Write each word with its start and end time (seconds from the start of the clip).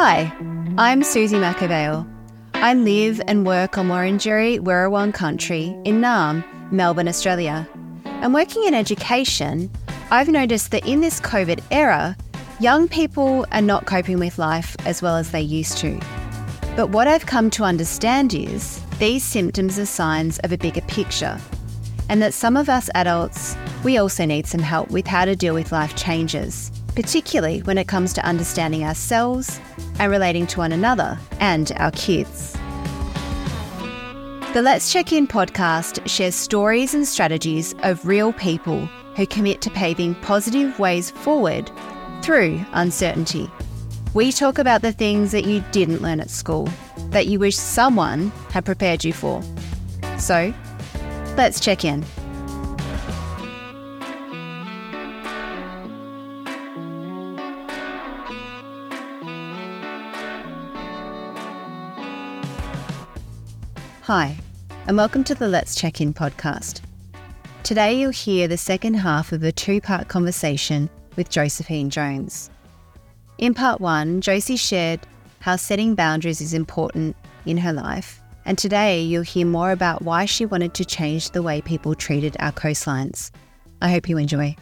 Hi, 0.00 0.32
I'm 0.78 1.02
Suzie 1.02 1.40
McAvale. 1.40 2.08
I 2.54 2.72
live 2.72 3.20
and 3.26 3.44
work 3.44 3.76
on 3.76 3.88
Wurundjeri 3.88 4.60
Wurrung 4.60 5.12
country 5.12 5.76
in 5.84 6.00
Naarm, 6.00 6.44
Melbourne, 6.70 7.08
Australia. 7.08 7.68
And 8.04 8.32
working 8.32 8.62
in 8.62 8.74
education, 8.74 9.68
I've 10.12 10.28
noticed 10.28 10.70
that 10.70 10.86
in 10.86 11.00
this 11.00 11.20
COVID 11.20 11.64
era, 11.72 12.16
young 12.60 12.86
people 12.86 13.44
are 13.50 13.60
not 13.60 13.86
coping 13.86 14.20
with 14.20 14.38
life 14.38 14.76
as 14.86 15.02
well 15.02 15.16
as 15.16 15.32
they 15.32 15.42
used 15.42 15.78
to. 15.78 16.00
But 16.76 16.90
what 16.90 17.08
I've 17.08 17.26
come 17.26 17.50
to 17.50 17.64
understand 17.64 18.34
is 18.34 18.80
these 19.00 19.24
symptoms 19.24 19.80
are 19.80 19.86
signs 19.86 20.38
of 20.44 20.52
a 20.52 20.58
bigger 20.58 20.82
picture, 20.82 21.40
and 22.08 22.22
that 22.22 22.34
some 22.34 22.56
of 22.56 22.68
us 22.68 22.88
adults, 22.94 23.56
we 23.82 23.98
also 23.98 24.26
need 24.26 24.46
some 24.46 24.62
help 24.62 24.92
with 24.92 25.08
how 25.08 25.24
to 25.24 25.34
deal 25.34 25.54
with 25.54 25.72
life 25.72 25.96
changes, 25.96 26.70
particularly 26.98 27.60
when 27.60 27.78
it 27.78 27.86
comes 27.86 28.12
to 28.12 28.26
understanding 28.26 28.82
ourselves 28.82 29.60
and 30.00 30.10
relating 30.10 30.48
to 30.48 30.58
one 30.58 30.72
another 30.72 31.16
and 31.38 31.70
our 31.76 31.92
kids. 31.92 32.54
The 34.52 34.62
Let's 34.62 34.92
Check 34.92 35.12
In 35.12 35.28
podcast 35.28 36.04
shares 36.08 36.34
stories 36.34 36.94
and 36.94 37.06
strategies 37.06 37.72
of 37.84 38.04
real 38.04 38.32
people 38.32 38.86
who 39.14 39.28
commit 39.28 39.60
to 39.60 39.70
paving 39.70 40.16
positive 40.16 40.76
ways 40.80 41.12
forward 41.12 41.70
through 42.20 42.60
uncertainty. 42.72 43.48
We 44.12 44.32
talk 44.32 44.58
about 44.58 44.82
the 44.82 44.90
things 44.90 45.30
that 45.30 45.44
you 45.44 45.62
didn't 45.70 46.02
learn 46.02 46.18
at 46.18 46.30
school, 46.30 46.68
that 47.10 47.28
you 47.28 47.38
wish 47.38 47.54
someone 47.54 48.32
had 48.50 48.64
prepared 48.64 49.04
you 49.04 49.12
for. 49.12 49.40
So, 50.18 50.52
let's 51.36 51.60
check 51.60 51.84
in. 51.84 52.04
Hi, 64.08 64.38
and 64.86 64.96
welcome 64.96 65.22
to 65.24 65.34
the 65.34 65.48
Let's 65.48 65.74
Check 65.74 66.00
In 66.00 66.14
podcast. 66.14 66.80
Today, 67.62 67.92
you'll 68.00 68.10
hear 68.10 68.48
the 68.48 68.56
second 68.56 68.94
half 68.94 69.32
of 69.32 69.42
a 69.42 69.52
two 69.52 69.82
part 69.82 70.08
conversation 70.08 70.88
with 71.16 71.28
Josephine 71.28 71.90
Jones. 71.90 72.48
In 73.36 73.52
part 73.52 73.82
one, 73.82 74.22
Josie 74.22 74.56
shared 74.56 75.00
how 75.40 75.56
setting 75.56 75.94
boundaries 75.94 76.40
is 76.40 76.54
important 76.54 77.16
in 77.44 77.58
her 77.58 77.74
life, 77.74 78.22
and 78.46 78.56
today 78.56 79.02
you'll 79.02 79.20
hear 79.24 79.44
more 79.44 79.72
about 79.72 80.00
why 80.00 80.24
she 80.24 80.46
wanted 80.46 80.72
to 80.72 80.86
change 80.86 81.32
the 81.32 81.42
way 81.42 81.60
people 81.60 81.94
treated 81.94 82.34
our 82.40 82.52
coastlines. 82.52 83.30
I 83.82 83.90
hope 83.90 84.08
you 84.08 84.16
enjoy. 84.16 84.56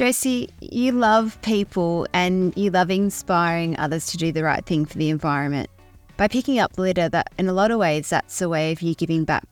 Josie, 0.00 0.48
you 0.62 0.92
love 0.92 1.38
people 1.42 2.06
and 2.14 2.56
you 2.56 2.70
love 2.70 2.90
inspiring 2.90 3.78
others 3.78 4.06
to 4.06 4.16
do 4.16 4.32
the 4.32 4.42
right 4.42 4.64
thing 4.64 4.86
for 4.86 4.96
the 4.96 5.10
environment. 5.10 5.68
By 6.16 6.26
picking 6.26 6.58
up 6.58 6.78
litter, 6.78 7.10
that 7.10 7.34
in 7.36 7.50
a 7.50 7.52
lot 7.52 7.70
of 7.70 7.80
ways, 7.80 8.08
that's 8.08 8.40
a 8.40 8.48
way 8.48 8.72
of 8.72 8.80
you 8.80 8.94
giving 8.94 9.26
back 9.26 9.44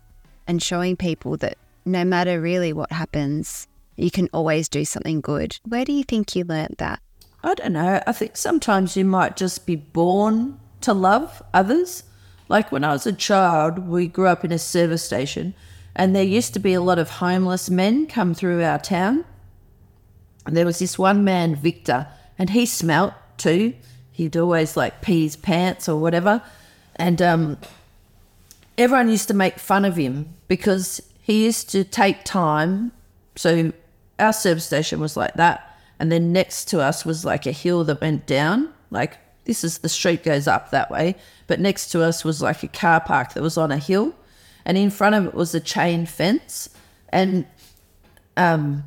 and 0.46 0.62
showing 0.62 0.96
people 0.96 1.36
that 1.36 1.58
no 1.84 2.02
matter 2.02 2.40
really 2.40 2.72
what 2.72 2.90
happens, 2.90 3.68
you 3.96 4.10
can 4.10 4.30
always 4.32 4.70
do 4.70 4.86
something 4.86 5.20
good. 5.20 5.58
Where 5.66 5.84
do 5.84 5.92
you 5.92 6.02
think 6.02 6.34
you 6.34 6.44
learnt 6.44 6.78
that? 6.78 7.00
I 7.44 7.52
don't 7.52 7.74
know. 7.74 8.02
I 8.06 8.12
think 8.12 8.38
sometimes 8.38 8.96
you 8.96 9.04
might 9.04 9.36
just 9.36 9.66
be 9.66 9.76
born 9.76 10.58
to 10.80 10.94
love 10.94 11.42
others. 11.52 12.04
Like 12.48 12.72
when 12.72 12.84
I 12.84 12.92
was 12.92 13.06
a 13.06 13.12
child, 13.12 13.80
we 13.80 14.08
grew 14.08 14.28
up 14.28 14.46
in 14.46 14.52
a 14.52 14.58
service 14.58 15.04
station, 15.04 15.52
and 15.94 16.16
there 16.16 16.24
used 16.24 16.54
to 16.54 16.58
be 16.58 16.72
a 16.72 16.80
lot 16.80 16.98
of 16.98 17.10
homeless 17.10 17.68
men 17.68 18.06
come 18.06 18.32
through 18.32 18.64
our 18.64 18.78
town. 18.78 19.26
And 20.48 20.56
there 20.56 20.64
was 20.64 20.78
this 20.78 20.98
one 20.98 21.24
man, 21.24 21.54
Victor, 21.54 22.06
and 22.38 22.48
he 22.48 22.64
smelt 22.64 23.12
too. 23.36 23.74
He'd 24.12 24.34
always 24.34 24.78
like 24.78 25.02
pee 25.02 25.24
his 25.24 25.36
pants 25.36 25.90
or 25.90 26.00
whatever. 26.00 26.42
And 26.96 27.20
um, 27.20 27.58
everyone 28.78 29.10
used 29.10 29.28
to 29.28 29.34
make 29.34 29.58
fun 29.58 29.84
of 29.84 29.96
him 29.96 30.34
because 30.48 31.02
he 31.20 31.44
used 31.44 31.68
to 31.72 31.84
take 31.84 32.24
time. 32.24 32.92
So 33.36 33.74
our 34.18 34.32
service 34.32 34.64
station 34.64 35.00
was 35.00 35.18
like 35.18 35.34
that. 35.34 35.78
And 35.98 36.10
then 36.10 36.32
next 36.32 36.64
to 36.68 36.80
us 36.80 37.04
was 37.04 37.26
like 37.26 37.44
a 37.44 37.52
hill 37.52 37.84
that 37.84 38.00
went 38.00 38.26
down. 38.26 38.72
Like 38.90 39.18
this 39.44 39.62
is 39.62 39.76
the 39.76 39.90
street 39.90 40.24
goes 40.24 40.48
up 40.48 40.70
that 40.70 40.90
way. 40.90 41.14
But 41.46 41.60
next 41.60 41.90
to 41.90 42.02
us 42.02 42.24
was 42.24 42.40
like 42.40 42.62
a 42.62 42.68
car 42.68 43.00
park 43.02 43.34
that 43.34 43.42
was 43.42 43.58
on 43.58 43.70
a 43.70 43.76
hill. 43.76 44.14
And 44.64 44.78
in 44.78 44.88
front 44.88 45.14
of 45.14 45.26
it 45.26 45.34
was 45.34 45.54
a 45.54 45.60
chain 45.60 46.06
fence. 46.06 46.70
And 47.10 47.46
um, 48.38 48.84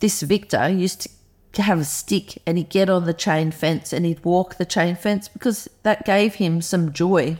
this 0.00 0.22
Victor 0.22 0.68
used 0.68 1.08
to 1.52 1.62
have 1.62 1.80
a 1.80 1.84
stick 1.84 2.40
and 2.46 2.58
he'd 2.58 2.68
get 2.68 2.90
on 2.90 3.04
the 3.04 3.14
chain 3.14 3.50
fence 3.50 3.92
and 3.92 4.04
he'd 4.04 4.24
walk 4.24 4.56
the 4.56 4.64
chain 4.64 4.94
fence 4.96 5.28
because 5.28 5.68
that 5.82 6.04
gave 6.04 6.36
him 6.36 6.60
some 6.60 6.92
joy, 6.92 7.36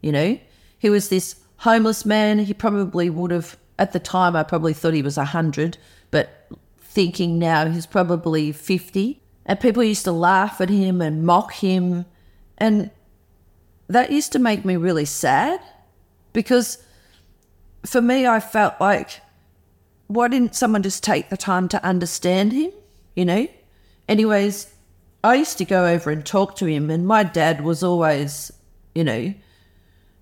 you 0.00 0.12
know? 0.12 0.38
He 0.78 0.90
was 0.90 1.08
this 1.08 1.36
homeless 1.58 2.04
man. 2.04 2.40
He 2.40 2.54
probably 2.54 3.10
would 3.10 3.30
have, 3.30 3.56
at 3.78 3.92
the 3.92 4.00
time, 4.00 4.36
I 4.36 4.42
probably 4.42 4.74
thought 4.74 4.94
he 4.94 5.02
was 5.02 5.16
100, 5.16 5.78
but 6.10 6.48
thinking 6.78 7.38
now 7.38 7.68
he's 7.68 7.86
probably 7.86 8.52
50. 8.52 9.20
And 9.46 9.58
people 9.58 9.82
used 9.82 10.04
to 10.04 10.12
laugh 10.12 10.60
at 10.60 10.68
him 10.68 11.00
and 11.00 11.24
mock 11.24 11.54
him. 11.54 12.04
And 12.58 12.90
that 13.88 14.12
used 14.12 14.32
to 14.32 14.38
make 14.38 14.64
me 14.64 14.76
really 14.76 15.06
sad 15.06 15.60
because 16.32 16.82
for 17.86 18.02
me, 18.02 18.26
I 18.26 18.40
felt 18.40 18.74
like 18.80 19.22
why 20.08 20.28
didn't 20.28 20.54
someone 20.54 20.82
just 20.82 21.04
take 21.04 21.28
the 21.28 21.36
time 21.36 21.68
to 21.68 21.84
understand 21.84 22.52
him? 22.52 22.72
You 23.14 23.24
know? 23.24 23.46
Anyways, 24.08 24.72
I 25.22 25.36
used 25.36 25.58
to 25.58 25.64
go 25.64 25.86
over 25.86 26.10
and 26.10 26.24
talk 26.24 26.56
to 26.56 26.66
him, 26.66 26.90
and 26.90 27.06
my 27.06 27.22
dad 27.22 27.62
was 27.62 27.82
always, 27.82 28.50
you 28.94 29.04
know, 29.04 29.34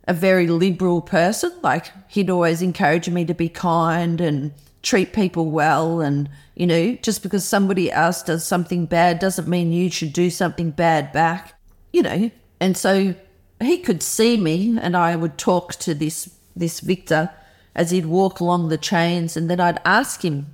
a 0.09 0.13
very 0.15 0.47
liberal 0.49 1.01
person. 1.01 1.53
Like, 1.63 1.87
he'd 2.09 2.31
always 2.31 2.63
encourage 2.63 3.09
me 3.09 3.25
to 3.25 3.35
be 3.35 3.49
kind 3.49 4.21
and 4.21 4.53
treat 4.83 5.13
people 5.13 5.51
well. 5.51 6.01
And, 6.01 6.29
you 6.55 6.67
know, 6.67 6.97
just 6.97 7.23
because 7.23 7.45
somebody 7.45 7.91
else 7.91 8.23
does 8.23 8.45
something 8.45 8.87
bad 8.87 9.19
doesn't 9.19 9.49
mean 9.49 9.73
you 9.73 9.91
should 9.91 10.13
do 10.13 10.31
something 10.31 10.71
bad 10.71 11.13
back, 11.13 11.55
you 11.93 12.03
know? 12.03 12.31
And 12.61 12.77
so 12.77 13.15
he 13.61 13.79
could 13.79 14.03
see 14.03 14.37
me, 14.37 14.77
and 14.81 14.97
I 14.97 15.15
would 15.15 15.39
talk 15.39 15.75
to 15.77 15.95
this, 15.95 16.35
this 16.55 16.81
Victor 16.81 17.31
as 17.77 17.91
he'd 17.91 18.07
walk 18.07 18.41
along 18.41 18.69
the 18.69 18.79
chains, 18.79 19.37
and 19.37 19.49
then 19.49 19.61
I'd 19.61 19.81
ask 19.85 20.25
him 20.25 20.47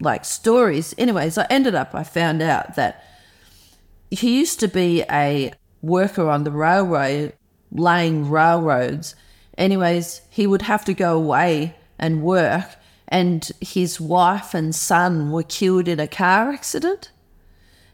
like 0.00 0.24
stories. 0.24 0.94
Anyways, 0.96 1.36
I 1.36 1.46
ended 1.50 1.74
up, 1.74 1.90
I 1.92 2.04
found 2.04 2.40
out 2.40 2.76
that 2.76 3.04
he 4.10 4.38
used 4.38 4.60
to 4.60 4.68
be 4.68 5.02
a 5.10 5.52
worker 5.82 6.30
on 6.30 6.44
the 6.44 6.52
railway, 6.52 7.32
laying 7.72 8.30
railroads. 8.30 9.16
Anyways, 9.58 10.22
he 10.30 10.46
would 10.46 10.62
have 10.62 10.84
to 10.84 10.94
go 10.94 11.16
away 11.16 11.74
and 11.98 12.22
work, 12.22 12.76
and 13.08 13.50
his 13.60 14.00
wife 14.00 14.54
and 14.54 14.72
son 14.72 15.32
were 15.32 15.42
killed 15.42 15.88
in 15.88 15.98
a 15.98 16.06
car 16.06 16.50
accident. 16.50 17.10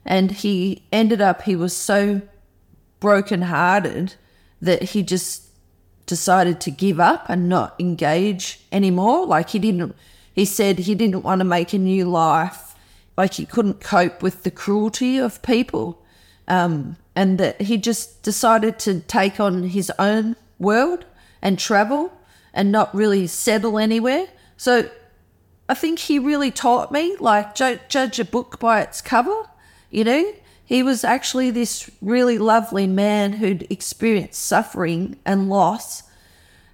And 0.04 0.30
he 0.30 0.84
ended 0.92 1.22
up, 1.22 1.42
he 1.42 1.56
was 1.56 1.74
so 1.74 2.20
brokenhearted 3.00 4.14
that 4.60 4.82
he 4.82 5.02
just 5.02 5.47
decided 6.08 6.60
to 6.62 6.72
give 6.72 6.98
up 6.98 7.28
and 7.28 7.48
not 7.48 7.76
engage 7.78 8.60
anymore. 8.72 9.24
Like 9.24 9.50
he 9.50 9.60
didn't, 9.60 9.94
he 10.32 10.44
said 10.44 10.80
he 10.80 10.96
didn't 10.96 11.22
want 11.22 11.38
to 11.40 11.44
make 11.44 11.72
a 11.72 11.78
new 11.78 12.06
life. 12.06 12.74
Like 13.16 13.34
he 13.34 13.46
couldn't 13.46 13.80
cope 13.80 14.22
with 14.22 14.42
the 14.42 14.50
cruelty 14.50 15.18
of 15.18 15.40
people. 15.42 16.02
Um, 16.48 16.96
and 17.14 17.38
that 17.38 17.60
he 17.60 17.76
just 17.76 18.22
decided 18.22 18.78
to 18.80 19.00
take 19.00 19.38
on 19.38 19.64
his 19.64 19.92
own 19.98 20.34
world 20.58 21.04
and 21.42 21.58
travel 21.58 22.12
and 22.54 22.72
not 22.72 22.94
really 22.94 23.26
settle 23.26 23.78
anywhere. 23.78 24.26
So 24.56 24.88
I 25.68 25.74
think 25.74 25.98
he 25.98 26.18
really 26.18 26.50
taught 26.50 26.90
me 26.90 27.16
like 27.18 27.54
judge 27.54 28.18
a 28.18 28.24
book 28.24 28.58
by 28.58 28.80
its 28.80 29.02
cover, 29.02 29.36
you 29.90 30.04
know? 30.04 30.32
He 30.68 30.82
was 30.82 31.02
actually 31.02 31.50
this 31.50 31.90
really 32.02 32.36
lovely 32.36 32.86
man 32.86 33.32
who'd 33.32 33.66
experienced 33.70 34.42
suffering 34.42 35.16
and 35.24 35.48
loss. 35.48 36.02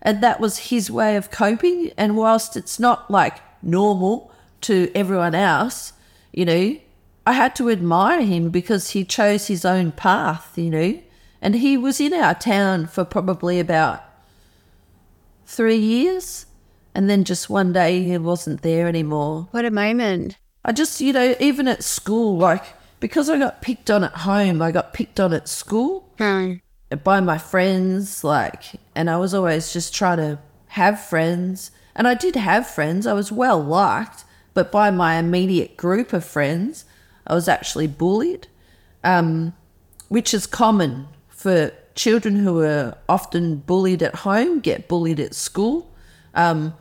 And 0.03 0.21
that 0.21 0.41
was 0.41 0.71
his 0.71 0.91
way 0.91 1.15
of 1.15 1.31
coping. 1.31 1.93
And 1.97 2.17
whilst 2.17 2.57
it's 2.57 2.81
not 2.81 3.09
like 3.09 3.39
normal 3.63 4.33
to 4.63 4.91
everyone 4.97 5.37
else, 5.37 5.93
you 6.33 6.45
know, 6.45 6.77
I 7.25 7.35
had 7.35 7.55
to 7.55 7.71
admire 7.71 8.23
him 8.23 8.51
because 8.51 8.91
he 8.91 9.05
chose 9.05 9.47
his 9.47 9.65
own 9.65 9.93
path, 9.93 10.59
you 10.59 10.71
know. 10.71 11.01
And 11.41 11.55
he 11.55 11.77
was 11.77 12.01
in 12.01 12.13
our 12.13 12.35
town 12.35 12.89
for 12.89 13.05
probably 13.05 13.61
about 13.61 14.03
three 15.47 15.77
years. 15.77 16.47
And 16.97 17.09
then 17.09 17.23
just 17.23 17.49
one 17.49 17.73
day 17.73 18.03
he 18.03 18.19
wasn't 18.19 18.63
there 18.63 18.89
anymore. 18.89 19.47
What 19.53 19.65
a 19.65 19.71
moment. 19.71 20.37
I 20.65 20.73
just, 20.73 21.01
you 21.01 21.13
know, 21.13 21.37
even 21.39 21.69
at 21.69 21.85
school, 21.85 22.37
like, 22.39 22.65
because 23.05 23.29
I 23.29 23.37
got 23.39 23.61
picked 23.61 23.91
on 23.91 24.03
at 24.03 24.15
home, 24.15 24.63
I 24.63 24.73
got 24.73 24.95
picked 24.95 25.21
on 25.21 25.35
at 25.35 25.47
school 25.47 26.09
Hmm. 26.17 26.55
by 27.03 27.21
my 27.21 27.37
friends, 27.37 28.25
like, 28.25 28.81
and 28.95 29.11
I 29.11 29.19
was 29.19 29.35
always 29.35 29.75
just 29.75 29.95
trying 29.95 30.17
to 30.17 30.39
have 30.69 31.05
friends. 31.05 31.71
And 31.95 32.09
I 32.09 32.15
did 32.15 32.35
have 32.35 32.67
friends, 32.67 33.07
I 33.07 33.13
was 33.13 33.31
well 33.31 33.63
liked, 33.63 34.25
but 34.55 34.73
by 34.73 34.91
my 34.91 35.17
immediate 35.17 35.77
group 35.77 36.15
of 36.15 36.25
friends, 36.25 36.87
I 37.27 37.35
was 37.35 37.47
actually 37.47 37.89
bullied, 37.89 38.47
um, 39.13 39.53
which 40.09 40.33
is 40.33 40.47
common 40.47 41.07
for 41.29 41.73
children 41.95 42.37
who 42.37 42.63
are 42.63 42.97
often 43.07 43.57
bullied 43.57 44.03
at 44.03 44.15
home, 44.15 44.61
get 44.61 44.89
bullied 44.89 45.21
at 45.21 45.35
school, 45.35 45.93
um, 46.35 46.73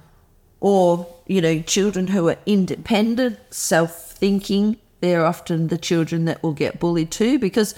or, 0.61 1.05
you 1.27 1.41
know, 1.41 1.59
children 1.59 2.07
who 2.07 2.29
are 2.29 2.37
independent, 2.45 3.39
self 3.49 4.13
thinking. 4.13 4.77
They're 5.03 5.25
often 5.25 5.67
the 5.67 5.77
children 5.77 6.23
that 6.25 6.41
will 6.41 6.53
get 6.53 6.79
bullied 6.79 7.11
too 7.11 7.37
because 7.37 7.75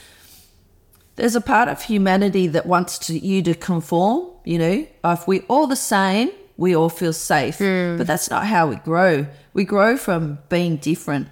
there's 1.15 1.35
a 1.35 1.41
part 1.41 1.67
of 1.69 1.81
humanity 1.81 2.45
that 2.45 2.67
wants 2.67 2.99
to, 3.07 3.17
you 3.17 3.41
to 3.41 3.55
conform, 3.55 4.29
you 4.43 4.59
know, 4.59 4.87
if 5.03 5.27
we're 5.27 5.43
all 5.47 5.65
the 5.65 5.75
same, 5.75 6.29
we 6.55 6.75
all 6.75 6.87
feel 6.87 7.13
safe. 7.13 7.57
Hmm. 7.57 7.97
But 7.97 8.05
that's 8.05 8.29
not 8.29 8.45
how 8.45 8.67
we 8.67 8.75
grow. 8.75 9.25
We 9.53 9.63
grow 9.63 9.97
from 9.97 10.37
being 10.49 10.77
different 10.77 11.29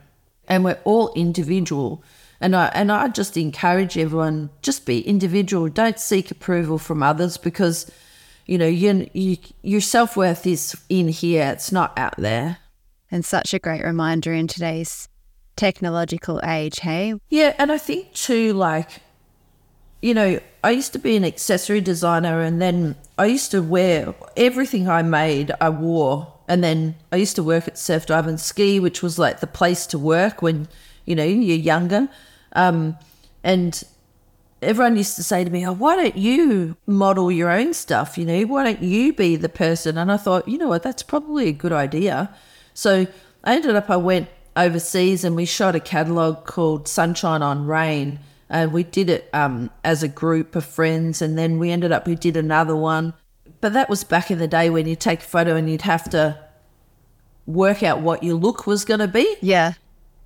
and 0.47 0.63
we're 0.63 0.79
all 0.83 1.13
individual. 1.13 2.03
And 2.41 2.55
I 2.55 2.71
and 2.73 2.91
I 2.91 3.09
just 3.09 3.37
encourage 3.37 3.95
everyone 3.95 4.49
just 4.63 4.87
be 4.87 5.01
individual. 5.01 5.69
Don't 5.69 5.99
seek 5.99 6.31
approval 6.31 6.79
from 6.79 7.03
others 7.03 7.37
because 7.37 7.85
you 8.47 8.57
know 8.57 8.65
you, 8.65 9.11
you 9.13 9.37
your 9.61 9.81
self 9.81 10.17
worth 10.17 10.47
is 10.47 10.75
in 10.89 11.09
here. 11.09 11.51
It's 11.53 11.71
not 11.71 11.95
out 11.99 12.17
there. 12.17 12.57
And 13.11 13.23
such 13.23 13.53
a 13.53 13.59
great 13.59 13.83
reminder 13.83 14.33
in 14.33 14.47
today's 14.47 15.07
technological 15.55 16.39
age, 16.43 16.79
hey? 16.79 17.15
Yeah, 17.29 17.55
and 17.57 17.71
I 17.71 17.77
think 17.77 18.13
too, 18.13 18.53
like 18.53 19.01
you 20.03 20.13
know, 20.13 20.37
I 20.65 20.71
used 20.71 20.91
to 20.93 20.99
be 20.99 21.15
an 21.15 21.23
accessory 21.23 21.79
designer, 21.79 22.41
and 22.41 22.61
then 22.61 22.95
I 23.17 23.27
used 23.27 23.51
to 23.51 23.61
wear 23.61 24.13
everything 24.35 24.89
I 24.89 25.01
made. 25.01 25.53
I 25.61 25.69
wore, 25.69 26.33
and 26.45 26.61
then 26.61 26.95
I 27.13 27.15
used 27.15 27.37
to 27.37 27.43
work 27.43 27.69
at 27.69 27.77
Surf 27.77 28.05
Dive 28.07 28.27
and 28.27 28.37
Ski, 28.37 28.81
which 28.81 29.01
was 29.01 29.17
like 29.17 29.39
the 29.39 29.47
place 29.47 29.87
to 29.87 29.97
work 29.97 30.41
when 30.41 30.67
you 31.05 31.15
know 31.15 31.23
you're 31.23 31.55
younger. 31.55 32.09
Um, 32.51 32.97
and 33.45 33.81
everyone 34.61 34.97
used 34.97 35.15
to 35.15 35.23
say 35.23 35.45
to 35.45 35.49
me, 35.49 35.65
"Oh, 35.65 35.71
why 35.71 35.95
don't 35.95 36.17
you 36.17 36.75
model 36.85 37.31
your 37.31 37.49
own 37.49 37.73
stuff? 37.73 38.17
You 38.17 38.25
know, 38.25 38.41
why 38.41 38.65
don't 38.65 38.83
you 38.83 39.13
be 39.13 39.37
the 39.37 39.47
person?" 39.47 39.97
And 39.97 40.11
I 40.11 40.17
thought, 40.17 40.49
you 40.49 40.57
know 40.57 40.67
what, 40.67 40.83
that's 40.83 41.01
probably 41.01 41.47
a 41.47 41.53
good 41.53 41.71
idea. 41.71 42.35
So 42.73 43.07
I 43.45 43.55
ended 43.55 43.73
up, 43.77 43.89
I 43.89 43.95
went 43.95 44.27
overseas 44.55 45.23
and 45.23 45.35
we 45.35 45.45
shot 45.45 45.75
a 45.75 45.79
catalog 45.79 46.45
called 46.45 46.87
Sunshine 46.87 47.41
on 47.41 47.65
Rain. 47.65 48.19
And 48.49 48.71
we 48.71 48.83
did 48.83 49.09
it 49.09 49.29
um, 49.33 49.71
as 49.83 50.03
a 50.03 50.07
group 50.07 50.55
of 50.55 50.65
friends. 50.65 51.21
And 51.21 51.37
then 51.37 51.59
we 51.59 51.71
ended 51.71 51.91
up, 51.91 52.05
we 52.05 52.15
did 52.15 52.37
another 52.37 52.75
one. 52.75 53.13
But 53.61 53.73
that 53.73 53.89
was 53.89 54.03
back 54.03 54.29
in 54.29 54.37
the 54.37 54.47
day 54.47 54.69
when 54.69 54.87
you 54.87 54.95
take 54.95 55.19
a 55.19 55.23
photo 55.23 55.55
and 55.55 55.69
you'd 55.69 55.83
have 55.83 56.09
to 56.11 56.37
work 57.45 57.81
out 57.81 58.01
what 58.01 58.23
your 58.23 58.35
look 58.35 58.67
was 58.67 58.85
going 58.85 58.99
to 58.99 59.07
be. 59.07 59.35
Yeah. 59.41 59.73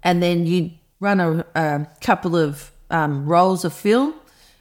And 0.03 0.21
then 0.21 0.45
you'd 0.45 0.73
run 0.99 1.19
a, 1.19 1.45
a 1.55 1.87
couple 2.01 2.35
of 2.35 2.71
um, 2.89 3.25
rolls 3.25 3.63
of 3.63 3.73
film 3.73 4.13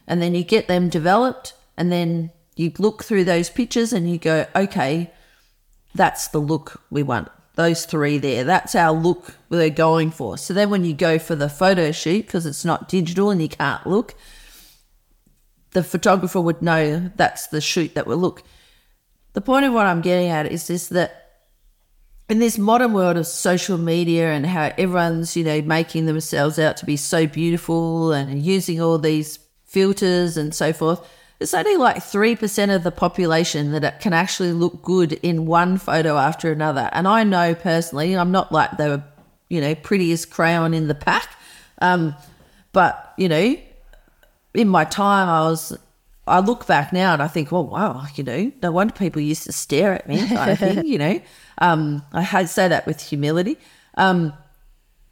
and 0.07 0.21
then 0.21 0.33
you 0.33 0.43
get 0.43 0.67
them 0.67 0.89
developed. 0.89 1.53
And 1.75 1.91
then 1.91 2.31
you 2.55 2.71
look 2.77 3.03
through 3.03 3.25
those 3.25 3.49
pictures 3.49 3.93
and 3.93 4.09
you 4.09 4.17
go, 4.17 4.45
okay, 4.55 5.11
that's 5.93 6.27
the 6.29 6.39
look 6.39 6.81
we 6.89 7.03
want. 7.03 7.29
Those 7.57 7.85
three 7.85 8.19
there, 8.19 8.43
that's 8.43 8.75
our 8.75 8.91
look 8.91 9.33
we're 9.49 9.71
going 9.71 10.11
for. 10.11 10.37
So 10.37 10.53
then 10.53 10.69
when 10.69 10.85
you 10.85 10.93
go 10.93 11.17
for 11.17 11.35
the 11.35 11.49
photo 11.49 11.91
shoot, 11.91 12.27
because 12.27 12.45
it's 12.45 12.63
not 12.63 12.87
digital 12.87 13.31
and 13.31 13.41
you 13.41 13.49
can't 13.49 13.87
look, 13.87 14.13
the 15.71 15.83
photographer 15.83 16.39
would 16.39 16.61
know 16.61 17.11
that's 17.15 17.47
the 17.47 17.59
shoot 17.59 17.95
that 17.95 18.05
will 18.05 18.19
look. 18.19 18.43
The 19.33 19.41
point 19.41 19.65
of 19.65 19.73
what 19.73 19.87
I'm 19.87 20.01
getting 20.01 20.29
at 20.29 20.51
is 20.51 20.67
this 20.67 20.87
that 20.89 21.39
in 22.29 22.37
this 22.37 22.59
modern 22.59 22.93
world 22.93 23.17
of 23.17 23.25
social 23.25 23.79
media 23.79 24.31
and 24.31 24.45
how 24.45 24.71
everyone's, 24.77 25.35
you 25.35 25.43
know, 25.43 25.59
making 25.63 26.05
themselves 26.05 26.59
out 26.59 26.77
to 26.77 26.85
be 26.85 26.95
so 26.95 27.25
beautiful 27.25 28.11
and 28.11 28.39
using 28.39 28.79
all 28.79 28.99
these 28.99 29.39
filters 29.65 30.37
and 30.37 30.53
so 30.53 30.71
forth, 30.73 31.03
it's 31.39 31.53
only 31.53 31.77
like 31.77 31.97
3% 31.97 32.75
of 32.75 32.83
the 32.83 32.91
population 32.91 33.71
that 33.71 33.83
it 33.83 33.99
can 33.99 34.13
actually 34.13 34.53
look 34.53 34.81
good 34.81 35.13
in 35.13 35.45
one 35.45 35.77
photo 35.77 36.17
after 36.17 36.51
another. 36.51 36.89
And 36.93 37.07
I 37.07 37.23
know 37.23 37.53
personally, 37.53 38.17
I'm 38.17 38.31
not 38.31 38.51
like 38.51 38.77
the, 38.77 39.03
you 39.47 39.61
know, 39.61 39.75
prettiest 39.75 40.31
crayon 40.31 40.73
in 40.73 40.87
the 40.87 40.95
pack. 40.95 41.29
Um, 41.79 42.15
but, 42.73 43.13
you 43.17 43.29
know, 43.29 43.55
in 44.55 44.67
my 44.67 44.83
time, 44.83 45.29
I 45.29 45.41
was, 45.41 45.77
I 46.25 46.39
look 46.39 46.65
back 46.65 46.91
now 46.91 47.13
and 47.13 47.21
I 47.21 47.27
think, 47.27 47.51
well, 47.51 47.67
wow, 47.67 48.05
you 48.15 48.23
know, 48.23 48.51
no 48.63 48.71
wonder 48.71 48.93
people 48.93 49.21
used 49.21 49.43
to 49.43 49.53
stare 49.53 49.93
at 49.93 50.07
me, 50.07 50.27
kind 50.27 50.51
of 50.51 50.57
thing, 50.57 50.85
you 50.85 50.97
know. 50.97 51.21
Um, 51.59 52.03
I 52.13 52.45
say 52.45 52.67
that 52.67 52.87
with 52.87 53.01
humility. 53.01 53.57
Um, 53.95 54.33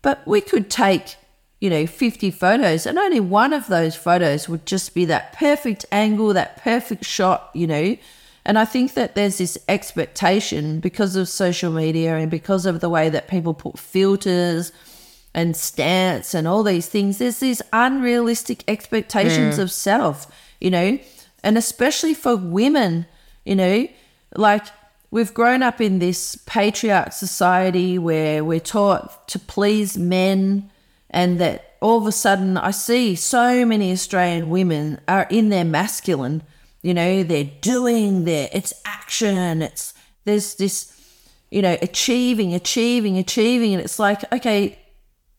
but 0.01 0.25
we 0.27 0.41
could 0.41 0.71
take 0.71 1.17
you 1.59 1.69
know, 1.69 1.87
50 1.87 2.31
photos, 2.31 2.85
and 2.85 2.99
only 2.99 3.19
one 3.19 3.53
of 3.53 3.67
those 3.67 3.95
photos 3.95 4.49
would 4.49 4.65
just 4.65 4.93
be 4.93 5.05
that 5.05 5.33
perfect 5.33 5.85
angle, 5.91 6.33
that 6.33 6.57
perfect 6.57 7.05
shot, 7.05 7.49
you 7.53 7.67
know. 7.67 7.97
And 8.45 8.59
I 8.59 8.65
think 8.65 8.93
that 8.93 9.15
there's 9.15 9.39
this 9.39 9.57
expectation 9.67 10.79
because 10.79 11.15
of 11.15 11.27
social 11.27 11.71
media 11.71 12.15
and 12.17 12.29
because 12.29 12.65
of 12.67 12.79
the 12.79 12.89
way 12.89 13.09
that 13.09 13.27
people 13.27 13.55
put 13.55 13.79
filters 13.79 14.71
and 15.33 15.55
stance 15.55 16.33
and 16.33 16.47
all 16.47 16.61
these 16.61 16.87
things, 16.87 17.17
there's 17.17 17.39
these 17.39 17.61
unrealistic 17.73 18.63
expectations 18.67 19.57
of 19.57 19.71
self, 19.71 20.27
you 20.61 20.69
know, 20.69 20.99
and 21.43 21.57
especially 21.57 22.13
for 22.13 22.35
women, 22.35 23.07
you 23.45 23.55
know, 23.55 23.87
like 24.35 24.65
we've 25.09 25.33
grown 25.33 25.63
up 25.63 25.81
in 25.81 25.99
this 25.99 26.37
patriarch 26.45 27.13
society 27.13 27.97
where 27.97 28.43
we're 28.43 28.59
taught 28.59 29.27
to 29.29 29.39
please 29.39 29.97
men 29.97 30.69
and 31.09 31.39
that 31.39 31.75
all 31.81 31.97
of 31.97 32.07
a 32.07 32.11
sudden 32.11 32.57
I 32.57 32.71
see 32.71 33.15
so 33.15 33.65
many 33.65 33.91
Australian 33.91 34.49
women 34.49 34.99
are 35.07 35.27
in 35.29 35.49
their 35.49 35.65
masculine, 35.65 36.43
you 36.81 36.93
know, 36.93 37.23
they're 37.23 37.51
doing 37.61 38.25
their 38.25 38.49
it's 38.53 38.73
action, 38.85 39.61
it's 39.61 39.93
there's 40.25 40.55
this, 40.55 40.91
you 41.51 41.61
know, 41.61 41.77
achieving, 41.81 42.53
achieving, 42.53 43.17
achieving, 43.17 43.73
and 43.73 43.81
it's 43.81 43.99
like, 43.99 44.31
okay, 44.33 44.79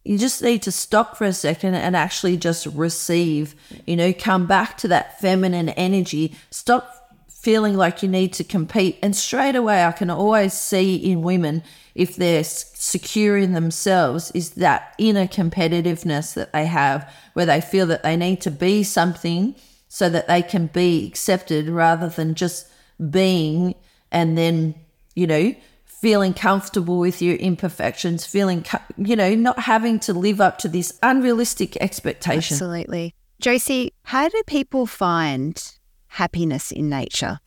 you 0.05 0.17
just 0.19 0.41
need 0.43 0.63
to 0.63 0.73
stop 0.73 1.17
for 1.17 1.25
a 1.25 1.33
second 1.33 1.75
and 1.75 1.97
actually 1.97 2.37
just 2.37 2.67
receive, 2.67 3.57
you 3.87 3.97
know, 3.97 4.13
come 4.13 4.47
back 4.47 4.77
to 4.79 4.89
that 4.89 5.21
feminine 5.21 5.71
energy, 5.71 6.37
stop 6.51 6.97
feeling 7.29 7.77
like 7.77 8.03
you 8.03 8.09
need 8.09 8.33
to 8.33 8.45
compete. 8.45 8.99
And 9.03 9.15
straight 9.15 9.57
away, 9.57 9.85
I 9.85 9.93
can 9.93 10.11
always 10.11 10.53
see 10.53 10.97
in 10.97 11.23
women 11.23 11.63
if 11.97 12.15
they're 12.15 12.45
secure 12.45 13.39
in 13.39 13.55
themselves 13.55 14.31
is 14.33 14.51
that 14.51 14.95
inner 14.99 15.27
competitiveness 15.27 16.35
that 16.35 16.53
they 16.53 16.67
have 16.67 17.11
where 17.33 17.47
they 17.47 17.61
feel 17.61 17.87
that 17.87 18.03
they 18.03 18.17
need 18.17 18.41
to 18.43 18.51
be 18.51 18.83
something 18.83 19.55
so 19.89 20.11
that 20.11 20.29
they 20.29 20.43
can 20.43 20.67
be 20.67 21.07
accepted 21.07 21.69
rather 21.69 22.09
than 22.11 22.35
just 22.35 22.69
being 23.11 23.75
and 24.13 24.37
then, 24.37 24.75
you 25.15 25.27
know, 25.27 25.55
feeling 25.87 26.35
comfortable 26.35 26.99
with 26.99 27.23
your 27.23 27.37
imperfections, 27.37 28.27
feeling, 28.27 28.65
you 28.99 29.17
know, 29.17 29.35
not 29.35 29.59
having 29.61 29.99
to 29.99 30.13
live 30.13 30.39
up 30.39 30.59
to 30.59 30.69
this 30.69 30.99
unrealistic 31.03 31.77
expectation. 31.79 32.55
Absolutely. 32.55 33.15
Josie, 33.41 33.95
how 34.03 34.29
do 34.29 34.43
people 34.47 34.85
find 34.85 35.73
happiness 36.09 36.71
in 36.71 36.91
nature? 36.91 37.41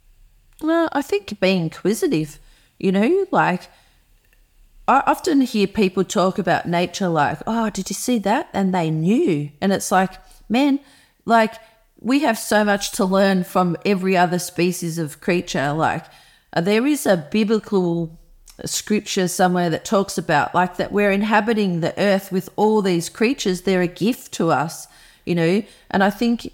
Well, 0.61 0.89
I 0.91 1.03
think 1.03 1.39
being 1.39 1.63
inquisitive, 1.63 2.39
you 2.79 2.91
know, 2.91 3.27
like 3.31 3.69
I 4.89 5.03
often 5.05 5.41
hear 5.41 5.67
people 5.67 6.03
talk 6.03 6.39
about 6.39 6.67
nature 6.67 7.09
like, 7.09 7.37
oh, 7.45 7.69
did 7.69 7.91
you 7.91 7.93
see 7.93 8.17
that? 8.19 8.49
And 8.53 8.73
they 8.73 8.89
knew. 8.89 9.51
And 9.61 9.71
it's 9.71 9.91
like, 9.91 10.13
man, 10.49 10.79
like 11.25 11.53
we 11.99 12.21
have 12.21 12.39
so 12.39 12.65
much 12.65 12.91
to 12.93 13.05
learn 13.05 13.43
from 13.43 13.77
every 13.85 14.17
other 14.17 14.39
species 14.39 14.97
of 14.97 15.21
creature. 15.21 15.73
Like 15.73 16.05
uh, 16.53 16.61
there 16.61 16.87
is 16.87 17.05
a 17.05 17.27
biblical 17.31 18.19
scripture 18.65 19.27
somewhere 19.27 19.69
that 19.69 19.85
talks 19.85 20.17
about 20.17 20.55
like 20.55 20.77
that 20.77 20.91
we're 20.91 21.11
inhabiting 21.11 21.81
the 21.81 21.97
earth 21.99 22.31
with 22.31 22.49
all 22.55 22.81
these 22.81 23.09
creatures. 23.09 23.61
They're 23.61 23.83
a 23.83 23.87
gift 23.87 24.31
to 24.33 24.49
us, 24.49 24.87
you 25.23 25.35
know. 25.35 25.61
And 25.91 26.03
I 26.03 26.09
think 26.09 26.51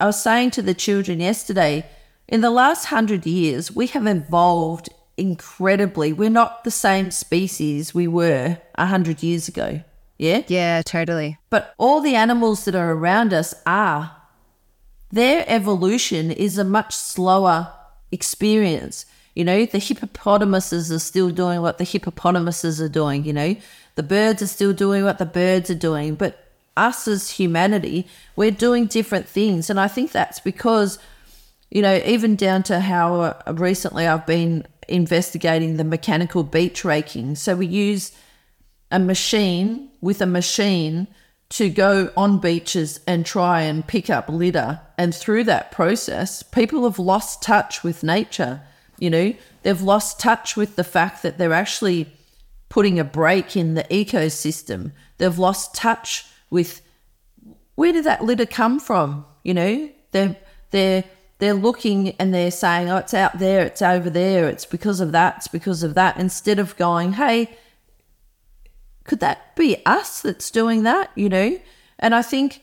I 0.00 0.06
was 0.06 0.20
saying 0.20 0.50
to 0.52 0.62
the 0.62 0.74
children 0.74 1.20
yesterday, 1.20 1.86
in 2.26 2.40
the 2.40 2.50
last 2.50 2.86
hundred 2.86 3.24
years, 3.24 3.70
we 3.70 3.86
have 3.86 4.08
evolved 4.08 4.88
incredibly. 5.16 6.12
We're 6.12 6.30
not 6.30 6.64
the 6.64 6.70
same 6.70 7.10
species 7.10 7.94
we 7.94 8.08
were 8.08 8.58
a 8.74 8.86
hundred 8.86 9.22
years 9.22 9.48
ago. 9.48 9.82
Yeah? 10.18 10.42
Yeah, 10.46 10.82
totally. 10.82 11.38
But 11.50 11.74
all 11.78 12.00
the 12.00 12.14
animals 12.14 12.64
that 12.64 12.74
are 12.74 12.92
around 12.92 13.32
us 13.32 13.54
are. 13.66 14.16
Their 15.10 15.44
evolution 15.46 16.30
is 16.30 16.56
a 16.56 16.64
much 16.64 16.94
slower 16.94 17.72
experience. 18.10 19.04
You 19.34 19.44
know, 19.44 19.66
the 19.66 19.78
hippopotamuses 19.78 20.90
are 20.92 20.98
still 20.98 21.30
doing 21.30 21.60
what 21.60 21.78
the 21.78 21.84
hippopotamuses 21.84 22.80
are 22.80 22.88
doing, 22.88 23.24
you 23.24 23.32
know, 23.32 23.56
the 23.94 24.02
birds 24.02 24.42
are 24.42 24.46
still 24.46 24.72
doing 24.72 25.04
what 25.04 25.18
the 25.18 25.26
birds 25.26 25.70
are 25.70 25.74
doing. 25.74 26.14
But 26.14 26.38
us 26.76 27.06
as 27.06 27.30
humanity, 27.30 28.06
we're 28.36 28.50
doing 28.50 28.86
different 28.86 29.28
things. 29.28 29.68
And 29.68 29.78
I 29.78 29.88
think 29.88 30.12
that's 30.12 30.40
because, 30.40 30.98
you 31.70 31.82
know, 31.82 32.00
even 32.04 32.36
down 32.36 32.62
to 32.64 32.80
how 32.80 33.36
recently 33.52 34.06
I've 34.06 34.26
been 34.26 34.66
investigating 34.88 35.76
the 35.76 35.84
mechanical 35.84 36.42
beach 36.42 36.84
raking. 36.84 37.36
So 37.36 37.56
we 37.56 37.66
use 37.66 38.12
a 38.90 38.98
machine 38.98 39.90
with 40.00 40.20
a 40.20 40.26
machine 40.26 41.08
to 41.50 41.68
go 41.68 42.10
on 42.16 42.38
beaches 42.38 43.00
and 43.06 43.26
try 43.26 43.60
and 43.62 43.86
pick 43.86 44.08
up 44.08 44.28
litter. 44.28 44.80
And 44.96 45.14
through 45.14 45.44
that 45.44 45.70
process, 45.70 46.42
people 46.42 46.84
have 46.84 46.98
lost 46.98 47.42
touch 47.42 47.82
with 47.84 48.02
nature. 48.02 48.62
You 48.98 49.10
know, 49.10 49.34
they've 49.62 49.82
lost 49.82 50.18
touch 50.18 50.56
with 50.56 50.76
the 50.76 50.84
fact 50.84 51.22
that 51.22 51.36
they're 51.36 51.52
actually 51.52 52.10
putting 52.68 52.98
a 52.98 53.04
break 53.04 53.54
in 53.54 53.74
the 53.74 53.84
ecosystem. 53.84 54.92
They've 55.18 55.38
lost 55.38 55.74
touch 55.74 56.24
with 56.48 56.80
where 57.74 57.92
did 57.92 58.04
that 58.04 58.24
litter 58.24 58.46
come 58.46 58.80
from? 58.80 59.26
You 59.44 59.54
know, 59.54 59.90
they're 60.12 60.36
they're 60.70 61.04
they're 61.42 61.54
looking 61.54 62.10
and 62.20 62.32
they're 62.32 62.52
saying, 62.52 62.88
Oh, 62.88 62.98
it's 62.98 63.12
out 63.12 63.40
there, 63.40 63.66
it's 63.66 63.82
over 63.82 64.08
there, 64.08 64.48
it's 64.48 64.64
because 64.64 65.00
of 65.00 65.10
that, 65.10 65.38
it's 65.38 65.48
because 65.48 65.82
of 65.82 65.94
that, 65.94 66.16
instead 66.16 66.60
of 66.60 66.76
going, 66.76 67.14
Hey, 67.14 67.58
could 69.02 69.18
that 69.18 69.56
be 69.56 69.84
us 69.84 70.22
that's 70.22 70.52
doing 70.52 70.84
that? 70.84 71.10
You 71.16 71.28
know? 71.28 71.58
And 71.98 72.14
I 72.14 72.22
think 72.22 72.62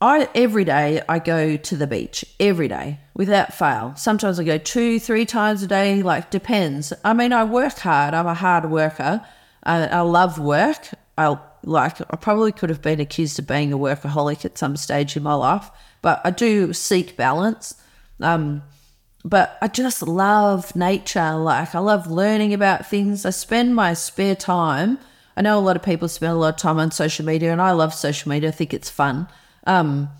I 0.00 0.28
every 0.34 0.64
day 0.64 1.00
I 1.08 1.20
go 1.20 1.56
to 1.56 1.76
the 1.76 1.86
beach 1.86 2.24
every 2.40 2.66
day 2.66 2.98
without 3.14 3.54
fail. 3.54 3.94
Sometimes 3.94 4.40
I 4.40 4.44
go 4.44 4.58
two, 4.58 4.98
three 4.98 5.24
times 5.24 5.62
a 5.62 5.68
day, 5.68 6.02
like 6.02 6.32
depends. 6.32 6.92
I 7.04 7.12
mean, 7.12 7.32
I 7.32 7.44
work 7.44 7.78
hard. 7.78 8.12
I'm 8.12 8.26
a 8.26 8.34
hard 8.34 8.68
worker. 8.68 9.24
I, 9.62 9.86
I 9.86 10.00
love 10.00 10.36
work. 10.40 10.88
I 11.16 11.38
like. 11.64 12.00
I 12.00 12.16
probably 12.16 12.52
could 12.52 12.70
have 12.70 12.82
been 12.82 13.00
accused 13.00 13.38
of 13.38 13.46
being 13.46 13.72
a 13.72 13.78
workaholic 13.78 14.44
at 14.44 14.58
some 14.58 14.76
stage 14.76 15.16
in 15.16 15.22
my 15.22 15.34
life, 15.34 15.70
but 16.00 16.20
I 16.24 16.30
do 16.30 16.72
seek 16.72 17.16
balance. 17.16 17.74
Um, 18.20 18.62
but 19.24 19.56
I 19.62 19.68
just 19.68 20.02
love 20.02 20.74
nature. 20.74 21.34
Like 21.34 21.74
I 21.74 21.78
love 21.78 22.10
learning 22.10 22.52
about 22.52 22.86
things. 22.86 23.24
I 23.24 23.30
spend 23.30 23.74
my 23.74 23.94
spare 23.94 24.34
time. 24.34 24.98
I 25.36 25.42
know 25.42 25.58
a 25.58 25.60
lot 25.60 25.76
of 25.76 25.82
people 25.82 26.08
spend 26.08 26.32
a 26.32 26.36
lot 26.36 26.54
of 26.54 26.60
time 26.60 26.78
on 26.78 26.90
social 26.90 27.24
media, 27.24 27.52
and 27.52 27.62
I 27.62 27.72
love 27.72 27.94
social 27.94 28.28
media. 28.28 28.50
I 28.50 28.52
think 28.52 28.74
it's 28.74 28.90
fun. 28.90 29.28
Um, 29.66 30.10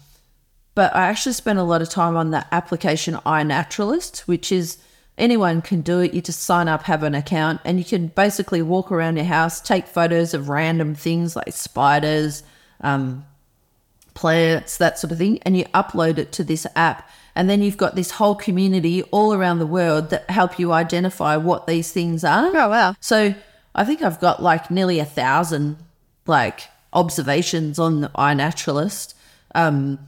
but 0.74 0.94
I 0.94 1.02
actually 1.02 1.34
spend 1.34 1.58
a 1.58 1.64
lot 1.64 1.82
of 1.82 1.90
time 1.90 2.16
on 2.16 2.30
the 2.30 2.46
application 2.54 3.14
iNaturalist, 3.26 4.20
which 4.20 4.50
is 4.50 4.78
anyone 5.18 5.62
can 5.62 5.80
do 5.80 6.00
it. 6.00 6.14
You 6.14 6.22
just 6.22 6.42
sign 6.42 6.68
up, 6.68 6.84
have 6.84 7.02
an 7.02 7.14
account, 7.14 7.60
and 7.64 7.78
you 7.78 7.84
can 7.84 8.08
basically 8.08 8.62
walk 8.62 8.90
around 8.90 9.16
your 9.16 9.26
house, 9.26 9.60
take 9.60 9.86
photos 9.86 10.34
of 10.34 10.48
random 10.48 10.94
things 10.94 11.36
like 11.36 11.52
spiders, 11.52 12.42
um, 12.80 13.24
plants, 14.14 14.76
that 14.78 14.98
sort 14.98 15.12
of 15.12 15.18
thing, 15.18 15.38
and 15.42 15.56
you 15.56 15.64
upload 15.66 16.18
it 16.18 16.32
to 16.32 16.44
this 16.44 16.66
app. 16.76 17.08
And 17.34 17.48
then 17.48 17.62
you've 17.62 17.78
got 17.78 17.94
this 17.94 18.12
whole 18.12 18.34
community 18.34 19.02
all 19.04 19.32
around 19.32 19.58
the 19.58 19.66
world 19.66 20.10
that 20.10 20.28
help 20.28 20.58
you 20.58 20.72
identify 20.72 21.36
what 21.36 21.66
these 21.66 21.90
things 21.90 22.24
are. 22.24 22.50
Oh, 22.54 22.68
wow. 22.68 22.94
So 23.00 23.34
I 23.74 23.84
think 23.84 24.02
I've 24.02 24.20
got 24.20 24.42
like 24.42 24.70
nearly 24.70 24.98
a 24.98 25.04
thousand 25.04 25.78
like 26.26 26.68
observations 26.92 27.78
on 27.78 28.02
the 28.02 28.08
iNaturalist. 28.10 29.14
Um, 29.54 29.98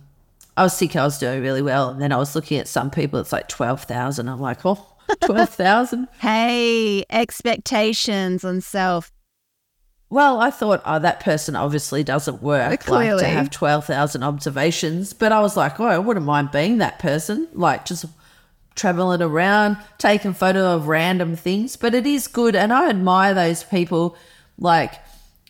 I 0.57 0.63
was 0.63 0.79
thinking 0.79 1.01
I 1.01 1.05
was 1.05 1.19
doing 1.19 1.43
really 1.43 1.63
well. 1.63 1.89
And 1.89 2.01
then 2.01 2.13
I 2.13 2.17
was 2.17 2.35
looking 2.35 2.59
at 2.59 2.69
some 2.69 2.91
people, 2.91 3.19
it's 3.19 3.33
like 3.33 3.49
12,000. 3.49 4.29
I'm 4.29 4.41
like, 4.41 4.65
oh, 4.65 4.87
12,000. 5.23 6.09
Hey, 6.19 7.05
expectations 7.11 8.45
on 8.45 8.61
self. 8.61 9.11
Well, 10.11 10.41
I 10.41 10.51
thought, 10.51 10.83
oh, 10.85 10.99
that 11.01 11.21
person 11.21 11.57
obviously 11.57 12.05
doesn't 12.05 12.41
work 12.43 12.71
like 12.71 12.85
Clearly. 12.85 13.23
to 13.25 13.29
have 13.29 13.51
12,000 13.51 14.23
observations. 14.23 15.13
But 15.13 15.33
I 15.33 15.41
was 15.41 15.57
like, 15.57 15.81
oh, 15.81 15.87
I 15.87 15.99
wouldn't 15.99 16.27
mind 16.27 16.53
being 16.53 16.79
that 16.79 16.99
person, 16.99 17.49
like 17.53 17.85
just 17.85 18.05
traveling 18.77 19.23
around, 19.23 19.77
taking 19.99 20.33
photo 20.33 20.75
of 20.75 20.89
random 20.89 21.35
things. 21.35 21.77
But 21.77 21.95
it 21.95 22.07
is 22.07 22.29
good. 22.29 22.55
And 22.55 22.73
I 22.73 22.91
admire 22.91 23.35
those 23.35 23.65
people. 23.65 24.17
Like, 24.57 24.95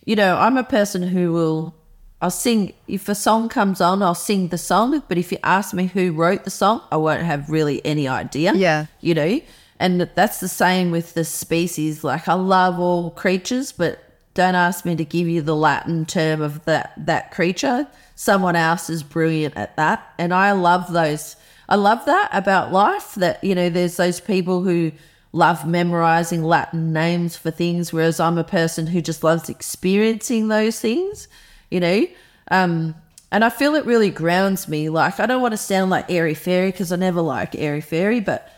you 0.07 0.17
know, 0.17 0.37
I'm 0.37 0.57
a 0.57 0.65
person 0.65 1.03
who 1.03 1.33
will, 1.33 1.75
I'll 2.21 2.31
sing, 2.31 2.73
if 2.89 3.09
a 3.09 3.15
song 3.15 3.49
comes 3.49 3.81
on, 3.81 4.03
I'll 4.03 4.15
sing 4.15 4.49
the 4.49 4.59
song. 4.59 5.03
But 5.09 5.19
if 5.19 5.31
you 5.31 5.39
ask 5.43 5.75
me 5.75 5.87
who 5.87 6.13
wrote 6.13 6.45
the 6.45 6.51
song, 6.51 6.81
I 6.91 6.97
won't 6.97 7.23
have 7.23 7.51
really 7.51 7.85
any 7.85 8.09
idea. 8.09 8.55
Yeah. 8.55 8.87
You 9.01 9.15
know, 9.15 9.41
and 9.79 10.01
that's 10.15 10.41
the 10.41 10.49
same 10.49 10.91
with 10.91 11.15
the 11.15 11.25
species. 11.25 12.05
Like, 12.05 12.29
I 12.29 12.35
love 12.35 12.79
all 12.79 13.11
creatures, 13.11 13.73
but 13.73 14.03
don't 14.35 14.55
ask 14.55 14.85
me 14.85 14.97
to 14.97 15.05
give 15.05 15.29
you 15.29 15.43
the 15.43 15.57
Latin 15.57 16.07
term 16.07 16.41
of 16.41 16.65
that 16.65 16.93
that 17.07 17.31
creature. 17.31 17.87
Someone 18.17 18.57
else 18.57 18.91
is 18.91 19.03
brilliant 19.03 19.57
at 19.57 19.77
that, 19.77 20.13
and 20.19 20.35
I 20.35 20.53
love 20.53 20.93
those. 20.93 21.37
I 21.69 21.77
love 21.77 22.05
that 22.07 22.31
about 22.33 22.73
life. 22.73 23.15
That 23.15 23.43
you 23.45 23.55
know, 23.55 23.69
there's 23.71 23.97
those 23.97 24.21
people 24.21 24.63
who 24.63 24.93
love 25.33 25.67
memorizing 25.67 26.43
Latin 26.45 26.93
names 26.93 27.37
for 27.37 27.51
things, 27.51 27.93
whereas 27.93 28.21
I'm 28.21 28.39
a 28.39 28.45
person 28.45 28.89
who 28.89 29.01
just 29.01 29.25
loves 29.25 29.49
experiencing 29.49 30.49
those 30.49 30.81
things. 30.81 31.29
You 31.75 31.81
know, 31.81 32.07
um, 32.53 32.95
and 33.33 33.45
I 33.45 33.51
feel 33.51 33.75
it 33.75 33.85
really 33.85 34.09
grounds 34.11 34.69
me. 34.69 34.89
Like 34.91 35.19
I 35.19 35.27
don't 35.27 35.43
want 35.43 35.55
to 35.55 35.59
sound 35.59 35.91
like 35.91 36.09
airy 36.09 36.35
fairy 36.35 36.71
because 36.71 36.93
I 36.93 36.97
never 36.97 37.21
like 37.21 37.57
airy 37.57 37.81
fairy, 37.81 38.21
but 38.21 38.49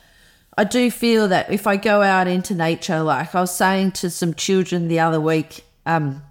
I 0.59 0.65
do 0.65 0.91
feel 0.91 1.29
that 1.29 1.51
if 1.51 1.67
I 1.67 1.79
go 1.79 2.03
out 2.03 2.27
into 2.27 2.55
nature, 2.55 3.01
like 3.01 3.35
I 3.35 3.41
was 3.41 3.57
saying 3.57 3.93
to 3.93 4.11
some 4.11 4.35
children 4.35 4.89
the 4.89 5.01
other 5.01 5.19
week, 5.19 5.65
um, 5.87 6.23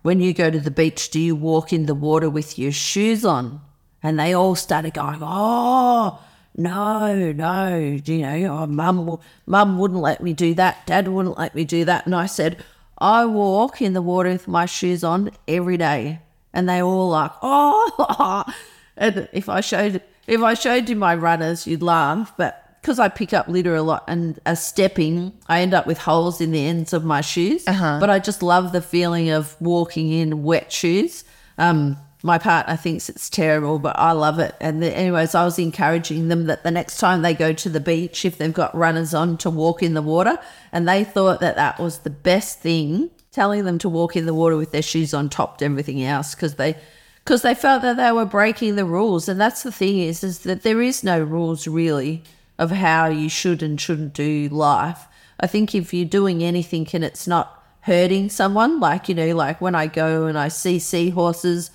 when 0.00 0.20
you 0.20 0.32
go 0.32 0.50
to 0.50 0.58
the 0.58 0.70
beach, 0.70 1.10
do 1.10 1.20
you 1.20 1.36
walk 1.36 1.74
in 1.74 1.84
the 1.84 1.94
water 1.94 2.30
with 2.30 2.58
your 2.58 2.72
shoes 2.72 3.22
on? 3.22 3.60
And 4.02 4.18
they 4.18 4.32
all 4.32 4.54
started 4.54 4.94
going, 4.94 5.18
oh, 5.20 6.18
no, 6.56 7.32
no, 7.32 7.78
you 7.78 8.18
know, 8.18 8.62
oh, 8.62 8.66
mum, 8.66 9.18
mum 9.44 9.78
wouldn't 9.78 10.00
let 10.00 10.22
me 10.22 10.32
do 10.32 10.54
that. 10.54 10.86
Dad 10.86 11.06
wouldn't 11.08 11.36
let 11.36 11.54
me 11.54 11.66
do 11.66 11.84
that. 11.84 12.06
And 12.06 12.14
I 12.14 12.24
said, 12.24 12.64
I 12.98 13.24
walk 13.26 13.80
in 13.80 13.92
the 13.92 14.02
water 14.02 14.30
with 14.30 14.48
my 14.48 14.66
shoes 14.66 15.04
on 15.04 15.30
every 15.46 15.76
day. 15.76 16.20
And 16.52 16.68
they 16.68 16.82
all 16.82 17.10
like, 17.10 17.32
oh, 17.42 18.44
and 18.96 19.28
if 19.32 19.48
I 19.48 19.60
showed, 19.60 20.02
if 20.26 20.42
I 20.42 20.54
showed 20.54 20.88
you 20.88 20.96
my 20.96 21.14
runners, 21.14 21.66
you'd 21.66 21.82
laugh. 21.82 22.32
But 22.36 22.68
because 22.80 22.98
I 22.98 23.08
pick 23.08 23.32
up 23.32 23.48
litter 23.48 23.74
a 23.76 23.82
lot 23.82 24.04
and 24.08 24.40
as 24.46 24.64
stepping, 24.64 25.32
I 25.46 25.60
end 25.60 25.74
up 25.74 25.86
with 25.86 25.98
holes 25.98 26.40
in 26.40 26.50
the 26.50 26.66
ends 26.66 26.92
of 26.92 27.04
my 27.04 27.20
shoes. 27.20 27.66
Uh-huh. 27.68 27.98
But 28.00 28.10
I 28.10 28.18
just 28.18 28.42
love 28.42 28.72
the 28.72 28.82
feeling 28.82 29.30
of 29.30 29.56
walking 29.60 30.10
in 30.10 30.42
wet 30.42 30.72
shoes. 30.72 31.24
Um, 31.58 31.96
my 32.22 32.38
partner 32.38 32.76
thinks 32.76 33.08
it's 33.08 33.30
terrible, 33.30 33.78
but 33.78 33.96
I 33.98 34.12
love 34.12 34.38
it. 34.38 34.54
And 34.60 34.82
the, 34.82 34.94
anyways, 34.96 35.34
I 35.34 35.44
was 35.44 35.58
encouraging 35.58 36.28
them 36.28 36.46
that 36.46 36.64
the 36.64 36.70
next 36.70 36.98
time 36.98 37.22
they 37.22 37.34
go 37.34 37.52
to 37.52 37.68
the 37.68 37.80
beach, 37.80 38.24
if 38.24 38.38
they've 38.38 38.52
got 38.52 38.74
runners 38.74 39.14
on, 39.14 39.36
to 39.38 39.50
walk 39.50 39.82
in 39.82 39.94
the 39.94 40.02
water. 40.02 40.36
And 40.72 40.88
they 40.88 41.04
thought 41.04 41.40
that 41.40 41.56
that 41.56 41.78
was 41.78 42.00
the 42.00 42.10
best 42.10 42.60
thing, 42.60 43.10
telling 43.30 43.64
them 43.64 43.78
to 43.78 43.88
walk 43.88 44.16
in 44.16 44.26
the 44.26 44.34
water 44.34 44.56
with 44.56 44.72
their 44.72 44.82
shoes 44.82 45.14
on, 45.14 45.28
topped 45.28 45.62
everything 45.62 46.02
else, 46.02 46.34
because 46.34 46.56
they 46.56 46.76
because 47.24 47.42
they 47.42 47.54
felt 47.54 47.82
that 47.82 47.98
they 47.98 48.10
were 48.10 48.24
breaking 48.24 48.76
the 48.76 48.86
rules. 48.86 49.28
And 49.28 49.38
that's 49.38 49.62
the 49.62 49.70
thing 49.70 49.98
is, 49.98 50.24
is 50.24 50.38
that 50.40 50.62
there 50.62 50.80
is 50.80 51.04
no 51.04 51.22
rules 51.22 51.68
really 51.68 52.24
of 52.58 52.70
how 52.70 53.06
you 53.08 53.28
should 53.28 53.62
and 53.62 53.78
shouldn't 53.78 54.14
do 54.14 54.48
life. 54.48 55.06
I 55.38 55.46
think 55.46 55.74
if 55.74 55.92
you're 55.92 56.06
doing 56.06 56.42
anything 56.42 56.88
and 56.94 57.04
it's 57.04 57.28
not 57.28 57.62
hurting 57.82 58.30
someone, 58.30 58.80
like, 58.80 59.10
you 59.10 59.14
know, 59.14 59.36
like 59.36 59.60
when 59.60 59.74
I 59.74 59.88
go 59.88 60.24
and 60.24 60.38
I 60.38 60.48
see 60.48 60.78
seahorses, 60.78 61.70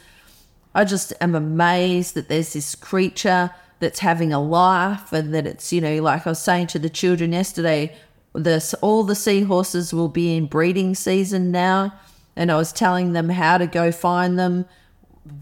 I 0.76 0.86
just 0.86 1.14
am 1.22 1.36
amazed 1.36 2.16
that 2.16 2.30
there's 2.30 2.54
this 2.54 2.76
creature 2.76 3.52
that's 3.80 4.00
having 4.00 4.34
a 4.34 4.42
life 4.42 5.12
and 5.14 5.34
that 5.34 5.46
it's, 5.46 5.72
you 5.72 5.82
know, 5.82 6.02
like 6.02 6.26
I 6.26 6.32
was 6.32 6.40
saying 6.40 6.68
to 6.68 6.80
the 6.80 6.90
children 6.90 7.34
yesterday, 7.34 7.96
this 8.34 8.74
all 8.76 9.04
the 9.04 9.16
seahorses 9.16 9.94
will 9.94 10.10
be 10.10 10.36
in 10.36 10.48
breeding 10.48 10.96
season 10.96 11.52
now. 11.52 11.94
And 12.36 12.52
I 12.52 12.56
was 12.56 12.72
telling 12.72 13.14
them 13.14 13.30
how 13.30 13.60
to 13.60 13.68
go 13.68 13.92
find 13.92 14.40
them, 14.40 14.66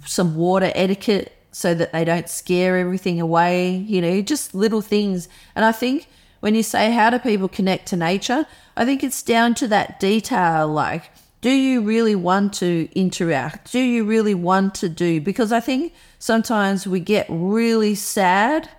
some 0.05 0.35
water 0.35 0.71
etiquette 0.75 1.33
so 1.51 1.73
that 1.73 1.91
they 1.91 2.03
don't 2.03 2.29
scare 2.29 2.77
everything 2.77 3.21
away, 3.21 3.69
you 3.69 4.01
know, 4.01 4.21
just 4.21 4.53
little 4.53 4.81
things. 4.81 5.29
And 5.55 5.63
I 5.63 5.71
think 5.71 6.07
when 6.39 6.55
you 6.55 6.63
say 6.63 6.91
how 6.91 7.09
do 7.09 7.19
people 7.19 7.47
connect 7.47 7.87
to 7.87 7.97
nature, 7.97 8.45
I 8.75 8.85
think 8.85 9.03
it's 9.03 9.21
down 9.23 9.53
to 9.55 9.67
that 9.69 9.99
detail 9.99 10.67
like 10.67 11.11
do 11.41 11.49
you 11.49 11.81
really 11.81 12.15
want 12.15 12.53
to 12.53 12.87
interact? 12.93 13.71
Do 13.71 13.79
you 13.79 14.05
really 14.05 14.35
want 14.35 14.75
to 14.75 14.89
do? 14.89 15.19
Because 15.19 15.51
I 15.51 15.59
think 15.59 15.93
sometimes 16.19 16.85
we 16.85 16.99
get 16.99 17.25
really 17.29 17.95
sad 17.95 18.69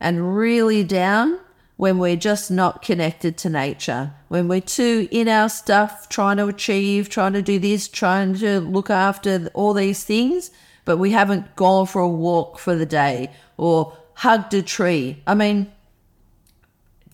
and 0.00 0.36
really 0.36 0.84
down 0.84 1.40
when 1.76 1.98
we're 1.98 2.14
just 2.14 2.52
not 2.52 2.82
connected 2.82 3.36
to 3.36 3.50
nature, 3.50 4.12
when 4.28 4.46
we're 4.46 4.60
too 4.60 5.08
in 5.10 5.26
our 5.26 5.48
stuff, 5.48 6.08
trying 6.08 6.36
to 6.36 6.46
achieve, 6.46 7.08
trying 7.08 7.32
to 7.32 7.42
do 7.42 7.58
this, 7.58 7.88
trying 7.88 8.34
to 8.34 8.60
look 8.60 8.90
after 8.90 9.50
all 9.54 9.74
these 9.74 10.04
things, 10.04 10.52
but 10.84 10.98
we 10.98 11.10
haven't 11.10 11.56
gone 11.56 11.86
for 11.86 12.00
a 12.00 12.08
walk 12.08 12.60
for 12.60 12.76
the 12.76 12.86
day 12.86 13.28
or 13.56 13.92
hugged 14.14 14.54
a 14.54 14.62
tree. 14.62 15.20
I 15.26 15.34
mean, 15.34 15.72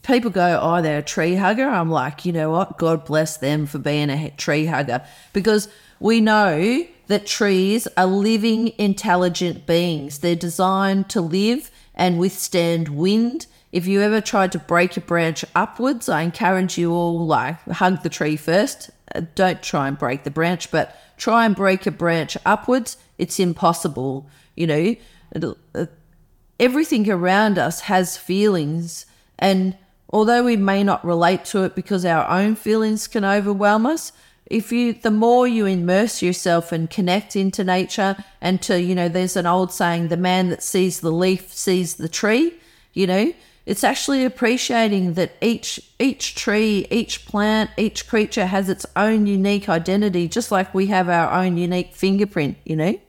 people 0.02 0.30
go, 0.30 0.58
oh, 0.62 0.82
they're 0.82 0.98
a 0.98 1.02
tree 1.02 1.34
hugger. 1.34 1.68
I'm 1.68 1.90
like, 1.90 2.24
you 2.24 2.32
know 2.32 2.50
what? 2.50 2.78
God 2.78 3.04
bless 3.04 3.36
them 3.36 3.66
for 3.66 3.78
being 3.78 4.10
a 4.10 4.30
tree 4.30 4.66
hugger 4.66 5.04
because 5.32 5.68
we 5.98 6.20
know 6.20 6.86
that 7.08 7.26
trees 7.26 7.86
are 7.96 8.06
living, 8.06 8.72
intelligent 8.78 9.66
beings. 9.66 10.18
They're 10.18 10.36
designed 10.36 11.10
to 11.10 11.20
live 11.20 11.70
and 11.94 12.18
withstand 12.18 12.88
wind. 12.88 13.46
If 13.72 13.86
you 13.86 14.00
ever 14.00 14.20
tried 14.20 14.52
to 14.52 14.58
break 14.58 14.96
a 14.96 15.00
branch 15.00 15.44
upwards, 15.54 16.08
I 16.08 16.22
encourage 16.22 16.78
you 16.78 16.92
all 16.92 17.26
like 17.26 17.60
hug 17.68 18.02
the 18.02 18.08
tree 18.08 18.36
first 18.36 18.90
uh, 19.14 19.22
don't 19.34 19.62
try 19.62 19.88
and 19.88 19.98
break 19.98 20.24
the 20.24 20.30
branch, 20.30 20.70
but 20.70 20.96
try 21.16 21.44
and 21.44 21.56
break 21.56 21.86
a 21.86 21.90
branch 21.90 22.36
upwards. 22.44 22.96
It's 23.18 23.40
impossible. 23.40 24.28
You 24.54 24.66
know, 24.66 25.54
uh, 25.74 25.86
everything 26.58 27.10
around 27.10 27.58
us 27.58 27.82
has 27.82 28.16
feelings. 28.16 29.06
And 29.38 29.76
although 30.10 30.44
we 30.44 30.56
may 30.56 30.82
not 30.84 31.04
relate 31.04 31.44
to 31.46 31.62
it 31.64 31.74
because 31.74 32.04
our 32.04 32.28
own 32.28 32.54
feelings 32.54 33.06
can 33.06 33.24
overwhelm 33.24 33.86
us, 33.86 34.12
if 34.46 34.72
you, 34.72 34.92
the 34.92 35.12
more 35.12 35.46
you 35.46 35.64
immerse 35.64 36.22
yourself 36.22 36.72
and 36.72 36.90
connect 36.90 37.36
into 37.36 37.62
nature 37.62 38.16
and 38.40 38.60
to, 38.62 38.80
you 38.80 38.94
know, 38.94 39.08
there's 39.08 39.36
an 39.36 39.46
old 39.46 39.72
saying, 39.72 40.08
the 40.08 40.16
man 40.16 40.48
that 40.50 40.62
sees 40.62 41.00
the 41.00 41.12
leaf 41.12 41.52
sees 41.52 41.94
the 41.94 42.08
tree, 42.08 42.54
you 42.92 43.06
know, 43.06 43.32
it's 43.64 43.84
actually 43.84 44.24
appreciating 44.24 45.14
that 45.14 45.32
each 45.40 45.78
each 46.00 46.34
tree, 46.34 46.86
each 46.90 47.26
plant, 47.26 47.70
each 47.76 48.08
creature 48.08 48.46
has 48.46 48.68
its 48.68 48.84
own 48.96 49.26
unique 49.28 49.68
identity, 49.68 50.26
just 50.26 50.50
like 50.50 50.74
we 50.74 50.88
have 50.88 51.08
our 51.08 51.30
own 51.30 51.56
unique 51.56 51.94
fingerprint, 51.94 52.56
you 52.64 52.74
know? 52.74 53.00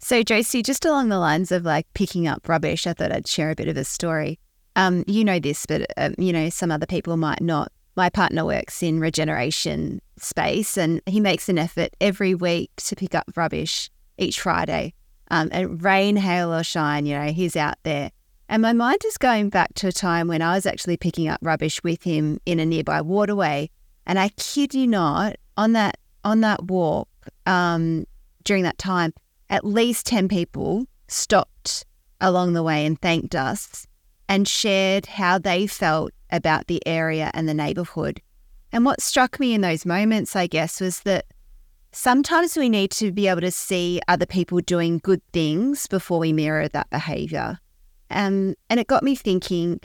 So, 0.00 0.22
Josie, 0.22 0.62
just 0.62 0.84
along 0.84 1.08
the 1.08 1.18
lines 1.18 1.52
of 1.52 1.64
like 1.64 1.86
picking 1.94 2.26
up 2.26 2.48
rubbish, 2.48 2.86
I 2.86 2.92
thought 2.92 3.12
I'd 3.12 3.26
share 3.26 3.50
a 3.50 3.54
bit 3.54 3.68
of 3.68 3.78
a 3.78 3.84
story. 3.84 4.38
Um, 4.76 5.04
you 5.06 5.24
know 5.24 5.38
this, 5.38 5.66
but 5.66 5.86
um, 5.96 6.14
you 6.18 6.32
know 6.32 6.48
some 6.50 6.70
other 6.70 6.86
people 6.86 7.16
might 7.16 7.40
not. 7.40 7.72
My 7.96 8.08
partner 8.08 8.44
works 8.44 8.82
in 8.82 9.00
regeneration 9.00 10.00
space, 10.16 10.78
and 10.78 11.02
he 11.06 11.20
makes 11.20 11.48
an 11.48 11.58
effort 11.58 11.90
every 12.00 12.34
week 12.34 12.70
to 12.76 12.96
pick 12.96 13.14
up 13.14 13.30
rubbish 13.36 13.90
each 14.16 14.40
Friday. 14.40 14.94
Um, 15.32 15.48
and 15.52 15.82
rain, 15.82 16.16
hail, 16.16 16.52
or 16.52 16.64
shine, 16.64 17.06
you 17.06 17.16
know, 17.16 17.26
he's 17.26 17.54
out 17.56 17.76
there. 17.84 18.10
And 18.48 18.62
my 18.62 18.72
mind 18.72 18.98
is 19.06 19.16
going 19.16 19.48
back 19.48 19.74
to 19.74 19.88
a 19.88 19.92
time 19.92 20.26
when 20.26 20.42
I 20.42 20.54
was 20.54 20.66
actually 20.66 20.96
picking 20.96 21.28
up 21.28 21.38
rubbish 21.40 21.80
with 21.84 22.02
him 22.02 22.40
in 22.46 22.58
a 22.58 22.66
nearby 22.66 23.00
waterway. 23.00 23.70
And 24.06 24.18
I 24.18 24.30
kid 24.30 24.74
you 24.74 24.88
not, 24.88 25.36
on 25.56 25.72
that 25.74 25.98
on 26.24 26.40
that 26.40 26.64
walk 26.64 27.08
um, 27.46 28.06
during 28.44 28.64
that 28.64 28.76
time, 28.78 29.14
at 29.48 29.64
least 29.64 30.06
10 30.06 30.28
people 30.28 30.86
stopped 31.08 31.84
along 32.20 32.52
the 32.52 32.62
way 32.62 32.84
and 32.84 33.00
thanked 33.00 33.34
us 33.34 33.86
and 34.30 34.46
shared 34.46 35.06
how 35.06 35.38
they 35.38 35.66
felt 35.66 36.12
about 36.30 36.68
the 36.68 36.80
area 36.86 37.32
and 37.34 37.48
the 37.48 37.52
neighborhood. 37.52 38.22
And 38.72 38.84
what 38.84 39.02
struck 39.02 39.40
me 39.40 39.52
in 39.54 39.60
those 39.60 39.84
moments, 39.84 40.36
I 40.36 40.46
guess, 40.46 40.80
was 40.80 41.00
that 41.00 41.26
sometimes 41.90 42.56
we 42.56 42.68
need 42.68 42.92
to 42.92 43.10
be 43.10 43.26
able 43.26 43.40
to 43.40 43.50
see 43.50 44.00
other 44.06 44.26
people 44.26 44.60
doing 44.60 44.98
good 44.98 45.20
things 45.32 45.88
before 45.88 46.20
we 46.20 46.32
mirror 46.32 46.68
that 46.68 46.88
behavior. 46.90 47.58
Um, 48.08 48.54
and 48.70 48.78
it 48.78 48.86
got 48.86 49.02
me 49.02 49.16
thinking, 49.16 49.80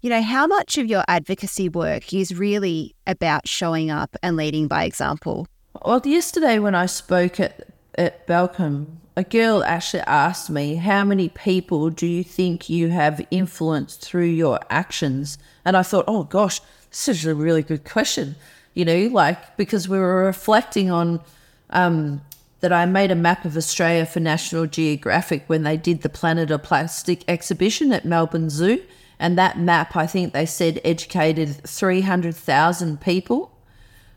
you 0.00 0.08
know, 0.08 0.22
how 0.22 0.46
much 0.46 0.78
of 0.78 0.86
your 0.86 1.04
advocacy 1.06 1.68
work 1.68 2.14
is 2.14 2.34
really 2.34 2.96
about 3.06 3.46
showing 3.46 3.90
up 3.90 4.16
and 4.22 4.34
leading 4.34 4.66
by 4.66 4.84
example? 4.84 5.46
Well, 5.84 6.00
yesterday 6.06 6.58
when 6.58 6.74
I 6.74 6.86
spoke 6.86 7.38
at, 7.38 7.68
at 7.96 8.26
Belcom, 8.26 8.86
a 9.20 9.24
girl 9.24 9.62
actually 9.64 10.02
asked 10.06 10.48
me, 10.48 10.76
How 10.76 11.04
many 11.04 11.28
people 11.28 11.90
do 11.90 12.06
you 12.06 12.24
think 12.24 12.70
you 12.70 12.88
have 12.88 13.20
influenced 13.30 14.00
through 14.00 14.32
your 14.44 14.58
actions? 14.70 15.36
And 15.62 15.76
I 15.76 15.82
thought, 15.82 16.06
Oh 16.08 16.24
gosh, 16.24 16.60
this 16.88 17.06
is 17.06 17.26
a 17.26 17.34
really 17.34 17.62
good 17.62 17.84
question. 17.84 18.34
You 18.72 18.86
know, 18.86 19.08
like 19.12 19.58
because 19.58 19.88
we 19.90 19.98
were 19.98 20.24
reflecting 20.24 20.90
on 20.90 21.20
um, 21.68 22.22
that 22.60 22.72
I 22.72 22.86
made 22.86 23.10
a 23.10 23.14
map 23.14 23.44
of 23.44 23.58
Australia 23.58 24.06
for 24.06 24.20
National 24.20 24.66
Geographic 24.66 25.44
when 25.48 25.64
they 25.64 25.76
did 25.76 26.00
the 26.00 26.08
Planet 26.08 26.50
or 26.50 26.58
Plastic 26.58 27.22
exhibition 27.28 27.92
at 27.92 28.06
Melbourne 28.06 28.48
Zoo. 28.48 28.82
And 29.18 29.36
that 29.36 29.58
map, 29.58 29.96
I 29.96 30.06
think 30.06 30.32
they 30.32 30.46
said, 30.46 30.80
educated 30.82 31.62
300,000 31.66 33.02
people. 33.02 33.54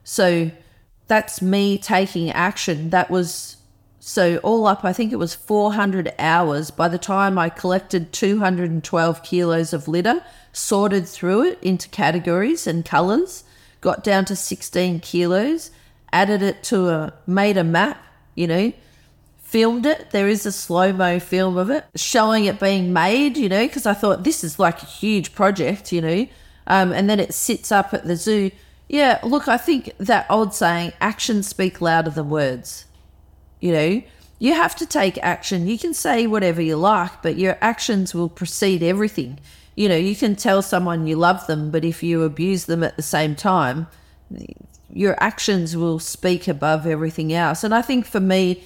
So 0.05 0.51
that's 1.07 1.41
me 1.41 1.77
taking 1.77 2.31
action. 2.31 2.89
That 2.91 3.11
was 3.11 3.57
so 4.05 4.35
all 4.43 4.67
up, 4.67 4.83
I 4.83 4.91
think 4.91 5.13
it 5.13 5.15
was 5.15 5.33
400 5.33 6.13
hours. 6.19 6.71
By 6.71 6.89
the 6.89 6.97
time 6.97 7.37
I 7.37 7.47
collected 7.47 8.11
212 8.11 9.23
kilos 9.23 9.71
of 9.71 9.87
litter, 9.87 10.21
sorted 10.51 11.07
through 11.07 11.43
it 11.43 11.59
into 11.61 11.87
categories 11.87 12.67
and 12.67 12.83
colors, 12.83 13.45
got 13.79 14.03
down 14.03 14.25
to 14.25 14.35
16 14.35 14.99
kilos, 14.99 15.71
added 16.11 16.41
it 16.41 16.63
to 16.63 16.89
a, 16.89 17.13
made 17.25 17.55
a 17.55 17.63
map, 17.63 17.97
you 18.35 18.45
know, 18.45 18.73
filmed 19.37 19.85
it. 19.85 20.11
There 20.11 20.27
is 20.27 20.45
a 20.45 20.51
slow 20.51 20.91
mo 20.91 21.17
film 21.17 21.55
of 21.55 21.69
it 21.69 21.85
showing 21.95 22.43
it 22.43 22.59
being 22.59 22.91
made, 22.91 23.37
you 23.37 23.47
know, 23.47 23.65
because 23.65 23.85
I 23.85 23.93
thought 23.93 24.25
this 24.25 24.43
is 24.43 24.59
like 24.59 24.83
a 24.83 24.85
huge 24.85 25.33
project, 25.33 25.93
you 25.93 26.01
know. 26.01 26.27
Um, 26.67 26.91
and 26.91 27.09
then 27.09 27.21
it 27.21 27.33
sits 27.33 27.71
up 27.71 27.93
at 27.93 28.03
the 28.03 28.17
zoo. 28.17 28.51
Yeah, 28.89 29.21
look, 29.23 29.47
I 29.47 29.55
think 29.55 29.93
that 29.97 30.25
old 30.29 30.53
saying, 30.53 30.91
actions 30.99 31.47
speak 31.47 31.79
louder 31.79 32.09
than 32.09 32.29
words. 32.29 32.83
You 33.63 33.71
know, 33.71 34.03
you 34.39 34.55
have 34.55 34.75
to 34.75 34.85
take 34.85 35.17
action. 35.19 35.67
You 35.67 35.79
can 35.79 35.93
say 35.93 36.27
whatever 36.27 36.61
you 36.61 36.75
like, 36.75 37.21
but 37.21 37.37
your 37.37 37.57
actions 37.61 38.13
will 38.13 38.27
precede 38.27 38.83
everything. 38.83 39.39
You 39.73 39.87
know, 39.87 39.95
you 39.95 40.17
can 40.17 40.35
tell 40.35 40.61
someone 40.61 41.07
you 41.07 41.15
love 41.15 41.47
them, 41.47 41.71
but 41.71 41.85
if 41.85 42.03
you 42.03 42.23
abuse 42.23 42.65
them 42.65 42.83
at 42.83 42.97
the 42.97 43.01
same 43.01 43.37
time, 43.37 43.87
your 44.91 45.15
actions 45.23 45.77
will 45.77 45.97
speak 45.97 46.49
above 46.49 46.85
everything 46.85 47.31
else. 47.31 47.63
And 47.63 47.73
I 47.73 47.81
think 47.81 48.05
for 48.05 48.19
me, 48.19 48.65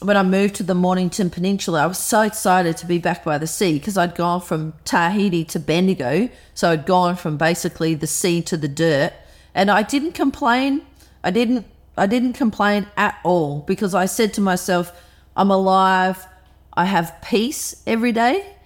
when 0.00 0.16
I 0.16 0.22
moved 0.22 0.54
to 0.54 0.62
the 0.62 0.74
Mornington 0.74 1.28
Peninsula, 1.28 1.82
I 1.82 1.86
was 1.86 1.98
so 1.98 2.22
excited 2.22 2.78
to 2.78 2.86
be 2.86 2.96
back 2.96 3.22
by 3.22 3.36
the 3.36 3.46
sea 3.46 3.74
because 3.74 3.98
I'd 3.98 4.14
gone 4.14 4.40
from 4.40 4.72
Tahiti 4.86 5.44
to 5.44 5.60
Bendigo. 5.60 6.30
So 6.54 6.70
I'd 6.70 6.86
gone 6.86 7.16
from 7.16 7.36
basically 7.36 7.94
the 7.96 8.06
sea 8.06 8.40
to 8.44 8.56
the 8.56 8.66
dirt. 8.66 9.12
And 9.54 9.70
I 9.70 9.82
didn't 9.82 10.12
complain. 10.12 10.86
I 11.22 11.30
didn't 11.30 11.66
I 12.00 12.06
didn't 12.06 12.32
complain 12.32 12.86
at 12.96 13.18
all 13.24 13.60
because 13.60 13.94
I 13.94 14.06
said 14.06 14.32
to 14.34 14.40
myself, 14.40 14.90
I'm 15.36 15.50
alive. 15.50 16.26
I 16.72 16.86
have 16.86 17.14
peace 17.20 17.82
every 17.86 18.10
day. 18.10 18.56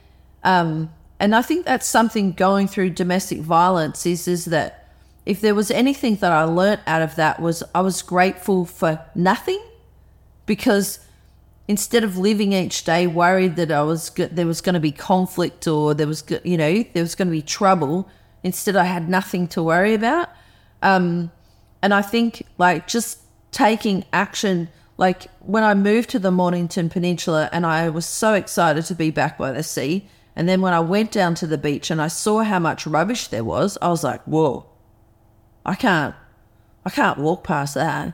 Um, 0.44 0.92
and 1.18 1.34
I 1.34 1.42
think 1.42 1.66
that's 1.66 1.88
something 1.88 2.30
going 2.30 2.68
through 2.68 2.90
domestic 2.90 3.40
violence 3.40 4.06
is 4.06 4.28
is 4.28 4.44
that 4.46 4.88
if 5.26 5.40
there 5.40 5.54
was 5.54 5.72
anything 5.72 6.14
that 6.16 6.30
I 6.30 6.44
learnt 6.44 6.82
out 6.86 7.02
of 7.02 7.16
that 7.16 7.40
was 7.40 7.64
I 7.74 7.80
was 7.80 8.02
grateful 8.02 8.66
for 8.66 9.00
nothing 9.16 9.62
because 10.46 11.00
instead 11.66 12.04
of 12.04 12.16
living 12.16 12.52
each 12.52 12.84
day 12.84 13.08
worried 13.08 13.56
that 13.56 13.72
I 13.72 13.82
was 13.82 14.10
there 14.10 14.46
was 14.46 14.60
going 14.60 14.74
to 14.74 14.80
be 14.80 14.92
conflict 14.92 15.66
or 15.66 15.92
there 15.92 16.06
was 16.06 16.22
you 16.44 16.56
know 16.56 16.84
there 16.92 17.02
was 17.02 17.16
going 17.16 17.28
to 17.28 17.32
be 17.32 17.42
trouble, 17.42 18.08
instead 18.44 18.76
I 18.76 18.84
had 18.84 19.08
nothing 19.08 19.48
to 19.48 19.62
worry 19.62 19.94
about. 19.94 20.28
Um, 20.82 21.32
and 21.82 21.92
I 21.92 22.02
think 22.02 22.46
like 22.58 22.86
just 22.86 23.23
taking 23.54 24.04
action, 24.12 24.68
like 24.98 25.28
when 25.40 25.62
I 25.62 25.74
moved 25.74 26.10
to 26.10 26.18
the 26.18 26.32
Mornington 26.32 26.90
Peninsula 26.90 27.48
and 27.52 27.64
I 27.64 27.88
was 27.88 28.04
so 28.04 28.34
excited 28.34 28.84
to 28.86 28.94
be 28.94 29.10
back 29.10 29.38
by 29.38 29.52
the 29.52 29.62
sea. 29.62 30.08
And 30.36 30.48
then 30.48 30.60
when 30.60 30.74
I 30.74 30.80
went 30.80 31.12
down 31.12 31.36
to 31.36 31.46
the 31.46 31.56
beach 31.56 31.90
and 31.90 32.02
I 32.02 32.08
saw 32.08 32.42
how 32.42 32.58
much 32.58 32.86
rubbish 32.86 33.28
there 33.28 33.44
was, 33.44 33.78
I 33.80 33.88
was 33.88 34.02
like, 34.02 34.20
whoa, 34.24 34.66
I 35.64 35.76
can't, 35.76 36.16
I 36.84 36.90
can't 36.90 37.20
walk 37.20 37.44
past 37.44 37.74
that. 37.74 38.12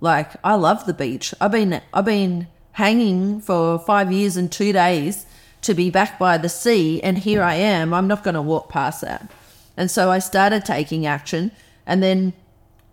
Like 0.00 0.32
I 0.44 0.54
love 0.54 0.84
the 0.84 0.94
beach. 0.94 1.34
I've 1.40 1.52
been, 1.52 1.80
I've 1.94 2.04
been 2.04 2.48
hanging 2.72 3.40
for 3.40 3.78
five 3.78 4.12
years 4.12 4.36
and 4.36 4.52
two 4.52 4.74
days 4.74 5.24
to 5.62 5.72
be 5.72 5.88
back 5.88 6.18
by 6.18 6.36
the 6.36 6.50
sea. 6.50 7.02
And 7.02 7.16
here 7.16 7.42
I 7.42 7.54
am. 7.54 7.94
I'm 7.94 8.08
not 8.08 8.22
going 8.22 8.34
to 8.34 8.42
walk 8.42 8.68
past 8.68 9.00
that. 9.00 9.30
And 9.74 9.90
so 9.90 10.10
I 10.10 10.18
started 10.18 10.66
taking 10.66 11.06
action. 11.06 11.50
And 11.86 12.02
then 12.02 12.34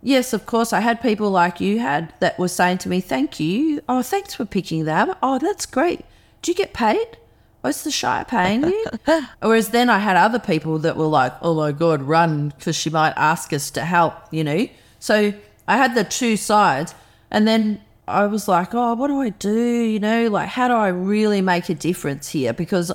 Yes, 0.02 0.34
of 0.34 0.46
course. 0.46 0.72
I 0.72 0.80
had 0.80 1.02
people 1.02 1.30
like 1.30 1.60
you 1.60 1.80
had 1.80 2.14
that 2.20 2.40
were 2.40 2.48
saying 2.48 2.78
to 2.80 2.90
me, 2.90 3.02
"Thank 3.02 3.40
you. 3.40 3.82
Oh, 3.90 4.02
thanks 4.02 4.34
for 4.34 4.46
picking 4.46 4.86
that. 4.86 5.18
Oh, 5.22 5.40
that's 5.40 5.66
great. 5.66 6.06
Do 6.42 6.52
you 6.52 6.56
get 6.56 6.74
paid? 6.74 7.18
What's 7.62 7.84
the 7.84 7.92
Shire 7.92 8.24
paying 8.26 8.64
you?" 8.64 8.86
Whereas 9.42 9.70
then 9.70 9.90
I 9.90 10.00
had 10.00 10.16
other 10.16 10.40
people 10.40 10.80
that 10.80 10.96
were 10.96 11.06
like, 11.06 11.34
"Oh 11.42 11.54
my 11.54 11.72
god, 11.74 12.02
run!" 12.04 12.54
Because 12.58 12.76
she 12.76 12.90
might 12.90 13.14
ask 13.18 13.52
us 13.52 13.70
to 13.72 13.82
help. 13.82 14.14
You 14.32 14.44
know. 14.44 14.68
So 15.00 15.34
I 15.68 15.78
had 15.78 15.96
the 15.96 16.06
two 16.06 16.38
sides, 16.38 16.96
and 17.30 17.48
then 17.48 17.82
I 18.08 18.26
was 18.28 18.48
like, 18.48 18.74
"Oh, 18.74 18.94
what 18.94 19.08
do 19.08 19.20
I 19.20 19.30
do? 19.30 19.82
You 19.82 20.00
know, 20.00 20.30
like 20.30 20.50
how 20.50 20.70
do 20.70 20.76
I 20.76 20.88
really 20.88 21.42
make 21.42 21.68
a 21.68 21.76
difference 21.76 22.30
here?" 22.30 22.54
Because 22.54 22.92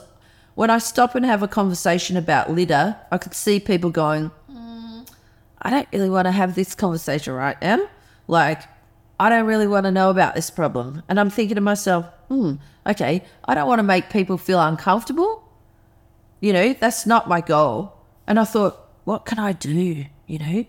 when 0.54 0.70
I 0.70 0.78
stop 0.78 1.14
and 1.14 1.26
have 1.26 1.42
a 1.42 1.48
conversation 1.48 2.16
about 2.16 2.50
litter, 2.50 2.96
I 3.10 3.18
could 3.18 3.34
see 3.34 3.60
people 3.60 3.90
going, 3.90 4.30
I 5.64 5.70
don't 5.70 5.88
really 5.92 6.10
want 6.10 6.26
to 6.26 6.32
have 6.32 6.54
this 6.54 6.74
conversation 6.74 7.32
right 7.32 7.60
now. 7.62 7.88
Like, 8.28 8.62
I 9.18 9.28
don't 9.30 9.46
really 9.46 9.66
want 9.66 9.84
to 9.84 9.90
know 9.90 10.10
about 10.10 10.34
this 10.34 10.50
problem. 10.50 11.02
And 11.08 11.18
I'm 11.18 11.30
thinking 11.30 11.54
to 11.54 11.60
myself, 11.60 12.06
hmm, 12.28 12.54
okay, 12.86 13.24
I 13.44 13.54
don't 13.54 13.66
want 13.66 13.78
to 13.78 13.84
make 13.84 14.10
people 14.10 14.36
feel 14.36 14.60
uncomfortable. 14.60 15.48
You 16.40 16.52
know, 16.52 16.74
that's 16.74 17.06
not 17.06 17.28
my 17.28 17.40
goal. 17.40 17.94
And 18.26 18.38
I 18.38 18.44
thought, 18.44 18.78
what 19.04 19.24
can 19.24 19.38
I 19.38 19.52
do? 19.52 20.04
You 20.26 20.38
know? 20.38 20.64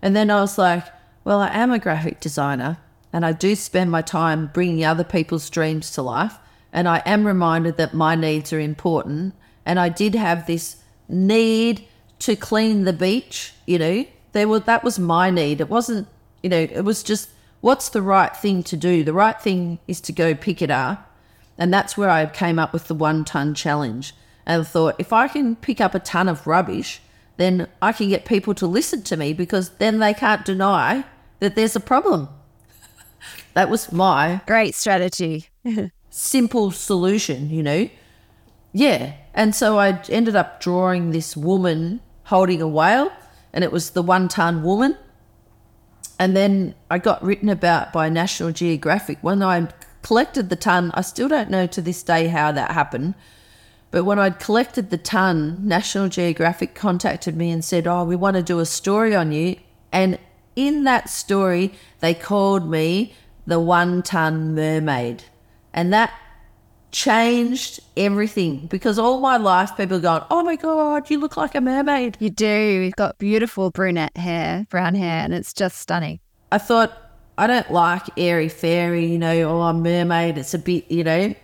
And 0.00 0.16
then 0.16 0.30
I 0.30 0.40
was 0.40 0.58
like, 0.58 0.84
well, 1.24 1.40
I 1.40 1.48
am 1.48 1.70
a 1.70 1.78
graphic 1.78 2.20
designer 2.20 2.78
and 3.12 3.24
I 3.24 3.32
do 3.32 3.54
spend 3.54 3.90
my 3.90 4.02
time 4.02 4.50
bringing 4.52 4.84
other 4.84 5.04
people's 5.04 5.50
dreams 5.50 5.90
to 5.92 6.02
life. 6.02 6.38
And 6.72 6.88
I 6.88 7.02
am 7.04 7.26
reminded 7.26 7.76
that 7.76 7.94
my 7.94 8.14
needs 8.14 8.52
are 8.52 8.58
important. 8.58 9.34
And 9.66 9.78
I 9.78 9.90
did 9.90 10.14
have 10.14 10.46
this 10.46 10.76
need 11.08 11.86
to 12.20 12.34
clean 12.34 12.84
the 12.84 12.92
beach, 12.92 13.52
you 13.66 13.78
know, 13.78 14.06
there 14.32 14.48
were 14.48 14.60
that 14.60 14.84
was 14.84 14.98
my 14.98 15.30
need. 15.30 15.60
It 15.60 15.68
wasn't 15.68 16.08
You 16.42 16.50
know, 16.50 16.58
it 16.60 16.84
was 16.84 17.02
just 17.02 17.30
what's 17.60 17.88
the 17.88 18.02
right 18.02 18.36
thing 18.36 18.62
to 18.64 18.76
do? 18.76 19.04
The 19.04 19.12
right 19.12 19.40
thing 19.40 19.78
is 19.86 20.00
to 20.02 20.12
go 20.12 20.34
pick 20.34 20.60
it 20.60 20.70
up. 20.70 21.08
And 21.56 21.72
that's 21.72 21.96
where 21.96 22.10
I 22.10 22.26
came 22.26 22.58
up 22.58 22.72
with 22.72 22.88
the 22.88 22.94
one 22.94 23.24
ton 23.24 23.54
challenge. 23.54 24.14
And 24.44 24.62
I 24.62 24.64
thought, 24.64 24.96
if 24.98 25.12
I 25.12 25.28
can 25.28 25.56
pick 25.56 25.80
up 25.80 25.94
a 25.94 26.00
ton 26.00 26.28
of 26.28 26.46
rubbish, 26.46 27.00
then 27.36 27.68
I 27.80 27.92
can 27.92 28.08
get 28.08 28.24
people 28.24 28.54
to 28.54 28.66
listen 28.66 29.02
to 29.02 29.16
me 29.16 29.32
because 29.32 29.70
then 29.78 29.98
they 30.00 30.12
can't 30.12 30.44
deny 30.44 31.04
that 31.38 31.54
there's 31.54 31.76
a 31.76 31.80
problem. 31.80 32.28
that 33.54 33.70
was 33.70 33.92
my 33.92 34.40
Great 34.46 34.74
strategy. 34.74 35.48
simple 36.10 36.70
solution, 36.70 37.50
you 37.50 37.62
know? 37.62 37.88
Yeah. 38.72 39.14
And 39.34 39.54
so 39.54 39.78
I 39.78 40.00
ended 40.08 40.36
up 40.36 40.60
drawing 40.60 41.10
this 41.10 41.36
woman 41.36 42.00
holding 42.24 42.60
a 42.60 42.68
whale, 42.68 43.12
and 43.52 43.64
it 43.64 43.72
was 43.72 43.90
the 43.90 44.02
one 44.02 44.28
ton 44.28 44.62
woman. 44.62 44.96
And 46.18 46.36
then 46.36 46.74
I 46.90 46.98
got 46.98 47.22
written 47.22 47.48
about 47.48 47.92
by 47.92 48.08
National 48.08 48.52
Geographic. 48.52 49.18
When 49.22 49.42
I 49.42 49.68
collected 50.02 50.50
the 50.50 50.56
ton, 50.56 50.90
I 50.94 51.00
still 51.00 51.28
don't 51.28 51.50
know 51.50 51.66
to 51.66 51.82
this 51.82 52.02
day 52.02 52.28
how 52.28 52.52
that 52.52 52.72
happened. 52.72 53.14
But 53.90 54.04
when 54.04 54.18
I'd 54.18 54.38
collected 54.38 54.90
the 54.90 54.98
ton, 54.98 55.58
National 55.62 56.08
Geographic 56.08 56.74
contacted 56.74 57.36
me 57.36 57.50
and 57.50 57.64
said, 57.64 57.86
Oh, 57.86 58.04
we 58.04 58.16
want 58.16 58.36
to 58.36 58.42
do 58.42 58.58
a 58.58 58.66
story 58.66 59.14
on 59.14 59.32
you. 59.32 59.56
And 59.92 60.18
in 60.56 60.84
that 60.84 61.10
story, 61.10 61.74
they 62.00 62.14
called 62.14 62.68
me 62.70 63.14
the 63.46 63.60
one 63.60 64.02
ton 64.02 64.54
mermaid. 64.54 65.24
And 65.74 65.92
that 65.92 66.12
changed 66.92 67.80
everything 67.96 68.66
because 68.66 68.98
all 68.98 69.20
my 69.20 69.38
life 69.38 69.76
people 69.76 69.96
are 69.96 70.00
going, 70.00 70.22
Oh 70.30 70.42
my 70.44 70.56
God, 70.56 71.10
you 71.10 71.18
look 71.18 71.36
like 71.36 71.54
a 71.54 71.60
mermaid. 71.60 72.16
You 72.20 72.30
do. 72.30 72.46
You've 72.46 72.96
got 72.96 73.18
beautiful 73.18 73.70
brunette 73.70 74.16
hair, 74.16 74.66
brown 74.70 74.94
hair, 74.94 75.24
and 75.24 75.34
it's 75.34 75.52
just 75.52 75.78
stunning. 75.78 76.20
I 76.52 76.58
thought, 76.58 76.92
I 77.38 77.46
don't 77.46 77.70
like 77.72 78.02
airy 78.16 78.50
fairy, 78.50 79.06
you 79.06 79.18
know, 79.18 79.34
oh, 79.50 79.62
I'm 79.62 79.82
mermaid. 79.82 80.36
It's 80.36 80.54
a 80.54 80.58
bit, 80.58 80.90
you 80.90 81.02
know, 81.02 81.34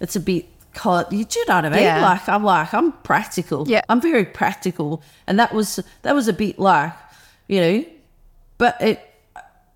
it's 0.00 0.16
a 0.16 0.20
bit. 0.20 0.46
You 0.84 1.24
do 1.24 1.44
know 1.46 1.54
what 1.54 1.64
I 1.66 1.68
mean? 1.68 1.82
Yeah. 1.82 2.02
Like 2.02 2.28
I'm 2.28 2.42
like 2.42 2.74
I'm 2.74 2.90
practical. 2.90 3.68
Yeah. 3.68 3.82
I'm 3.88 4.00
very 4.00 4.24
practical, 4.24 5.04
and 5.24 5.38
that 5.38 5.54
was 5.54 5.78
that 6.02 6.16
was 6.16 6.26
a 6.26 6.32
bit 6.32 6.58
like, 6.58 6.92
you 7.46 7.60
know, 7.60 7.84
but 8.58 8.80
it 8.80 9.00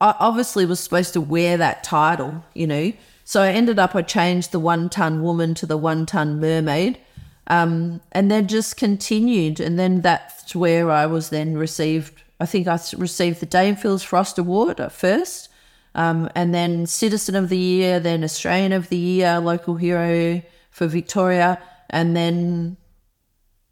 I 0.01 0.15
obviously 0.19 0.67
was 0.67 0.81
supposed 0.81 1.13
to 1.13 1.21
wear 1.21 1.57
that 1.57 1.85
title, 1.85 2.45
you 2.55 2.67
know. 2.67 2.93
So 3.29 3.43
I 3.43 3.51
ended 3.51 3.79
up 3.79 3.95
I 3.95 4.01
changed 4.01 4.53
the 4.53 4.59
one 4.59 4.89
ton 4.89 5.23
woman 5.23 5.53
to 5.57 5.67
the 5.67 5.77
one 5.77 6.07
ton 6.07 6.41
mermaid, 6.41 6.99
um, 7.47 8.01
and 8.11 8.31
then 8.31 8.49
just 8.49 8.79
continued, 8.79 9.61
and 9.61 9.79
then 9.79 10.01
that's 10.01 10.55
where 10.55 10.91
I 10.91 11.05
was 11.05 11.29
then 11.29 11.59
received. 11.59 12.23
I 12.41 12.47
think 12.47 12.67
I 12.67 12.81
received 12.97 13.41
the 13.41 13.77
Phyllis 13.77 14.03
Frost 14.03 14.39
Award 14.39 14.81
at 14.81 14.93
first, 14.93 15.51
um, 15.95 16.31
and 16.35 16.55
then 16.55 16.87
Citizen 16.87 17.35
of 17.37 17.51
the 17.51 17.59
Year, 17.59 18.01
then 18.01 18.25
Australian 18.25 18.73
of 18.73 18.89
the 18.89 18.97
Year, 18.97 19.41
local 19.41 19.75
hero 19.75 20.41
for 20.71 20.87
Victoria, 20.87 21.61
and 21.91 22.17
then 22.17 22.79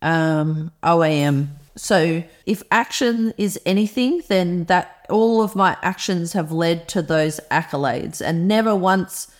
um, 0.02 0.70
OAM. 0.82 1.48
So 1.76 2.22
if 2.44 2.62
action 2.70 3.32
is 3.38 3.58
anything, 3.64 4.22
then 4.28 4.64
that 4.64 5.06
all 5.08 5.40
of 5.40 5.56
my 5.56 5.78
actions 5.80 6.34
have 6.34 6.52
led 6.52 6.88
to 6.88 7.00
those 7.00 7.40
accolades, 7.50 8.20
and 8.20 8.46
never 8.46 8.76
once. 8.76 9.32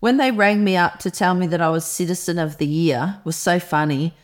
When 0.00 0.16
they 0.18 0.30
rang 0.30 0.62
me 0.62 0.76
up 0.76 0.98
to 1.00 1.10
tell 1.10 1.34
me 1.34 1.46
that 1.48 1.60
I 1.60 1.68
was 1.70 1.84
Citizen 1.84 2.38
of 2.38 2.58
the 2.58 2.66
Year, 2.66 3.20
was 3.24 3.36
so 3.36 3.58
funny. 3.58 4.14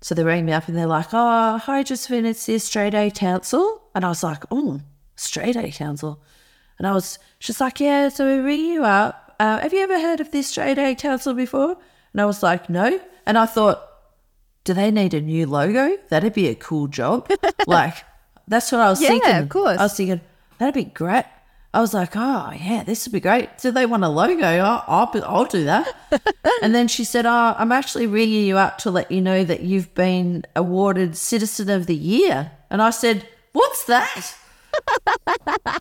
So 0.00 0.14
they 0.14 0.24
rang 0.24 0.44
me 0.44 0.52
up 0.52 0.68
and 0.68 0.76
they're 0.76 0.86
like, 0.86 1.08
"Oh, 1.12 1.58
hi, 1.58 1.82
Josephine, 1.82 2.26
it's 2.26 2.44
the 2.46 2.54
Australia 2.54 2.90
Day 2.90 3.10
Council," 3.10 3.82
and 3.94 4.04
I 4.04 4.08
was 4.08 4.22
like, 4.22 4.44
"Oh, 4.50 4.80
Australia 5.16 5.54
Day 5.54 5.70
Council," 5.70 6.20
and 6.78 6.86
I 6.86 6.92
was, 6.92 7.18
she's 7.38 7.60
like, 7.60 7.80
"Yeah, 7.80 8.08
so 8.10 8.26
we 8.26 8.40
ring 8.42 8.60
you 8.60 8.84
up. 8.84 9.34
Uh, 9.40 9.58
have 9.60 9.72
you 9.72 9.80
ever 9.80 9.98
heard 9.98 10.20
of 10.20 10.30
this 10.32 10.46
Australia 10.50 10.74
Day 10.74 10.94
Council 10.94 11.32
before?" 11.34 11.76
And 12.12 12.20
I 12.20 12.26
was 12.26 12.42
like, 12.42 12.68
"No," 12.68 13.00
and 13.24 13.38
I 13.38 13.46
thought, 13.46 13.82
do 14.64 14.74
they 14.74 14.90
need 14.90 15.14
a 15.14 15.20
new 15.20 15.46
logo? 15.46 15.96
That'd 16.08 16.32
be 16.34 16.48
a 16.48 16.54
cool 16.56 16.88
job. 16.88 17.30
like, 17.68 17.94
that's 18.48 18.72
what 18.72 18.80
I 18.80 18.90
was 18.90 19.00
Yeah, 19.00 19.10
thinking. 19.10 19.36
of 19.36 19.48
course. 19.48 19.78
I 19.78 19.84
was 19.84 19.96
thinking, 19.96 20.20
that'd 20.58 20.74
be 20.74 20.84
great. 20.84 21.24
I 21.76 21.80
was 21.80 21.92
like, 21.92 22.12
oh, 22.16 22.52
yeah, 22.58 22.84
this 22.84 23.04
would 23.04 23.12
be 23.12 23.20
great. 23.20 23.58
Do 23.58 23.70
they 23.70 23.84
want 23.84 24.02
a 24.02 24.08
logo? 24.08 24.42
I'll, 24.42 24.82
I'll, 24.88 25.24
I'll 25.26 25.44
do 25.44 25.64
that. 25.64 25.94
and 26.62 26.74
then 26.74 26.88
she 26.88 27.04
said, 27.04 27.26
oh, 27.26 27.54
I'm 27.58 27.70
actually 27.70 28.06
ringing 28.06 28.46
you 28.46 28.56
up 28.56 28.78
to 28.78 28.90
let 28.90 29.10
you 29.10 29.20
know 29.20 29.44
that 29.44 29.60
you've 29.60 29.94
been 29.94 30.46
awarded 30.56 31.18
Citizen 31.18 31.68
of 31.68 31.84
the 31.86 31.94
Year. 31.94 32.50
And 32.70 32.80
I 32.80 32.88
said, 32.88 33.28
what's 33.52 33.84
that? 33.84 34.34
I 35.58 35.80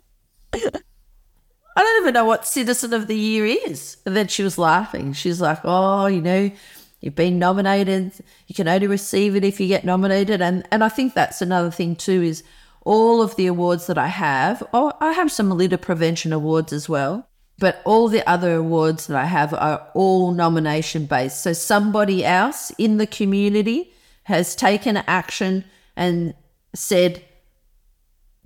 don't 1.78 2.02
even 2.02 2.14
know 2.14 2.26
what 2.26 2.46
Citizen 2.46 2.92
of 2.92 3.08
the 3.08 3.16
Year 3.16 3.46
is. 3.46 3.96
And 4.06 4.18
then 4.18 4.28
she 4.28 4.44
was 4.44 4.58
laughing. 4.58 5.14
She's 5.14 5.40
like, 5.40 5.60
oh, 5.64 6.08
you 6.08 6.20
know, 6.20 6.52
you've 7.00 7.16
been 7.16 7.40
nominated. 7.40 8.12
You 8.48 8.56
can 8.56 8.68
only 8.68 8.88
receive 8.88 9.38
it 9.38 9.46
if 9.46 9.62
you 9.62 9.70
get 9.70 9.86
nominated. 9.86 10.42
And 10.42 10.68
and 10.72 10.84
I 10.84 10.90
think 10.90 11.14
that's 11.14 11.42
another 11.42 11.72
thing 11.72 11.96
too 11.96 12.22
is 12.22 12.44
all 12.86 13.22
of 13.22 13.36
the 13.36 13.48
awards 13.48 13.88
that 13.88 13.98
I 13.98 14.08
have, 14.08 14.64
oh, 14.72 14.94
I 15.02 15.12
have 15.14 15.32
some 15.32 15.50
litter 15.50 15.78
prevention 15.78 16.32
awards 16.32 16.72
as 16.72 16.88
well. 16.88 17.28
But 17.58 17.82
all 17.86 18.08
the 18.08 18.28
other 18.30 18.56
awards 18.56 19.08
that 19.08 19.18
I 19.18 19.26
have 19.26 19.54
are 19.54 19.88
all 19.94 20.32
nomination 20.32 21.06
based. 21.06 21.42
So 21.42 21.54
somebody 21.54 22.24
else 22.24 22.72
in 22.78 22.98
the 22.98 23.08
community 23.08 23.92
has 24.24 24.56
taken 24.56 24.98
action 24.98 25.66
and 25.96 26.34
said, 26.74 27.24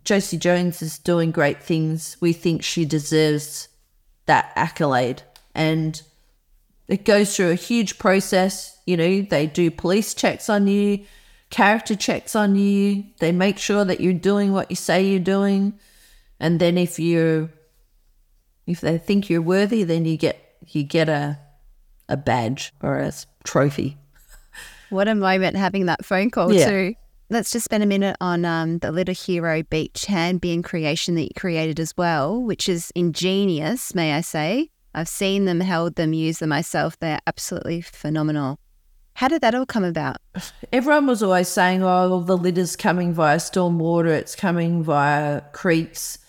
Josie 0.06 0.38
Jones 0.38 0.82
is 0.82 1.00
doing 1.00 1.32
great 1.32 1.62
things. 1.62 2.18
We 2.22 2.34
think 2.34 2.64
she 2.64 2.86
deserves 2.86 3.68
that 4.26 4.52
accolade. 4.56 5.24
And 5.56 6.02
it 6.88 7.04
goes 7.04 7.36
through 7.36 7.52
a 7.52 7.56
huge 7.56 7.98
process. 7.98 8.80
You 8.86 8.96
know, 8.96 9.22
they 9.22 9.48
do 9.48 9.72
police 9.72 10.14
checks 10.14 10.50
on 10.50 10.68
you, 10.68 11.06
character 11.50 11.96
checks 11.96 12.36
on 12.36 12.56
you. 12.56 13.06
They 13.20 13.32
make 13.32 13.58
sure 13.58 13.84
that 13.86 14.00
you're 14.00 14.14
doing 14.14 14.52
what 14.52 14.70
you 14.70 14.76
say 14.76 15.06
you're 15.06 15.20
doing. 15.20 15.80
And 16.40 16.60
then 16.60 16.78
if 16.78 17.00
you're 17.00 17.50
if 18.68 18.82
they 18.82 18.98
think 18.98 19.30
you're 19.30 19.42
worthy, 19.42 19.84
then 19.84 20.06
you 20.06 20.18
get 20.18 20.58
you 20.68 20.84
get 20.84 21.10
a 21.10 21.40
a 22.08 22.18
badge 22.18 22.74
or 22.82 22.98
a 23.00 23.12
trophy. 23.44 23.98
What 24.90 25.08
a 25.08 25.14
moment 25.16 25.56
having 25.56 25.86
that 25.86 26.04
phone 26.04 26.32
call 26.32 26.52
Yeah. 26.54 26.68
too. 26.68 26.96
Let's 27.30 27.52
just 27.52 27.66
spend 27.66 27.84
a 27.84 27.86
minute 27.86 28.18
on 28.20 28.44
um, 28.44 28.80
the 28.80 28.92
Litter 28.92 29.12
Hero 29.12 29.62
Beach 29.62 30.06
hand 30.06 30.42
bin 30.42 30.64
creation 30.64 31.14
that 31.14 31.22
you 31.22 31.30
created 31.38 31.80
as 31.80 31.96
well, 31.96 32.42
which 32.42 32.68
is 32.68 32.92
ingenious, 32.96 33.94
may 33.94 34.14
I 34.14 34.22
say. 34.22 34.72
I've 34.96 35.08
seen 35.08 35.46
them, 35.46 35.60
held 35.60 35.94
them, 35.94 36.14
used 36.14 36.40
them 36.40 36.50
myself. 36.50 36.98
They're 36.98 37.20
absolutely 37.28 37.82
phenomenal. 37.82 38.58
How 39.14 39.28
did 39.28 39.42
that 39.42 39.54
all 39.54 39.66
come 39.66 39.84
about? 39.84 40.18
Everyone 40.72 41.08
was 41.08 41.22
always 41.22 41.50
saying, 41.50 41.84
"Oh, 41.84 42.22
the 42.22 42.38
litter's 42.38 42.76
coming 42.76 43.14
via 43.14 43.40
storm 43.40 43.80
water. 43.80 44.10
It's 44.10 44.36
coming 44.36 44.84
via 44.84 45.42
creeks." 45.52 46.20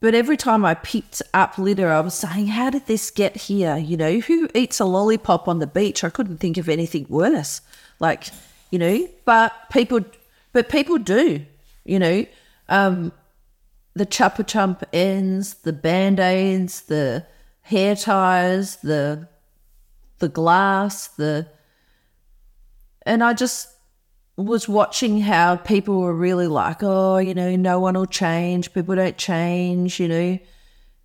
But 0.00 0.14
every 0.14 0.36
time 0.36 0.64
I 0.64 0.74
picked 0.74 1.22
up 1.34 1.58
litter, 1.58 1.90
I 1.90 2.00
was 2.00 2.14
saying, 2.14 2.48
"How 2.48 2.70
did 2.70 2.86
this 2.86 3.10
get 3.10 3.36
here? 3.36 3.76
You 3.76 3.96
know, 3.96 4.20
who 4.20 4.48
eats 4.54 4.80
a 4.80 4.84
lollipop 4.84 5.48
on 5.48 5.58
the 5.58 5.66
beach?" 5.66 6.04
I 6.04 6.10
couldn't 6.10 6.38
think 6.38 6.56
of 6.56 6.68
anything 6.68 7.06
worse. 7.08 7.60
Like, 7.98 8.24
you 8.70 8.78
know, 8.78 9.08
but 9.24 9.52
people, 9.70 10.00
but 10.52 10.68
people 10.68 10.98
do. 10.98 11.44
You 11.84 11.98
know, 11.98 12.26
um, 12.68 13.12
the 13.94 14.06
Chupa 14.06 14.46
Chup 14.46 14.84
ends, 14.92 15.54
the 15.54 15.72
band 15.72 16.20
aids, 16.20 16.82
the 16.82 17.26
hair 17.62 17.96
ties, 17.96 18.76
the 18.76 19.28
the 20.18 20.28
glass, 20.28 21.08
the 21.08 21.46
and 23.06 23.24
I 23.24 23.32
just 23.32 23.68
was 24.36 24.68
watching 24.68 25.20
how 25.20 25.56
people 25.56 26.00
were 26.00 26.14
really 26.14 26.48
like, 26.48 26.82
oh, 26.82 27.16
you 27.16 27.34
know, 27.34 27.56
no 27.56 27.80
one 27.80 27.94
will 27.94 28.04
change. 28.04 28.74
People 28.74 28.96
don't 28.96 29.16
change, 29.16 29.98
you 29.98 30.08
know. 30.08 30.38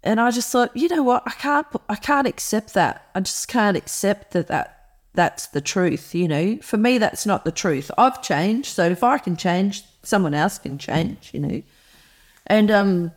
And 0.04 0.20
I 0.20 0.32
just 0.32 0.52
thought, 0.52 0.76
you 0.76 0.90
know 0.90 1.04
what? 1.04 1.24
I 1.26 1.32
can't, 1.32 1.68
I 1.88 1.96
can't 1.96 2.28
accept 2.28 2.74
that. 2.74 3.08
I 3.16 3.22
just 3.22 3.48
can't 3.48 3.78
accept 3.78 4.32
that 4.32 4.48
that 4.48 4.78
that's 5.14 5.48
the 5.48 5.62
truth. 5.62 6.16
You 6.16 6.28
know, 6.28 6.58
for 6.62 6.78
me, 6.78 6.98
that's 6.98 7.26
not 7.26 7.46
the 7.46 7.52
truth. 7.52 7.92
I've 7.98 8.22
changed, 8.22 8.70
so 8.70 8.86
if 8.86 9.04
I 9.04 9.18
can 9.20 9.38
change, 9.38 9.84
someone 10.04 10.34
else 10.34 10.58
can 10.58 10.78
change. 10.78 11.30
You 11.34 11.40
know, 11.42 11.62
and 12.48 12.72
um, 12.72 13.12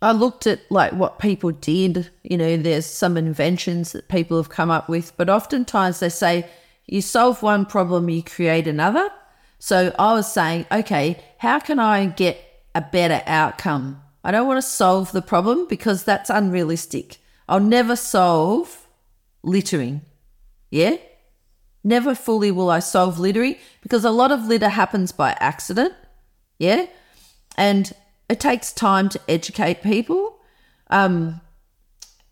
I 0.00 0.12
looked 0.12 0.46
at 0.46 0.60
like 0.70 0.92
what 0.92 1.18
people 1.18 1.50
did. 1.50 2.10
You 2.22 2.38
know, 2.38 2.56
there's 2.56 2.86
some 2.86 3.16
inventions 3.16 3.92
that 3.92 4.08
people 4.08 4.38
have 4.38 4.48
come 4.48 4.70
up 4.70 4.88
with, 4.88 5.12
but 5.16 5.28
oftentimes 5.28 6.00
they 6.00 6.08
say 6.08 6.48
you 6.86 7.00
solve 7.00 7.42
one 7.42 7.66
problem, 7.66 8.08
you 8.08 8.22
create 8.22 8.66
another. 8.68 9.10
So 9.58 9.94
I 9.98 10.14
was 10.14 10.32
saying, 10.32 10.66
okay, 10.70 11.22
how 11.38 11.58
can 11.58 11.78
I 11.78 12.06
get 12.06 12.38
a 12.74 12.80
better 12.80 13.22
outcome? 13.26 14.02
I 14.22 14.30
don't 14.30 14.46
want 14.46 14.58
to 14.58 14.68
solve 14.68 15.12
the 15.12 15.22
problem 15.22 15.66
because 15.68 16.04
that's 16.04 16.30
unrealistic. 16.30 17.18
I'll 17.48 17.60
never 17.60 17.96
solve 17.96 18.86
littering. 19.42 20.02
Yeah? 20.70 20.96
Never 21.84 22.14
fully 22.14 22.50
will 22.50 22.70
I 22.70 22.80
solve 22.80 23.18
littering 23.18 23.56
because 23.82 24.04
a 24.04 24.10
lot 24.10 24.32
of 24.32 24.46
litter 24.46 24.68
happens 24.68 25.12
by 25.12 25.36
accident. 25.38 25.94
Yeah? 26.58 26.86
And 27.56 27.92
it 28.28 28.40
takes 28.40 28.72
time 28.72 29.08
to 29.10 29.20
educate 29.28 29.82
people. 29.82 30.38
Um, 30.90 31.40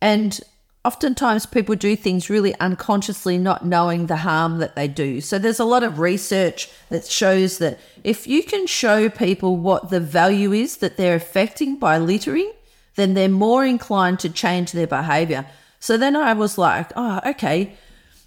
and 0.00 0.40
oftentimes 0.85 1.47
people 1.47 1.75
do 1.75 1.97
things 1.97 2.29
really 2.29 2.55
unconsciously, 2.61 3.38
not 3.38 3.64
knowing 3.64 4.07
the 4.07 4.18
harm 4.18 4.59
that 4.59 4.77
they 4.77 4.87
do. 4.87 5.20
So 5.20 5.38
there's 5.38 5.61
a 5.61 5.64
lot 5.64 5.83
of 5.83 5.99
research 5.99 6.68
that 6.90 7.07
shows 7.07 7.59
that 7.59 7.79
if 8.03 8.27
you 8.27 8.42
can 8.42 8.66
show 8.66 9.09
people 9.09 9.57
what 9.57 9.90
the 9.90 10.01
value 10.01 10.53
is 10.53 10.79
that 10.79 10.97
they're 10.97 11.16
affecting 11.16 11.77
by 11.77 11.99
littering, 11.99 12.53
then 12.97 13.14
they're 13.14 13.29
more 13.29 13.64
inclined 13.64 14.20
to 14.20 14.29
change 14.29 14.73
their 14.73 14.87
behavior. 14.87 15.47
So 15.81 15.97
then 15.97 16.16
I 16.16 16.35
was 16.35 16.59
like, 16.59 16.90
oh, 16.97 17.20
okay. 17.27 17.75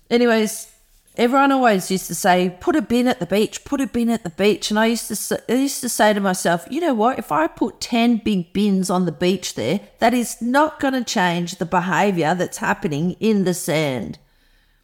Anyways, 0.10 0.72
everyone 1.18 1.52
always 1.52 1.90
used 1.90 2.06
to 2.08 2.16
say, 2.16 2.56
put 2.60 2.76
a 2.76 2.82
bin 2.82 3.08
at 3.08 3.20
the 3.20 3.26
beach, 3.26 3.66
put 3.66 3.82
a 3.82 3.88
bin 3.88 4.10
at 4.10 4.24
the 4.24 4.30
beach. 4.30 4.70
And 4.70 4.80
I 4.80 4.86
used 4.86 5.08
to 5.08 5.44
I 5.50 5.54
used 5.54 5.82
to 5.82 5.90
say 5.90 6.14
to 6.14 6.20
myself, 6.20 6.68
you 6.70 6.80
know 6.80 6.94
what? 6.94 7.20
If 7.20 7.32
I 7.32 7.48
put 7.48 7.82
10 7.82 8.18
big 8.18 8.54
bins 8.54 8.90
on 8.90 9.06
the 9.06 9.12
beach 9.12 9.56
there, 9.56 9.82
that 10.00 10.14
is 10.14 10.42
not 10.42 10.80
going 10.80 10.94
to 10.94 11.04
change 11.04 11.56
the 11.56 11.66
behavior 11.66 12.36
that's 12.36 12.58
happening 12.58 13.14
in 13.20 13.44
the 13.44 13.54
sand. 13.54 14.20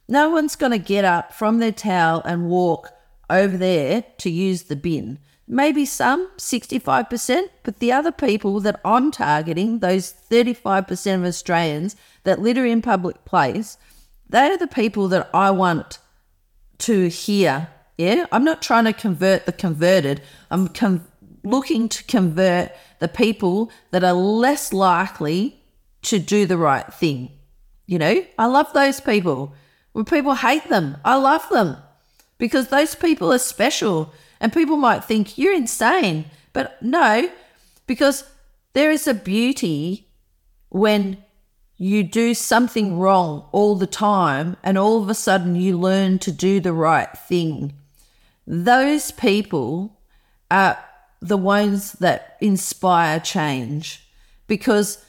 No 0.07 0.29
one's 0.29 0.55
going 0.55 0.71
to 0.71 0.79
get 0.79 1.05
up 1.05 1.33
from 1.33 1.59
their 1.59 1.71
towel 1.71 2.21
and 2.25 2.49
walk 2.49 2.91
over 3.29 3.55
there 3.55 4.03
to 4.17 4.29
use 4.29 4.63
the 4.63 4.75
bin. 4.75 5.19
Maybe 5.47 5.85
some, 5.85 6.29
65%, 6.37 7.49
but 7.63 7.79
the 7.79 7.91
other 7.91 8.11
people 8.11 8.59
that 8.61 8.79
I'm 8.83 9.11
targeting, 9.11 9.79
those 9.79 10.13
35% 10.31 11.15
of 11.15 11.25
Australians 11.25 11.95
that 12.23 12.41
litter 12.41 12.65
in 12.65 12.81
public 12.81 13.25
place, 13.25 13.77
they 14.29 14.51
are 14.51 14.57
the 14.57 14.67
people 14.67 15.09
that 15.09 15.29
I 15.33 15.51
want 15.51 15.99
to 16.79 17.07
here. 17.07 17.69
Yeah, 17.97 18.25
I'm 18.31 18.43
not 18.43 18.61
trying 18.61 18.85
to 18.85 18.93
convert 18.93 19.45
the 19.45 19.51
converted. 19.51 20.21
I'm 20.49 20.67
com- 20.67 21.07
looking 21.43 21.89
to 21.89 22.03
convert 22.05 22.71
the 22.99 23.07
people 23.07 23.71
that 23.91 24.03
are 24.03 24.13
less 24.13 24.73
likely 24.73 25.61
to 26.03 26.19
do 26.19 26.45
the 26.45 26.57
right 26.57 26.91
thing. 26.93 27.31
You 27.85 27.99
know, 27.99 28.25
I 28.37 28.45
love 28.45 28.71
those 28.73 28.99
people. 28.99 29.53
When 29.91 30.05
people 30.05 30.35
hate 30.35 30.69
them, 30.69 30.97
I 31.05 31.15
love 31.15 31.47
them 31.49 31.77
because 32.37 32.69
those 32.69 32.95
people 32.95 33.31
are 33.31 33.39
special. 33.39 34.13
And 34.39 34.51
people 34.51 34.75
might 34.75 35.03
think 35.03 35.37
you're 35.37 35.53
insane, 35.53 36.25
but 36.51 36.81
no, 36.81 37.29
because 37.87 38.25
there 38.73 38.91
is 38.91 39.07
a 39.07 39.13
beauty 39.13 40.09
when 40.69 41.23
you 41.83 42.01
do 42.01 42.33
something 42.33 42.97
wrong 42.97 43.45
all 43.51 43.75
the 43.75 43.85
time 43.85 44.55
and 44.63 44.77
all 44.77 45.03
of 45.03 45.09
a 45.09 45.13
sudden 45.13 45.53
you 45.53 45.77
learn 45.77 46.17
to 46.17 46.31
do 46.31 46.61
the 46.61 46.71
right 46.71 47.11
thing. 47.17 47.73
Those 48.47 49.11
people 49.11 49.99
are 50.49 50.81
the 51.21 51.35
ones 51.35 51.91
that 51.93 52.37
inspire 52.39 53.19
change 53.19 54.07
because 54.47 55.03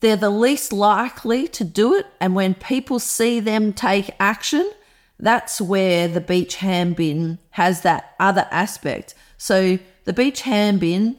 they're 0.00 0.16
the 0.16 0.28
least 0.28 0.70
likely 0.70 1.48
to 1.48 1.64
do 1.64 1.94
it. 1.94 2.04
And 2.20 2.34
when 2.34 2.52
people 2.52 2.98
see 2.98 3.40
them 3.40 3.72
take 3.72 4.10
action, 4.20 4.70
that's 5.18 5.62
where 5.62 6.08
the 6.08 6.20
beach 6.20 6.56
hand 6.56 6.96
bin 6.96 7.38
has 7.52 7.80
that 7.82 8.14
other 8.20 8.46
aspect. 8.50 9.14
So 9.38 9.78
the 10.04 10.12
beach 10.12 10.42
hand 10.42 10.80
bin, 10.80 11.18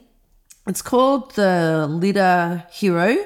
it's 0.68 0.84
called 0.84 1.32
the 1.32 1.88
Litter 1.90 2.64
Hero 2.72 3.18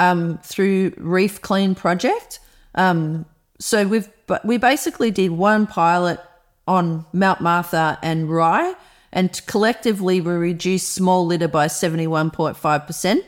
um, 0.00 0.38
through 0.42 0.92
Reef 0.96 1.40
Clean 1.40 1.74
Project. 1.74 2.40
Um, 2.74 3.26
so 3.58 3.86
we've 3.86 4.08
we 4.44 4.56
basically 4.58 5.10
did 5.10 5.30
one 5.30 5.66
pilot 5.66 6.18
on 6.66 7.04
Mount 7.12 7.40
Martha 7.40 7.98
and 8.02 8.30
Rye, 8.30 8.74
and 9.12 9.28
collectively 9.46 10.20
we 10.20 10.32
reduced 10.32 10.92
small 10.92 11.26
litter 11.26 11.48
by 11.48 11.68
seventy 11.68 12.06
one 12.06 12.30
point 12.30 12.56
five 12.56 12.86
percent. 12.86 13.24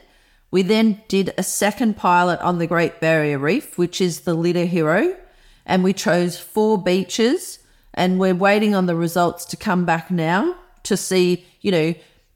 We 0.51 0.63
then 0.63 1.03
did 1.09 1.33
a 1.39 1.43
second 1.43 1.97
pilot 1.97 2.41
on 2.41 2.59
the 2.59 2.67
Great 2.67 3.01
Barrier 3.01 3.39
Reef, 3.39 3.79
which 3.79 4.01
is 4.01 4.21
the 4.21 4.35
Litter 4.35 4.67
Hero, 4.67 5.17
and 5.65 5.85
we 5.85 5.93
chose 5.93 6.39
four 6.39 6.77
beaches, 6.83 7.59
and 7.95 8.19
we're 8.19 8.35
waiting 8.35 8.75
on 8.75 8.87
the 8.87 8.97
results 8.97 9.45
to 9.47 9.57
come 9.57 9.85
back 9.85 10.11
now 10.11 10.55
to 10.83 10.97
see, 10.97 11.45
you 11.61 11.71
know, 11.71 11.95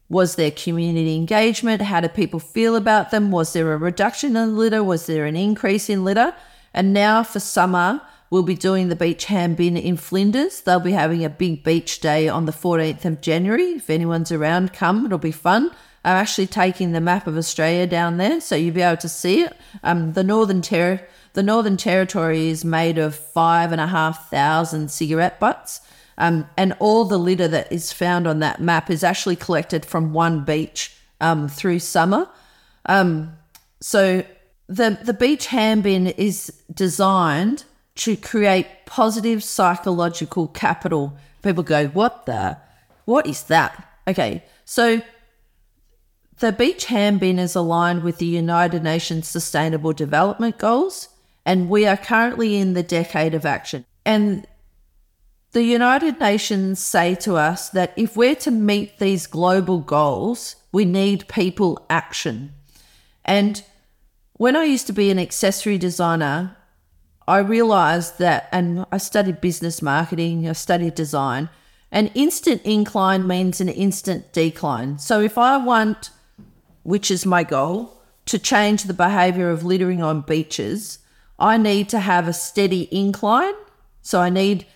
was 0.09 0.35
there 0.35 0.51
community 0.51 1.15
engagement? 1.15 1.81
How 1.81 1.99
do 1.99 2.07
people 2.07 2.39
feel 2.39 2.75
about 2.75 3.11
them? 3.11 3.31
Was 3.31 3.53
there 3.53 3.73
a 3.73 3.77
reduction 3.77 4.35
in 4.35 4.57
litter? 4.57 4.83
Was 4.83 5.05
there 5.05 5.25
an 5.25 5.35
increase 5.35 5.89
in 5.89 6.05
litter? 6.05 6.33
And 6.73 6.93
now 6.93 7.23
for 7.23 7.39
summer, 7.39 8.01
we'll 8.29 8.43
be 8.43 8.55
doing 8.55 8.87
the 8.87 8.95
beach 8.95 9.25
hand 9.25 9.57
bin 9.57 9.75
in 9.75 9.97
Flinders. 9.97 10.61
They'll 10.61 10.79
be 10.79 10.93
having 10.93 11.25
a 11.25 11.29
big 11.29 11.63
beach 11.63 11.99
day 11.99 12.29
on 12.29 12.45
the 12.45 12.53
14th 12.53 13.03
of 13.03 13.21
January. 13.21 13.71
If 13.73 13.89
anyone's 13.89 14.31
around, 14.31 14.73
come, 14.73 15.05
it'll 15.05 15.17
be 15.17 15.31
fun. 15.31 15.71
I'm 16.05 16.15
actually 16.15 16.47
taking 16.47 16.93
the 16.93 17.01
map 17.01 17.27
of 17.27 17.35
Australia 17.35 17.85
down 17.85 18.15
there, 18.15 18.39
so 18.39 18.55
you'll 18.55 18.73
be 18.73 18.81
able 18.81 19.01
to 19.01 19.09
see 19.09 19.41
it. 19.41 19.57
Um, 19.83 20.13
the 20.13 20.23
Northern 20.23 20.61
Ter- 20.61 21.05
the 21.33 21.43
Northern 21.43 21.75
Territory 21.75 22.47
is 22.47 22.63
made 22.63 22.97
of 22.97 23.13
five 23.13 23.73
and 23.73 23.81
a 23.81 23.87
half 23.87 24.29
thousand 24.29 24.89
cigarette 24.89 25.39
butts. 25.39 25.81
Um, 26.17 26.47
and 26.57 26.73
all 26.79 27.05
the 27.05 27.19
litter 27.19 27.47
that 27.47 27.71
is 27.71 27.93
found 27.93 28.27
on 28.27 28.39
that 28.39 28.59
map 28.59 28.89
is 28.89 29.03
actually 29.03 29.35
collected 29.35 29.85
from 29.85 30.13
one 30.13 30.43
beach 30.43 30.95
um, 31.21 31.47
through 31.47 31.79
summer. 31.79 32.27
Um, 32.85 33.37
so 33.79 34.23
the 34.67 34.97
the 35.03 35.13
beach 35.13 35.47
hand 35.47 35.83
bin 35.83 36.07
is 36.07 36.51
designed 36.73 37.63
to 37.95 38.15
create 38.15 38.67
positive 38.85 39.43
psychological 39.43 40.47
capital. 40.47 41.17
People 41.43 41.63
go, 41.63 41.87
"What 41.87 42.25
the? 42.25 42.57
What 43.05 43.27
is 43.27 43.43
that?" 43.43 43.87
Okay, 44.07 44.43
so 44.65 45.01
the 46.39 46.51
beach 46.51 46.85
hand 46.85 47.19
bin 47.19 47.39
is 47.39 47.55
aligned 47.55 48.03
with 48.03 48.17
the 48.17 48.25
United 48.25 48.83
Nations 48.83 49.27
Sustainable 49.27 49.93
Development 49.93 50.57
Goals, 50.57 51.09
and 51.45 51.69
we 51.69 51.85
are 51.85 51.97
currently 51.97 52.57
in 52.57 52.73
the 52.73 52.83
decade 52.83 53.33
of 53.33 53.45
action. 53.45 53.85
And 54.05 54.47
the 55.57 55.63
United 55.63 56.19
Nations 56.19 56.79
say 56.79 57.15
to 57.15 57.35
us 57.35 57.69
that 57.69 57.91
if 57.97 58.15
we're 58.15 58.35
to 58.35 58.51
meet 58.51 58.99
these 58.99 59.25
global 59.25 59.79
goals, 59.79 60.55
we 60.71 60.85
need 60.85 61.27
people 61.27 61.83
action. 61.89 62.53
And 63.25 63.63
when 64.33 64.55
I 64.55 64.65
used 64.65 64.85
to 64.85 64.93
be 64.93 65.09
an 65.09 65.17
accessory 65.17 65.79
designer, 65.79 66.55
I 67.27 67.39
realized 67.39 68.19
that, 68.19 68.49
and 68.51 68.85
I 68.91 68.99
studied 68.99 69.41
business 69.41 69.81
marketing, 69.81 70.47
I 70.47 70.53
studied 70.53 70.93
design, 70.93 71.49
an 71.91 72.11
instant 72.13 72.61
incline 72.61 73.25
means 73.25 73.59
an 73.59 73.69
instant 73.69 74.31
decline. 74.33 74.99
So 74.99 75.21
if 75.21 75.39
I 75.39 75.57
want, 75.57 76.11
which 76.83 77.09
is 77.09 77.25
my 77.25 77.43
goal, 77.43 77.99
to 78.27 78.37
change 78.37 78.83
the 78.83 78.93
behavior 78.93 79.49
of 79.49 79.65
littering 79.65 80.03
on 80.03 80.21
beaches, 80.21 80.99
I 81.39 81.57
need 81.57 81.89
to 81.89 81.99
have 81.99 82.27
a 82.27 82.33
steady 82.47 82.87
incline. 82.91 83.55
So 84.03 84.21
I 84.21 84.29
need 84.29 84.67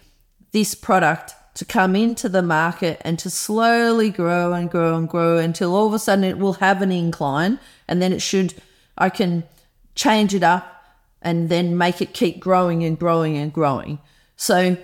this 0.51 0.75
product 0.75 1.33
to 1.53 1.65
come 1.65 1.95
into 1.95 2.29
the 2.29 2.41
market 2.41 3.01
and 3.01 3.19
to 3.19 3.29
slowly 3.29 4.09
grow 4.09 4.53
and 4.53 4.69
grow 4.69 4.97
and 4.97 5.09
grow 5.09 5.37
until 5.37 5.75
all 5.75 5.87
of 5.87 5.93
a 5.93 5.99
sudden 5.99 6.23
it 6.23 6.37
will 6.37 6.53
have 6.53 6.81
an 6.81 6.91
incline 6.91 7.59
and 7.87 8.01
then 8.01 8.13
it 8.13 8.21
should 8.21 8.53
I 8.97 9.09
can 9.09 9.43
change 9.95 10.33
it 10.33 10.43
up 10.43 10.83
and 11.21 11.49
then 11.49 11.77
make 11.77 12.01
it 12.01 12.13
keep 12.13 12.39
growing 12.39 12.83
and 12.83 12.97
growing 12.97 13.37
and 13.37 13.51
growing. 13.51 13.99
So 14.35 14.77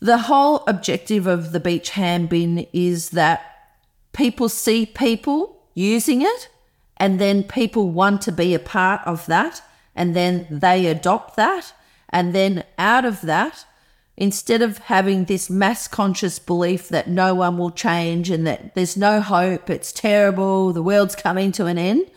the 0.00 0.18
whole 0.18 0.64
objective 0.66 1.26
of 1.26 1.52
the 1.52 1.60
beach 1.60 1.90
hand 1.90 2.28
bin 2.28 2.66
is 2.72 3.10
that 3.10 3.74
people 4.12 4.48
see 4.48 4.86
people 4.86 5.62
using 5.74 6.22
it 6.22 6.48
and 6.96 7.18
then 7.18 7.42
people 7.42 7.90
want 7.90 8.22
to 8.22 8.32
be 8.32 8.54
a 8.54 8.58
part 8.58 9.00
of 9.06 9.26
that 9.26 9.62
and 9.94 10.14
then 10.14 10.46
they 10.50 10.86
adopt 10.86 11.36
that 11.36 11.72
and 12.08 12.34
then 12.34 12.64
out 12.78 13.04
of 13.04 13.20
that 13.22 13.66
instead 14.16 14.62
of 14.62 14.78
having 14.78 15.24
this 15.24 15.50
mass 15.50 15.86
conscious 15.86 16.38
belief 16.38 16.88
that 16.88 17.08
no 17.08 17.34
one 17.34 17.58
will 17.58 17.70
change 17.70 18.30
and 18.30 18.46
that 18.46 18.74
there's 18.74 18.96
no 18.96 19.20
hope, 19.20 19.68
it's 19.68 19.92
terrible, 19.92 20.72
the 20.72 20.82
world's 20.82 21.14
coming 21.14 21.52
to 21.52 21.66
an 21.66 21.76
end, 21.76 22.10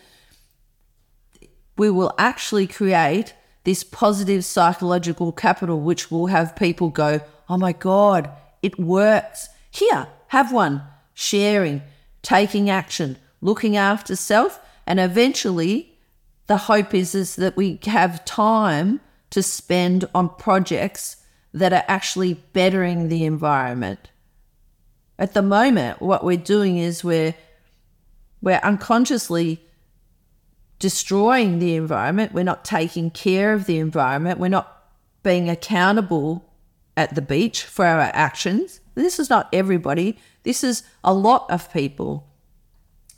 we 1.76 1.90
will 1.90 2.14
actually 2.18 2.66
create 2.66 3.34
this 3.64 3.84
positive 3.84 4.44
psychological 4.44 5.32
capital, 5.32 5.80
which 5.80 6.10
will 6.10 6.26
have 6.26 6.56
people 6.56 6.88
go, 6.88 7.20
Oh 7.48 7.58
my 7.58 7.72
God, 7.72 8.30
it 8.62 8.78
works. 8.78 9.48
Here, 9.70 10.08
have 10.28 10.52
one. 10.52 10.82
Sharing, 11.14 11.82
taking 12.22 12.70
action, 12.70 13.18
looking 13.40 13.76
after 13.76 14.16
self. 14.16 14.60
And 14.86 14.98
eventually, 14.98 15.98
the 16.46 16.56
hope 16.56 16.94
is, 16.94 17.14
is 17.14 17.36
that 17.36 17.56
we 17.56 17.78
have 17.84 18.24
time 18.24 19.00
to 19.30 19.42
spend 19.42 20.06
on 20.14 20.30
projects 20.30 21.16
that 21.52 21.72
are 21.72 21.84
actually 21.88 22.34
bettering 22.52 23.08
the 23.08 23.24
environment. 23.24 24.10
At 25.18 25.34
the 25.34 25.42
moment, 25.42 26.00
what 26.00 26.24
we're 26.24 26.36
doing 26.36 26.78
is 26.78 27.04
we're 27.04 27.34
we're 28.42 28.60
unconsciously 28.62 29.60
destroying 30.78 31.58
the 31.58 31.74
environment. 31.74 32.32
We're 32.32 32.42
not 32.44 32.64
taking 32.64 33.10
care 33.10 33.52
of 33.52 33.66
the 33.66 33.78
environment. 33.78 34.40
We're 34.40 34.48
not 34.48 34.82
being 35.22 35.50
accountable 35.50 36.46
at 36.96 37.14
the 37.14 37.22
beach 37.22 37.64
for 37.64 37.84
our 37.84 38.00
actions. 38.00 38.80
This 38.94 39.18
is 39.18 39.28
not 39.28 39.48
everybody. 39.52 40.18
This 40.42 40.64
is 40.64 40.82
a 41.04 41.12
lot 41.12 41.50
of 41.50 41.70
people. 41.72 42.26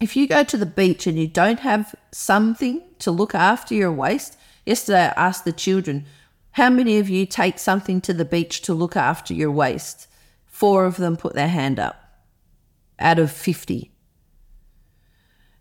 if 0.01 0.17
you 0.17 0.27
go 0.27 0.43
to 0.43 0.57
the 0.57 0.67
beach 0.67 1.07
and 1.07 1.17
you 1.17 1.29
don't 1.29 1.61
have 1.61 1.95
something 2.11 2.83
to 2.99 3.13
look 3.13 3.37
after 3.37 3.73
your 3.73 3.93
waste, 3.93 4.37
yesterday 4.67 5.13
I 5.17 5.29
asked 5.29 5.45
the 5.45 5.53
children, 5.53 6.07
how 6.53 6.71
many 6.71 6.99
of 6.99 7.09
you 7.09 7.27
take 7.27 7.59
something 7.59 8.01
to 8.03 8.13
the 8.13 8.25
beach 8.25 8.63
to 8.63 8.75
look 8.75 8.97
after 8.97 9.35
your 9.35 9.51
waste? 9.51 10.07
Four 10.47 10.85
of 10.85 10.97
them 10.97 11.17
put 11.17 11.35
their 11.35 11.49
hand 11.49 11.79
up 11.79 12.03
out 12.99 13.19
of 13.19 13.33
50. 13.33 13.91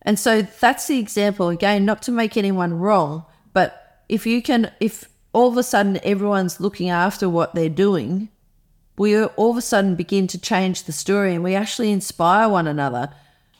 And 0.01 0.19
so 0.19 0.41
that's 0.41 0.87
the 0.87 0.99
example 0.99 1.49
again, 1.49 1.85
not 1.85 2.01
to 2.03 2.11
make 2.11 2.35
anyone 2.35 2.73
wrong, 2.73 3.25
but 3.53 4.03
if 4.09 4.25
you 4.25 4.41
can, 4.41 4.71
if 4.79 5.09
all 5.33 5.49
of 5.49 5.57
a 5.57 5.63
sudden 5.63 5.99
everyone's 6.03 6.59
looking 6.59 6.89
after 6.89 7.29
what 7.29 7.55
they're 7.55 7.69
doing, 7.69 8.29
we 8.97 9.23
all 9.23 9.51
of 9.51 9.57
a 9.57 9.61
sudden 9.61 9.95
begin 9.95 10.27
to 10.27 10.39
change 10.39 10.83
the 10.83 10.91
story 10.91 11.33
and 11.33 11.43
we 11.43 11.55
actually 11.55 11.91
inspire 11.91 12.49
one 12.49 12.67
another, 12.67 13.13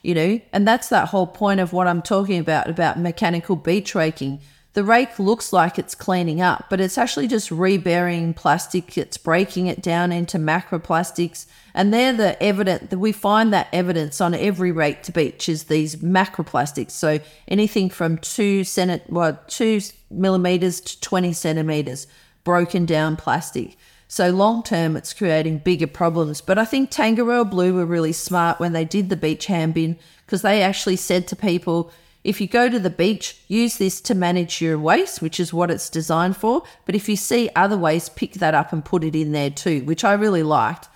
you 0.03 0.13
know? 0.13 0.41
And 0.51 0.67
that's 0.67 0.89
that 0.89 1.09
whole 1.09 1.27
point 1.27 1.59
of 1.59 1.73
what 1.73 1.87
I'm 1.87 2.01
talking 2.01 2.39
about, 2.39 2.69
about 2.69 2.99
mechanical 2.99 3.55
beach 3.55 3.95
raking. 3.95 4.41
The 4.73 4.83
rake 4.85 5.19
looks 5.19 5.51
like 5.51 5.77
it's 5.77 5.95
cleaning 5.95 6.39
up, 6.39 6.67
but 6.69 6.79
it's 6.79 6.97
actually 6.97 7.27
just 7.27 7.51
reburying 7.51 8.33
plastic. 8.33 8.97
It's 8.97 9.17
breaking 9.17 9.67
it 9.67 9.81
down 9.81 10.13
into 10.13 10.37
macroplastics. 10.37 11.45
And 11.73 11.93
they're 11.93 12.13
the 12.13 12.41
evidence 12.41 12.89
that 12.89 12.99
we 12.99 13.11
find 13.11 13.51
that 13.51 13.67
evidence 13.73 14.21
on 14.21 14.33
every 14.33 14.71
rake 14.71 15.03
to 15.03 15.11
beach 15.11 15.49
is 15.49 15.65
these 15.65 15.97
macroplastics. 15.97 16.91
So 16.91 17.19
anything 17.49 17.89
from 17.89 18.17
two 18.17 18.61
centi- 18.61 19.09
well, 19.09 19.37
two 19.47 19.81
millimeters 20.09 20.79
to 20.79 21.01
20 21.01 21.33
centimeters 21.33 22.07
broken 22.45 22.85
down 22.85 23.17
plastic. 23.17 23.75
So 24.07 24.29
long 24.29 24.63
term, 24.63 24.95
it's 24.95 25.13
creating 25.13 25.59
bigger 25.59 25.87
problems. 25.87 26.39
But 26.39 26.57
I 26.57 26.65
think 26.65 26.91
Tangaroa 26.91 27.45
Blue 27.45 27.73
were 27.73 27.85
really 27.85 28.13
smart 28.13 28.59
when 28.59 28.71
they 28.71 28.85
did 28.85 29.09
the 29.09 29.17
beach 29.17 29.47
hand 29.47 29.73
bin 29.73 29.97
because 30.25 30.41
they 30.41 30.61
actually 30.61 30.97
said 30.97 31.27
to 31.27 31.35
people, 31.35 31.91
if 32.23 32.39
you 32.39 32.47
go 32.47 32.69
to 32.69 32.79
the 32.79 32.91
beach, 32.91 33.39
use 33.47 33.77
this 33.77 33.99
to 34.01 34.13
manage 34.13 34.61
your 34.61 34.77
waste, 34.77 35.21
which 35.21 35.39
is 35.39 35.53
what 35.53 35.71
it's 35.71 35.89
designed 35.89 36.37
for. 36.37 36.63
But 36.85 36.95
if 36.95 37.09
you 37.09 37.15
see 37.15 37.49
other 37.55 37.77
waste, 37.77 38.15
pick 38.15 38.33
that 38.33 38.53
up 38.53 38.71
and 38.71 38.85
put 38.85 39.03
it 39.03 39.15
in 39.15 39.31
there 39.31 39.49
too, 39.49 39.83
which 39.85 40.03
I 40.03 40.13
really 40.13 40.43
liked. 40.43 40.87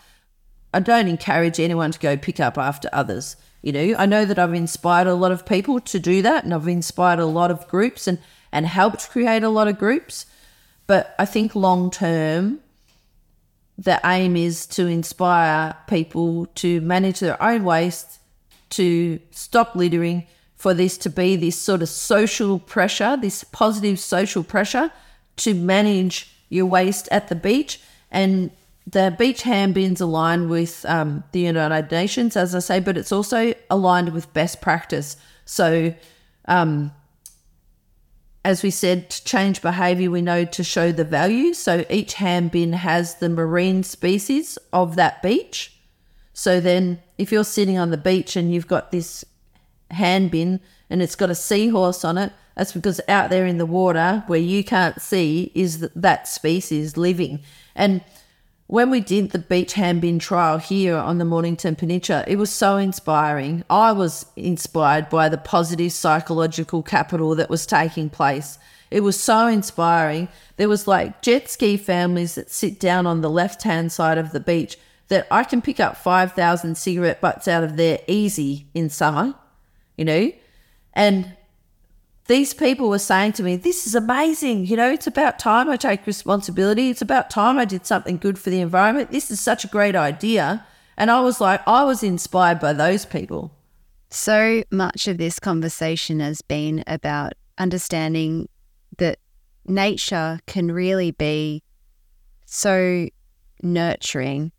I 0.74 0.80
don't 0.82 1.08
encourage 1.08 1.60
anyone 1.60 1.92
to 1.92 2.00
go 2.00 2.16
pick 2.18 2.40
up 2.40 2.58
after 2.58 2.90
others. 2.94 3.38
You 3.64 3.72
know, 3.72 3.96
I 3.98 4.06
know 4.06 4.26
that 4.26 4.38
I've 4.38 4.54
inspired 4.54 5.08
a 5.08 5.16
lot 5.16 5.32
of 5.32 5.46
people 5.46 5.80
to 5.80 6.00
do 6.00 6.22
that 6.22 6.44
and 6.44 6.54
I've 6.54 6.68
inspired 6.68 7.20
a 7.20 7.26
lot 7.26 7.50
of 7.50 7.68
groups 7.68 8.08
and, 8.08 8.20
and 8.52 8.68
helped 8.68 9.10
create 9.10 9.42
a 9.42 9.50
lot 9.50 9.68
of 9.68 9.80
groups. 9.80 10.28
But 10.86 11.16
I 11.18 11.26
think 11.26 11.56
long 11.56 11.90
term, 11.90 12.60
the 13.78 14.00
aim 14.06 14.36
is 14.38 14.68
to 14.68 14.86
inspire 14.86 15.76
people 15.88 16.46
to 16.56 16.80
manage 16.82 17.20
their 17.20 17.42
own 17.42 17.64
waste, 17.64 18.20
to 18.72 19.20
stop 19.32 19.76
littering, 19.76 20.28
for 20.56 20.74
this 20.74 20.98
to 21.00 21.10
be 21.10 21.36
this 21.36 21.58
sort 21.58 21.82
of 21.82 21.89
social 21.89 22.60
pressure, 22.60 23.18
this 23.18 23.44
positive 23.44 24.00
social 24.00 24.44
pressure 24.44 24.91
to 25.38 25.54
manage 25.54 26.32
your 26.50 26.65
waste 26.65 27.08
at 27.12 27.28
the 27.28 27.36
beach. 27.36 27.82
And 28.12 28.52
the 28.88 29.13
beach 29.18 29.41
hand 29.41 29.74
bins 29.74 30.00
align 30.00 30.48
with 30.48 30.86
um, 30.88 31.24
the 31.32 31.41
United 31.41 31.91
Nations, 31.91 32.38
as 32.38 32.56
I 32.56 32.60
say, 32.60 32.80
but 32.80 32.98
it's 32.98 33.12
also 33.12 33.54
aligned 33.70 34.13
with 34.13 34.32
best 34.34 34.62
practice. 34.62 35.18
So, 35.46 35.94
um, 36.48 36.91
as 38.44 38.62
we 38.62 38.70
said, 38.70 39.10
to 39.10 39.24
change 39.24 39.63
behavior, 39.63 40.12
we 40.12 40.22
know 40.22 40.46
to 40.46 40.63
show 40.63 40.91
the 40.91 41.04
value. 41.04 41.54
So 41.56 41.84
each 41.89 42.13
hand 42.13 42.52
bin 42.52 42.74
has 42.74 43.15
the 43.15 43.28
marine 43.28 43.82
species 43.82 44.60
of 44.72 44.96
that 44.98 45.24
beach. 45.24 45.76
So 46.32 46.60
then, 46.62 47.02
if 47.18 47.32
you're 47.32 47.44
sitting 47.44 47.80
on 47.80 47.89
the 47.89 47.98
beach 47.98 48.36
and 48.36 48.54
you've 48.54 48.68
got 48.68 48.91
this 48.91 49.26
hand 49.91 50.32
bin 50.32 50.60
and 50.89 51.02
it's 51.02 51.15
got 51.15 51.30
a 51.30 51.36
seahorse 51.36 52.04
on 52.06 52.17
it, 52.17 52.32
that's 52.56 52.71
because 52.71 53.02
out 53.08 53.30
there 53.30 53.45
in 53.45 53.58
the 53.58 53.65
water 53.65 54.24
where 54.28 54.39
you 54.39 54.63
can't 54.63 55.02
see 55.02 55.52
is 55.54 55.80
that, 55.80 56.28
species 56.28 56.95
living. 56.95 57.41
And 57.76 58.02
when 58.67 58.89
we 58.89 59.00
did 59.00 59.32
the 59.32 59.39
beach 59.39 59.74
hand 59.74 60.02
bin 60.02 60.19
trial 60.19 60.58
here 60.58 60.95
on 60.95 61.17
the 61.17 61.26
Mornington 61.26 61.76
Peninsula, 61.76 62.24
it 62.28 62.38
was 62.38 62.50
so 62.50 62.78
inspiring. 62.78 63.63
I 63.69 63.91
was 63.91 64.26
inspired 64.36 65.10
by 65.10 65.30
the 65.30 65.38
positive 65.38 65.91
psychological 65.91 66.82
capital 66.82 67.36
that 67.36 67.50
was 67.50 67.65
taking 67.65 68.10
place. 68.10 68.58
It 68.89 69.02
was 69.02 69.19
so 69.19 69.48
inspiring. 69.48 70.30
There 70.58 70.69
was 70.69 70.88
like 70.88 71.21
jet 71.21 71.50
ski 71.50 71.78
families 71.78 72.36
that 72.36 72.50
sit 72.50 72.80
down 72.80 73.06
on 73.06 73.21
the 73.21 73.30
left 73.30 73.63
hand 73.63 73.91
side 73.91 74.17
of 74.17 74.32
the 74.32 74.39
beach 74.39 74.78
that 75.10 75.28
I 75.30 75.43
can 75.43 75.62
pick 75.62 75.80
up 75.80 75.98
5,000 75.98 76.76
cigarette 76.76 77.21
butts 77.21 77.48
out 77.48 77.63
of 77.63 77.78
there 77.78 78.00
easy 78.08 78.67
in 78.74 78.89
summer 78.89 79.36
you 79.98 80.06
know? 80.06 80.32
And 80.94 81.36
these 82.28 82.54
people 82.54 82.90
were 82.90 83.00
saying 83.00 83.34
to 83.34 83.44
me, 83.44 83.56
This 83.56 83.86
is 83.86 83.96
amazing. 83.96 84.66
You 84.66 84.78
know, 84.78 84.92
it's 84.92 85.08
about 85.08 85.40
time 85.40 85.70
I 85.70 85.78
take 85.78 86.08
responsibility. 86.08 86.90
It's 86.90 87.02
about 87.02 87.30
time 87.30 87.58
I 87.58 87.66
did 87.66 87.86
something 87.86 88.18
good 88.18 88.40
for 88.40 88.50
the 88.50 88.62
environment. 88.62 89.12
This 89.12 89.30
is 89.30 89.40
such 89.40 89.64
a 89.64 89.68
great 89.70 89.96
idea. 89.96 90.66
And 90.98 91.12
I 91.12 91.22
was 91.22 91.42
like, 91.42 91.62
I 91.68 91.84
was 91.84 92.04
inspired 92.04 92.60
by 92.60 92.74
those 92.74 93.06
people. 93.06 93.52
So 94.10 94.64
much 94.72 95.08
of 95.08 95.18
this 95.18 95.40
conversation 95.40 96.20
has 96.20 96.42
been 96.42 96.84
about 96.88 97.34
understanding 97.58 98.48
that 98.98 99.20
nature 99.66 100.40
can 100.48 100.72
really 100.72 101.12
be 101.12 101.64
so 102.46 103.08
nurturing 103.62 104.52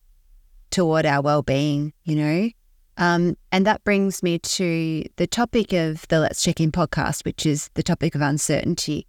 toward 0.71 1.07
our 1.07 1.23
well 1.23 1.43
being, 1.43 1.95
you 2.05 2.17
know? 2.17 2.51
Um, 2.99 3.37
and 3.53 3.67
that 3.67 3.85
brings 3.85 4.23
me 4.23 4.39
to 4.39 5.05
the 5.17 5.27
topic 5.27 5.73
of 5.73 6.07
the 6.09 6.21
Let's 6.21 6.43
Check 6.43 6.61
In 6.61 6.73
podcast, 6.73 7.25
which 7.25 7.45
is 7.45 7.69
the 7.75 7.83
topic 7.83 8.15
of 8.15 8.21
uncertainty. 8.23 9.07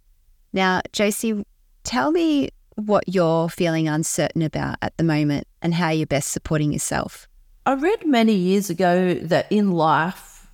Now, 0.52 0.82
Josie, 0.92 1.44
tell 1.84 2.10
me 2.10 2.50
what 2.74 3.04
you're 3.06 3.48
feeling 3.48 3.88
uncertain 3.88 4.42
about 4.42 4.76
at 4.82 4.96
the 4.96 5.04
moment 5.04 5.46
and 5.62 5.74
how 5.74 5.90
you're 5.90 6.06
best 6.06 6.30
supporting 6.30 6.72
yourself. 6.72 7.26
I 7.66 7.74
read 7.74 8.06
many 8.06 8.34
years 8.34 8.70
ago 8.70 9.14
that 9.14 9.46
in 9.50 9.72
life, 9.72 10.48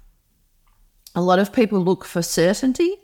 a 1.14 1.20
lot 1.20 1.38
of 1.38 1.52
people 1.52 1.80
look 1.80 2.04
for 2.04 2.22
certainty 2.22 2.96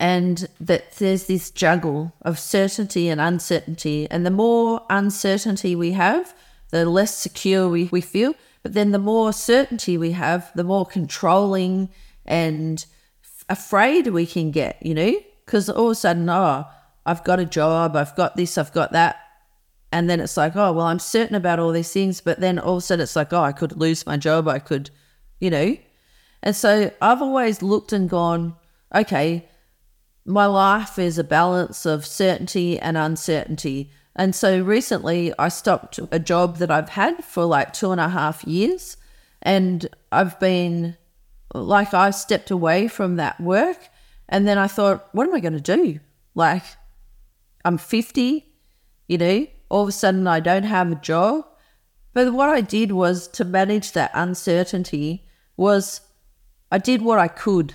and 0.00 0.48
that 0.60 0.92
there's 0.92 1.26
this 1.26 1.50
juggle 1.50 2.12
of 2.22 2.38
certainty 2.38 3.08
and 3.08 3.20
uncertainty. 3.20 4.08
And 4.10 4.24
the 4.24 4.30
more 4.30 4.82
uncertainty 4.88 5.76
we 5.76 5.92
have, 5.92 6.34
the 6.70 6.84
less 6.84 7.14
secure 7.14 7.68
we, 7.68 7.84
we 7.92 8.00
feel. 8.00 8.34
But 8.62 8.74
then 8.74 8.90
the 8.90 8.98
more 8.98 9.32
certainty 9.32 9.96
we 9.96 10.12
have, 10.12 10.50
the 10.54 10.64
more 10.64 10.84
controlling 10.84 11.88
and 12.26 12.84
afraid 13.48 14.08
we 14.08 14.26
can 14.26 14.50
get, 14.50 14.84
you 14.84 14.94
know? 14.94 15.14
Because 15.44 15.70
all 15.70 15.86
of 15.86 15.92
a 15.92 15.94
sudden, 15.94 16.28
oh, 16.28 16.66
I've 17.06 17.24
got 17.24 17.40
a 17.40 17.46
job, 17.46 17.96
I've 17.96 18.14
got 18.16 18.36
this, 18.36 18.58
I've 18.58 18.72
got 18.72 18.92
that. 18.92 19.16
And 19.90 20.10
then 20.10 20.20
it's 20.20 20.36
like, 20.36 20.54
oh, 20.54 20.72
well, 20.72 20.86
I'm 20.86 20.98
certain 20.98 21.34
about 21.34 21.58
all 21.58 21.72
these 21.72 21.92
things. 21.92 22.20
But 22.20 22.40
then 22.40 22.58
all 22.58 22.74
of 22.74 22.78
a 22.78 22.80
sudden 22.82 23.02
it's 23.02 23.16
like, 23.16 23.32
oh, 23.32 23.42
I 23.42 23.52
could 23.52 23.78
lose 23.78 24.04
my 24.04 24.18
job. 24.18 24.46
I 24.46 24.58
could, 24.58 24.90
you 25.40 25.50
know? 25.50 25.76
And 26.42 26.54
so 26.54 26.92
I've 27.00 27.22
always 27.22 27.62
looked 27.62 27.92
and 27.92 28.08
gone, 28.08 28.56
okay, 28.94 29.48
my 30.26 30.44
life 30.44 30.98
is 30.98 31.18
a 31.18 31.24
balance 31.24 31.86
of 31.86 32.04
certainty 32.04 32.78
and 32.78 32.98
uncertainty. 32.98 33.90
And 34.18 34.34
so 34.34 34.60
recently 34.60 35.32
I 35.38 35.48
stopped 35.48 36.00
a 36.10 36.18
job 36.18 36.56
that 36.56 36.72
I've 36.72 36.88
had 36.88 37.24
for 37.24 37.44
like 37.44 37.72
two 37.72 37.92
and 37.92 38.00
a 38.00 38.08
half 38.08 38.42
years. 38.42 38.96
And 39.40 39.86
I've 40.10 40.38
been 40.40 40.96
like, 41.54 41.94
I 41.94 42.10
stepped 42.10 42.50
away 42.50 42.88
from 42.88 43.14
that 43.16 43.40
work. 43.40 43.78
And 44.28 44.46
then 44.46 44.58
I 44.58 44.66
thought, 44.66 45.08
what 45.12 45.28
am 45.28 45.34
I 45.34 45.40
going 45.40 45.52
to 45.52 45.60
do? 45.60 46.00
Like, 46.34 46.64
I'm 47.64 47.78
50, 47.78 48.44
you 49.06 49.18
know, 49.18 49.46
all 49.68 49.82
of 49.82 49.88
a 49.88 49.92
sudden 49.92 50.26
I 50.26 50.40
don't 50.40 50.64
have 50.64 50.90
a 50.90 50.96
job. 50.96 51.44
But 52.12 52.32
what 52.32 52.48
I 52.48 52.60
did 52.60 52.90
was 52.90 53.28
to 53.28 53.44
manage 53.44 53.92
that 53.92 54.10
uncertainty 54.14 55.28
was 55.56 56.00
I 56.72 56.78
did 56.78 57.02
what 57.02 57.20
I 57.20 57.28
could, 57.28 57.74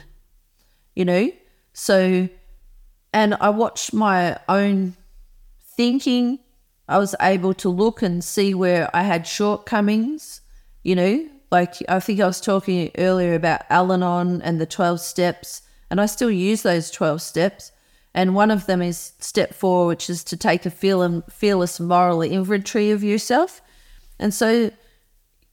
you 0.94 1.06
know? 1.06 1.32
So, 1.72 2.28
and 3.14 3.34
I 3.36 3.50
watched 3.50 3.94
my 3.94 4.38
own 4.50 4.98
thinking, 5.76 6.40
I 6.88 6.98
was 6.98 7.16
able 7.22 7.54
to 7.56 7.70
look 7.70 8.02
and 8.02 8.24
see 8.24 8.54
where 8.54 8.90
I 8.96 9.04
had 9.04 9.26
shortcomings, 9.26 10.42
you 10.84 10.96
know, 10.96 11.28
like 11.52 11.76
I 11.88 12.00
think 12.00 12.20
I 12.20 12.26
was 12.26 12.42
talking 12.42 12.92
earlier 12.98 13.36
about 13.36 13.62
Al 13.70 13.92
Anon 13.94 14.42
and 14.42 14.60
the 14.60 14.66
12 14.66 15.00
steps, 15.00 15.62
and 15.90 16.02
I 16.02 16.08
still 16.08 16.32
use 16.32 16.64
those 16.64 16.90
12 16.90 17.22
steps. 17.22 17.72
And 18.16 18.36
one 18.36 18.52
of 18.52 18.66
them 18.66 18.82
is 18.82 19.14
step 19.20 19.54
four, 19.54 19.88
which 19.88 20.10
is 20.10 20.24
to 20.26 20.38
take 20.38 20.66
a 20.66 20.72
feel 20.72 21.22
fearless 21.30 21.80
moral 21.80 22.22
inventory 22.22 22.92
of 22.92 23.04
yourself. 23.04 23.62
And 24.20 24.34
so, 24.34 24.72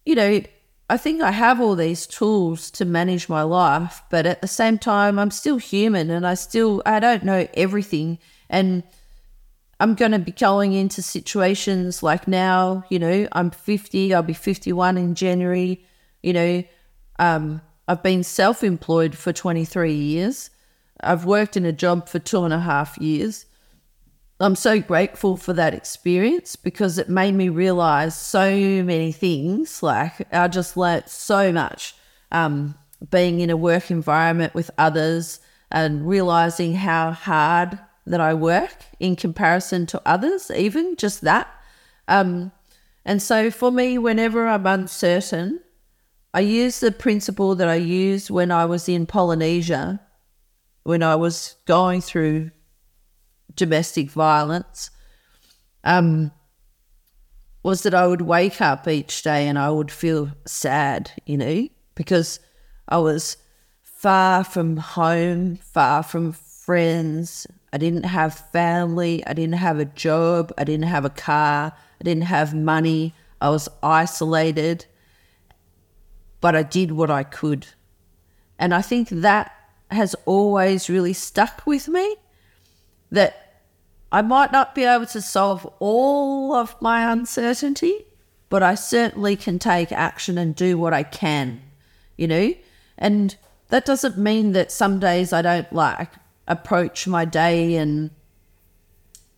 you 0.05 0.15
know, 0.15 0.43
I 0.91 0.97
think 0.97 1.23
I 1.23 1.31
have 1.31 1.61
all 1.61 1.75
these 1.75 2.07
tools 2.07 2.71
to 2.73 2.85
manage 2.85 3.29
my 3.29 3.43
life, 3.43 4.03
but 4.11 4.27
at 4.27 4.43
the 4.43 4.49
same 4.49 4.79
time, 4.79 5.19
I'm 5.19 5.31
still 5.31 5.59
human 5.59 6.11
and 6.11 6.27
I 6.27 6.35
still, 6.35 6.83
I 6.85 6.99
don't 6.99 7.25
know 7.25 7.47
everything. 7.55 8.19
And 8.49 8.83
I'm 9.81 9.95
going 9.95 10.13
to 10.13 10.19
be 10.19 10.33
going 10.33 10.75
into 10.75 11.01
situations 11.01 12.03
like 12.03 12.29
now, 12.29 12.85
you 12.91 12.99
know, 12.99 13.27
I'm 13.33 13.51
50, 13.51 14.15
I'll 14.15 14.23
be 14.23 14.35
51 14.35 14.99
in 14.99 15.15
January, 15.15 15.85
you 16.23 16.35
know, 16.35 16.63
um, 17.19 17.63
I've 17.89 18.03
been 18.03 18.23
self 18.23 18.63
employed 18.63 19.17
for 19.17 19.33
23 19.33 19.93
years. 19.93 20.51
I've 21.01 21.25
worked 21.25 21.57
in 21.57 21.65
a 21.65 21.73
job 21.73 22.09
for 22.09 22.19
two 22.19 22.45
and 22.45 22.53
a 22.53 22.61
half 22.61 22.99
years. 22.99 23.47
I'm 24.39 24.55
so 24.55 24.81
grateful 24.81 25.37
for 25.37 25.55
that 25.55 25.75
experience 25.75 26.57
because 26.57 26.99
it 26.99 27.09
made 27.09 27.35
me 27.35 27.49
realize 27.49 28.15
so 28.15 28.51
many 28.85 29.13
things. 29.13 29.83
Like, 29.83 30.33
I 30.33 30.47
just 30.49 30.77
learnt 30.77 31.09
so 31.09 31.53
much 31.53 31.95
um, 32.31 32.75
being 33.11 33.41
in 33.41 33.51
a 33.51 33.57
work 33.57 33.91
environment 33.91 34.55
with 34.55 34.71
others 34.79 35.41
and 35.71 36.07
realizing 36.07 36.75
how 36.75 37.13
hard 37.13 37.79
that 38.07 38.21
I 38.21 38.35
work 38.35 38.85
in 38.99 39.17
comparison 39.17 39.87
to 39.87 40.03
others, 40.05 40.51
even 40.51 40.97
just 40.97 41.21
that. 41.23 41.49
Um, 42.09 42.53
and 43.05 43.23
so 43.23 43.51
for 43.51 43.71
me, 43.71 43.99
whenever 43.99 44.47
I'm 44.47 44.67
uncertain, 44.67 45.61
I 46.33 46.41
use 46.41 46.81
the 46.81 46.93
principle 46.93 47.55
that 47.57 47.69
I 47.69 47.77
used 47.77 48.31
when 48.31 48.51
I 48.51 48.65
was 48.65 48.89
in 48.89 49.07
Polynesia, 49.07 50.01
when 50.85 51.03
I 51.03 51.17
was 51.17 51.57
going 51.67 52.01
through 52.01 52.51
domestic 53.55 54.11
violence. 54.11 54.91
Um, 55.83 56.31
was 57.63 57.83
that 57.83 57.95
I 57.95 58.07
would 58.07 58.23
wake 58.23 58.61
up 58.61 58.89
each 58.89 59.23
day 59.23 59.47
and 59.47 59.59
I 59.59 59.71
would 59.71 59.91
feel 59.91 60.31
sad, 60.47 61.11
you 61.27 61.37
know, 61.37 61.69
because 61.95 62.41
I 62.89 62.99
was 62.99 63.37
far 63.83 64.45
from 64.45 64.79
home, 64.79 65.57
far 65.57 66.03
from 66.03 66.33
friends. 66.33 67.47
I 67.73 67.79
didn't 67.79 68.05
have 68.05 68.35
family. 68.51 69.25
I 69.27 69.33
didn't 69.33 69.55
have 69.55 69.79
a 69.79 69.85
job. 69.85 70.53
I 70.59 70.65
didn't 70.65 70.87
have 70.87 71.05
a 71.05 71.11
car. 71.11 71.73
I 72.01 72.05
didn't 72.05 72.25
have 72.25 72.55
money. 72.55 73.15
I 73.41 73.51
was 73.51 73.69
isolated. 73.83 74.87
But 76.41 76.57
I 76.57 76.63
did 76.63 76.93
what 76.93 77.11
I 77.11 77.23
could. 77.23 77.67
And 78.59 78.75
I 78.75 78.83
think 78.83 79.09
that 79.09 79.53
has 79.91 80.15
always 80.25 80.89
really 80.89 81.13
stuck 81.13 81.67
with 81.67 81.89
me 81.89 82.17
that 83.11 83.63
I 84.13 84.23
might 84.23 84.53
not 84.53 84.75
be 84.75 84.85
able 84.85 85.07
to 85.07 85.23
solve 85.23 85.67
all 85.79 86.55
of 86.55 86.81
my 86.81 87.11
uncertainty, 87.11 88.07
but 88.49 88.63
I 88.63 88.75
certainly 88.75 89.37
can 89.37 89.59
take 89.59 89.93
action 89.93 90.37
and 90.37 90.55
do 90.55 90.77
what 90.77 90.93
I 90.93 91.05
can, 91.05 91.63
you 92.17 92.27
know? 92.27 92.55
And 92.99 93.37
that 93.69 93.85
doesn't 93.85 94.19
mean 94.19 94.53
that 94.53 94.73
some 94.73 94.99
days 94.99 95.33
I 95.33 95.43
don't 95.43 95.73
like 95.73 96.11
approach 96.51 97.07
my 97.07 97.25
day 97.25 97.77
and 97.77 98.11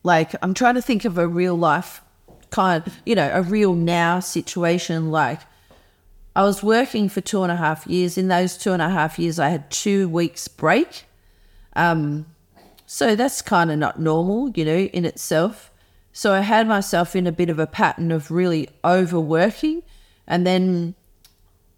like 0.03 0.35
I'm 0.43 0.55
trying 0.55 0.75
to 0.75 0.83
think 0.83 1.05
of 1.05 1.19
a 1.19 1.29
real 1.29 1.57
life 1.57 2.03
kind 2.51 2.87
of, 2.87 2.95
you 3.07 3.15
know, 3.15 3.31
a 3.33 3.43
real 3.43 3.75
now 3.75 4.19
situation. 4.19 5.11
Like 5.11 5.41
I 6.35 6.43
was 6.43 6.63
working 6.63 7.09
for 7.09 7.21
two 7.21 7.43
and 7.43 7.53
a 7.53 7.57
half 7.57 7.87
years. 7.87 8.19
In 8.19 8.29
those 8.29 8.57
two 8.57 8.73
and 8.73 8.83
a 8.83 8.89
half 8.89 9.19
years, 9.19 9.39
I 9.39 9.51
had 9.51 9.71
two 9.71 10.09
weeks 10.09 10.49
break. 10.49 11.05
Um, 11.77 12.27
so 12.87 13.15
that's 13.15 13.41
kind 13.43 13.71
of 13.71 13.79
not 13.79 14.01
normal, 14.01 14.51
you 14.51 14.65
know, 14.65 14.77
in 14.77 15.05
itself. 15.05 15.71
So 16.13 16.33
I 16.33 16.41
had 16.41 16.67
myself 16.67 17.15
in 17.15 17.27
a 17.27 17.33
bit 17.33 17.49
of 17.49 17.59
a 17.59 17.67
pattern 17.67 18.11
of 18.11 18.31
really 18.31 18.69
overworking. 18.85 19.83
And 20.27 20.47
then 20.47 20.95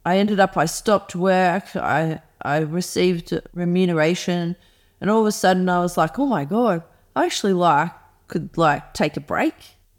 I 0.04 0.18
ended 0.18 0.40
up, 0.40 0.56
I 0.56 0.64
stopped 0.64 1.14
work. 1.14 1.76
I 1.76 2.20
I 2.44 2.58
received 2.58 3.40
remuneration, 3.54 4.56
and 5.04 5.10
all 5.10 5.20
of 5.20 5.26
a 5.26 5.32
sudden 5.32 5.68
I 5.68 5.80
was 5.80 5.98
like, 5.98 6.18
oh 6.18 6.24
my 6.24 6.46
god, 6.46 6.82
I 7.14 7.26
actually 7.26 7.52
like 7.52 7.92
could 8.26 8.56
like 8.56 8.94
take 8.94 9.18
a 9.18 9.20
break. 9.20 9.52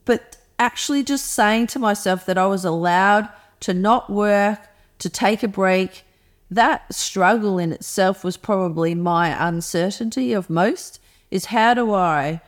But 0.03 0.37
actually, 0.57 1.03
just 1.03 1.27
saying 1.27 1.67
to 1.67 1.79
myself 1.79 2.25
that 2.25 2.39
I 2.39 2.47
was 2.47 2.65
allowed 2.65 3.29
to 3.59 3.75
not 3.75 4.09
work, 4.09 4.67
to 4.97 5.07
take 5.07 5.43
a 5.43 5.47
break, 5.47 6.05
that 6.49 6.91
struggle 6.91 7.59
in 7.59 7.71
itself 7.71 8.23
was 8.23 8.35
probably 8.35 8.95
my 8.95 9.47
uncertainty 9.47 10.33
of 10.33 10.49
most. 10.49 10.99
Is 11.29 11.45
how 11.45 11.75
do 11.75 11.93
I 11.93 12.41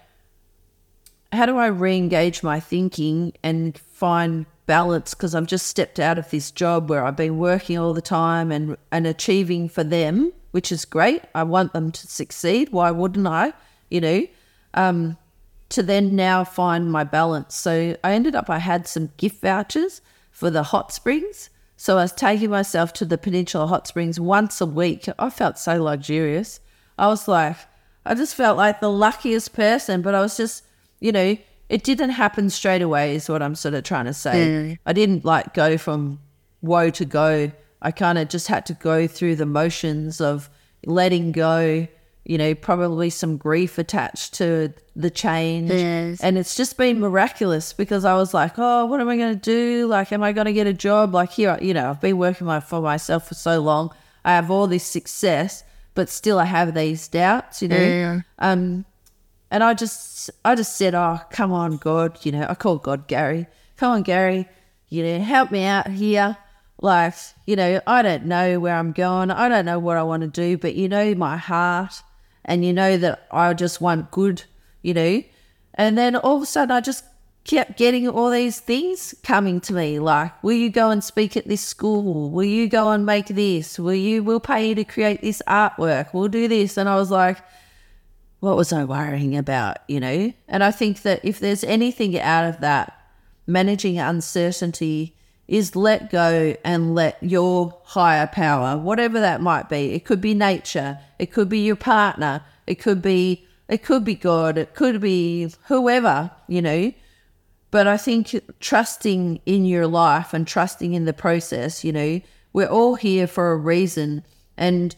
how 1.32 1.46
do 1.46 1.58
I 1.58 1.68
re-engage 1.68 2.42
my 2.42 2.60
thinking 2.60 3.34
and 3.44 3.78
find 3.78 4.48
balance 4.68 5.14
because 5.14 5.34
I've 5.34 5.48
just 5.48 5.66
stepped 5.66 6.00
out 6.00 6.20
of 6.20 6.30
this 6.30 6.52
job 6.52 6.90
where 6.90 7.04
I've 7.04 7.16
been 7.16 7.40
working 7.40 7.78
all 7.78 7.94
the 7.94 8.02
time 8.02 8.52
and, 8.52 8.78
and 8.92 9.08
achieving 9.08 9.68
for 9.70 9.84
them, 9.84 10.32
which 10.52 10.72
is 10.72 10.86
great. 10.86 11.24
I 11.34 11.44
want 11.44 11.74
them 11.74 11.92
to 11.92 12.08
succeed. 12.08 12.70
Why 12.72 12.92
wouldn't 12.92 13.26
I? 13.26 13.54
You 13.90 14.02
know, 14.02 14.28
um, 14.74 15.18
to 15.70 15.82
then 15.82 16.16
now 16.16 16.44
find 16.44 16.92
my 16.92 17.04
balance. 17.04 17.56
So 17.56 17.98
I 18.04 18.12
ended 18.12 18.36
up, 18.36 18.50
I 18.50 18.60
had 18.60 18.88
some 18.88 19.12
gift 19.18 19.42
vouchers 19.42 20.02
for 20.30 20.50
the 20.50 20.64
hot 20.64 20.92
springs. 20.92 21.50
So 21.78 21.98
I 21.98 22.04
was 22.04 22.12
taking 22.12 22.50
myself 22.50 22.92
to 22.94 23.06
the 23.06 23.18
Peninsula 23.18 23.68
Hot 23.68 23.88
Springs 23.88 24.20
once 24.20 24.60
a 24.62 24.66
week. 24.66 25.08
I 25.20 25.30
felt 25.30 25.60
so 25.60 25.82
luxurious. 25.82 26.60
I 26.98 27.08
was 27.08 27.28
like, 27.28 27.56
I 28.06 28.16
just 28.16 28.36
felt 28.36 28.58
like 28.58 28.80
the 28.80 28.90
luckiest 28.90 29.54
person, 29.54 30.02
but 30.02 30.16
I 30.16 30.22
was 30.22 30.38
just, 30.38 30.64
you 31.00 31.12
know, 31.12 31.38
it 31.70 31.84
didn't 31.84 32.12
happen 32.12 32.50
straight 32.50 32.82
away 32.82 33.16
is 33.16 33.28
what 33.30 33.42
I'm 33.42 33.56
sort 33.56 33.74
of 33.74 33.84
trying 33.84 34.06
to 34.06 34.14
say. 34.14 34.48
Mm. 34.48 34.80
I 34.86 34.94
didn't 34.94 35.26
like 35.26 35.54
go 35.54 35.78
from 35.78 36.20
woe 36.62 36.90
to 36.92 37.06
go. 37.06 37.52
I 37.82 37.92
kind 37.92 38.18
of 38.18 38.30
just 38.30 38.48
had 38.48 38.66
to 38.68 38.74
go 38.74 39.08
through 39.08 39.36
the 39.36 39.46
motions 39.46 40.22
of 40.22 40.50
letting 40.86 41.32
go, 41.32 41.88
you 42.26 42.38
know, 42.38 42.56
probably 42.56 43.10
some 43.10 43.38
grief 43.38 43.78
attached 43.78 44.34
to 44.36 44.74
the 44.96 45.10
change. 45.10 45.70
Yes. 45.72 46.22
And 46.22 46.38
it's 46.38 46.56
just 46.56 46.78
been 46.78 47.00
miraculous 47.00 47.74
because 47.74 48.06
I 48.06 48.16
was 48.16 48.34
like, 48.34 48.54
oh, 48.58 48.86
what 48.86 49.02
am 49.02 49.10
I 49.10 49.18
going 49.18 49.38
to 49.38 49.40
do? 49.40 49.88
Like, 49.88 50.12
am 50.12 50.24
I 50.24 50.32
going 50.32 50.46
to 50.46 50.54
get 50.54 50.68
a 50.68 50.74
job? 50.74 51.14
Like, 51.14 51.32
here, 51.32 51.58
you 51.62 51.74
know, 51.74 51.90
I've 51.90 52.02
been 52.02 52.18
working 52.18 52.48
my, 52.48 52.60
for 52.60 52.82
myself 52.82 53.28
for 53.28 53.36
so 53.36 53.60
long. 53.60 53.94
I 54.26 54.32
have 54.32 54.50
all 54.50 54.68
this 54.68 54.84
success, 54.84 55.64
but 55.94 56.10
still 56.10 56.40
I 56.40 56.46
have 56.46 56.74
these 56.74 57.08
doubts, 57.08 57.62
you 57.62 57.68
know. 57.68 57.78
Yeah. 57.78 58.22
Um, 58.40 58.86
and 59.50 59.64
I 59.64 59.74
just, 59.74 60.30
I 60.44 60.56
just 60.56 60.76
said, 60.76 60.96
"Oh, 60.96 61.22
come 61.32 61.52
on, 61.52 61.78
God!" 61.78 62.26
You 62.26 62.32
know, 62.34 62.46
I 62.50 62.56
called 62.56 62.84
God 62.84 63.08
Gary. 63.08 63.48
Come 63.78 63.92
on, 63.92 64.04
Gary. 64.04 64.48
You 64.90 65.04
know, 65.04 65.20
help 65.20 65.52
me 65.52 65.64
out 65.64 65.88
here. 65.88 66.38
Like, 66.80 67.16
you 67.46 67.56
know, 67.56 67.82
I 67.88 68.02
don't 68.02 68.26
know 68.26 68.60
where 68.60 68.76
I'm 68.76 68.92
going. 68.92 69.32
I 69.32 69.50
don't 69.50 69.66
know 69.66 69.80
what 69.80 69.98
I 69.98 70.04
want 70.04 70.22
to 70.22 70.28
do, 70.28 70.58
but 70.58 70.76
you 70.76 70.88
know 70.88 71.16
my 71.16 71.38
heart, 71.38 72.04
and 72.46 72.64
you 72.64 72.74
know 72.74 72.98
that 72.98 73.28
I 73.32 73.54
just 73.54 73.82
want 73.82 74.12
good. 74.12 74.44
You 74.82 74.94
know, 74.94 75.24
and 75.74 75.98
then 75.98 76.16
all 76.16 76.38
of 76.38 76.44
a 76.44 76.46
sudden, 76.46 76.72
I 76.72 76.82
just 76.82 77.04
kept 77.48 77.78
getting 77.78 78.08
all 78.10 78.30
these 78.30 78.60
things 78.60 79.16
coming 79.24 79.62
to 79.62 79.72
me 79.72 80.00
like 80.00 80.44
will 80.44 80.52
you 80.52 80.70
go 80.70 80.90
and 80.92 81.02
speak 81.02 81.38
at 81.38 81.48
this 81.48 81.62
school 81.62 82.30
will 82.30 82.44
you 82.44 82.68
go 82.68 82.92
and 82.92 83.06
make 83.06 83.28
this 83.28 83.80
will 83.80 83.94
you 83.94 84.22
we'll 84.22 84.38
pay 84.38 84.68
you 84.68 84.76
to 84.76 84.84
create 84.84 85.22
this 85.22 85.42
artwork 85.48 86.14
we'll 86.14 86.28
do 86.28 86.50
this 86.50 86.76
and 86.76 86.90
i 86.90 86.96
was 86.98 87.10
like 87.10 87.38
what 88.40 88.56
was 88.56 88.72
I 88.72 88.84
worrying 88.84 89.36
about, 89.36 89.78
you 89.88 90.00
know? 90.00 90.34
And 90.48 90.64
I 90.64 90.72
think 90.72 91.02
that 91.02 91.24
if 91.24 91.40
there's 91.40 91.64
anything 91.64 92.20
out 92.20 92.46
of 92.46 92.62
that, 92.62 92.94
managing 93.48 93.98
uncertainty 93.98 95.16
is 95.48 95.76
let 95.76 96.10
go 96.10 96.56
and 96.64 96.94
let 96.94 97.18
your 97.24 97.80
higher 97.86 98.28
power, 98.28 98.78
whatever 98.78 99.20
that 99.20 99.42
might 99.42 99.70
be, 99.70 99.94
it 99.94 100.06
could 100.06 100.22
be 100.22 100.34
nature, 100.34 101.00
it 101.18 101.32
could 101.32 101.50
be 101.50 101.60
your 101.60 101.76
partner, 101.76 102.42
it 102.68 102.76
could 102.76 103.02
be 103.02 103.44
it 103.68 103.84
could 103.84 104.06
be 104.06 104.16
God, 104.16 104.58
it 104.58 104.76
could 104.76 105.02
be 105.02 105.52
whoever, 105.66 106.32
you 106.48 106.62
know. 106.62 106.94
But 107.70 107.86
I 107.86 107.98
think 107.98 108.34
trusting 108.62 109.42
in 109.46 109.66
your 109.66 109.88
life 109.88 110.34
and 110.34 110.48
trusting 110.48 110.94
in 110.94 111.04
the 111.04 111.12
process, 111.12 111.84
you 111.84 111.92
know, 111.92 112.22
we're 112.54 112.68
all 112.68 112.96
here 112.96 113.28
for 113.28 113.52
a 113.52 113.58
reason 113.58 114.24
and 114.56 114.96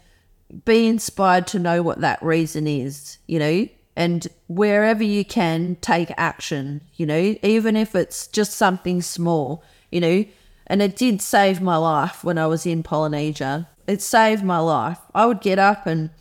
be 0.66 0.88
inspired 0.88 1.48
to 1.48 1.60
know 1.60 1.82
what 1.82 2.02
that 2.02 2.22
reason 2.24 2.68
is, 2.68 3.18
you 3.28 3.40
know, 3.40 3.68
and 3.96 4.28
wherever 4.48 5.04
you 5.04 5.26
can, 5.26 5.76
take 5.82 6.12
action, 6.18 6.82
you 6.96 7.06
know, 7.06 7.36
even 7.44 7.76
if 7.76 7.96
it's 7.96 8.28
just 8.28 8.54
something 8.54 9.02
small, 9.02 9.64
you 9.92 10.00
know. 10.00 10.26
And 10.68 10.82
it 10.82 10.96
did 10.96 11.22
save 11.22 11.62
my 11.62 11.78
life 11.78 12.24
when 12.24 12.38
I 12.38 12.48
was 12.48 12.66
in 12.66 12.84
Polynesia. 12.84 13.68
It 13.88 14.02
saved 14.02 14.44
my 14.44 14.60
life. 14.60 15.00
I 15.16 15.26
would 15.26 15.42
get 15.42 15.58
up 15.58 15.88
and, 15.88 16.12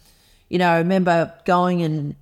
you 0.49 0.59
know, 0.59 0.71
I 0.71 0.79
remember 0.79 1.35
going 1.45 1.83
and 1.83 2.17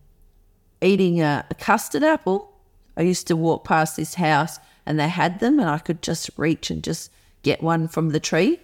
eating 0.83 1.23
a, 1.23 1.47
a 1.49 1.55
custard 1.55 2.03
apple. 2.03 2.53
I 2.97 3.03
used 3.03 3.27
to 3.29 3.37
walk 3.37 3.65
past 3.65 3.97
this 3.97 4.15
house 4.15 4.59
and 4.85 4.99
they 4.99 5.09
had 5.09 5.41
them, 5.41 5.59
and 5.59 5.69
I 5.69 5.79
could 5.79 6.03
just 6.03 6.31
reach 6.37 6.71
and 6.71 6.83
just 6.83 7.11
get 7.43 7.63
one 7.63 7.89
from 7.89 8.11
the 8.11 8.21
tree. 8.21 8.61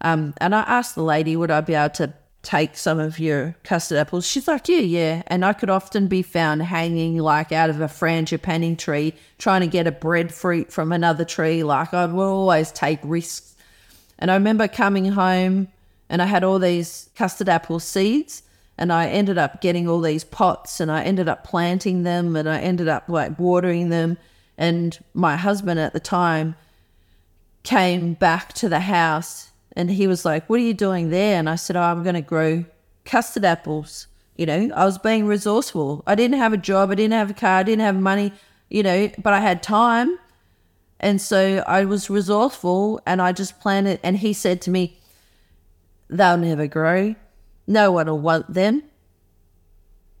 Um, 0.00 0.34
and 0.38 0.54
I 0.54 0.60
asked 0.62 0.94
the 0.94 1.02
lady, 1.02 1.36
would 1.36 1.50
I 1.50 1.60
be 1.60 1.74
able 1.74 1.94
to 1.94 2.12
take 2.42 2.76
some 2.76 2.98
of 2.98 3.18
your 3.18 3.56
custard 3.64 3.98
apples? 3.98 4.26
She's 4.26 4.48
like, 4.48 4.68
yeah, 4.68 4.78
yeah. 4.78 5.22
And 5.26 5.44
I 5.44 5.52
could 5.52 5.70
often 5.70 6.08
be 6.08 6.22
found 6.22 6.62
hanging 6.62 7.18
like 7.18 7.52
out 7.52 7.70
of 7.70 7.80
a 7.80 7.86
frangipani 7.86 8.76
tree, 8.76 9.14
trying 9.38 9.60
to 9.60 9.66
get 9.66 9.86
a 9.86 9.92
breadfruit 9.92 10.72
from 10.72 10.92
another 10.92 11.24
tree. 11.24 11.62
Like 11.62 11.94
I 11.94 12.06
would 12.06 12.22
always 12.22 12.72
take 12.72 13.00
risks. 13.02 13.54
And 14.18 14.30
I 14.30 14.34
remember 14.34 14.68
coming 14.68 15.06
home 15.06 15.68
and 16.08 16.20
I 16.20 16.26
had 16.26 16.44
all 16.44 16.58
these 16.58 17.08
custard 17.16 17.48
apple 17.48 17.80
seeds 17.80 18.42
and 18.76 18.92
I 18.92 19.08
ended 19.08 19.38
up 19.38 19.60
getting 19.60 19.88
all 19.88 20.00
these 20.00 20.24
pots 20.24 20.80
and 20.80 20.90
I 20.90 21.04
ended 21.04 21.28
up 21.28 21.44
planting 21.44 22.02
them 22.02 22.34
and 22.36 22.48
I 22.48 22.58
ended 22.60 22.88
up 22.88 23.08
like 23.08 23.38
watering 23.38 23.90
them. 23.90 24.18
And 24.58 24.98
my 25.14 25.36
husband 25.36 25.78
at 25.80 25.92
the 25.92 26.00
time 26.00 26.56
came 27.62 28.14
back 28.14 28.52
to 28.54 28.68
the 28.68 28.80
house 28.80 29.51
And 29.74 29.90
he 29.90 30.06
was 30.06 30.24
like, 30.24 30.48
What 30.48 30.60
are 30.60 30.64
you 30.64 30.74
doing 30.74 31.10
there? 31.10 31.38
And 31.38 31.48
I 31.48 31.56
said, 31.56 31.76
Oh, 31.76 31.82
I'm 31.82 32.02
going 32.02 32.14
to 32.14 32.20
grow 32.20 32.64
custard 33.04 33.44
apples. 33.44 34.06
You 34.36 34.46
know, 34.46 34.70
I 34.74 34.84
was 34.84 34.98
being 34.98 35.26
resourceful. 35.26 36.02
I 36.06 36.14
didn't 36.14 36.38
have 36.38 36.52
a 36.52 36.56
job. 36.58 36.90
I 36.90 36.94
didn't 36.94 37.12
have 37.12 37.30
a 37.30 37.34
car. 37.34 37.58
I 37.58 37.62
didn't 37.62 37.84
have 37.84 37.96
money, 37.96 38.32
you 38.70 38.82
know, 38.82 39.10
but 39.18 39.32
I 39.32 39.40
had 39.40 39.62
time. 39.62 40.18
And 41.00 41.20
so 41.20 41.62
I 41.66 41.84
was 41.84 42.08
resourceful 42.08 43.00
and 43.04 43.20
I 43.20 43.32
just 43.32 43.60
planted. 43.60 44.00
And 44.02 44.16
he 44.16 44.32
said 44.32 44.62
to 44.62 44.70
me, 44.70 44.98
They'll 46.08 46.36
never 46.36 46.66
grow. 46.66 47.14
No 47.66 47.92
one 47.92 48.06
will 48.06 48.18
want 48.18 48.52
them. 48.52 48.82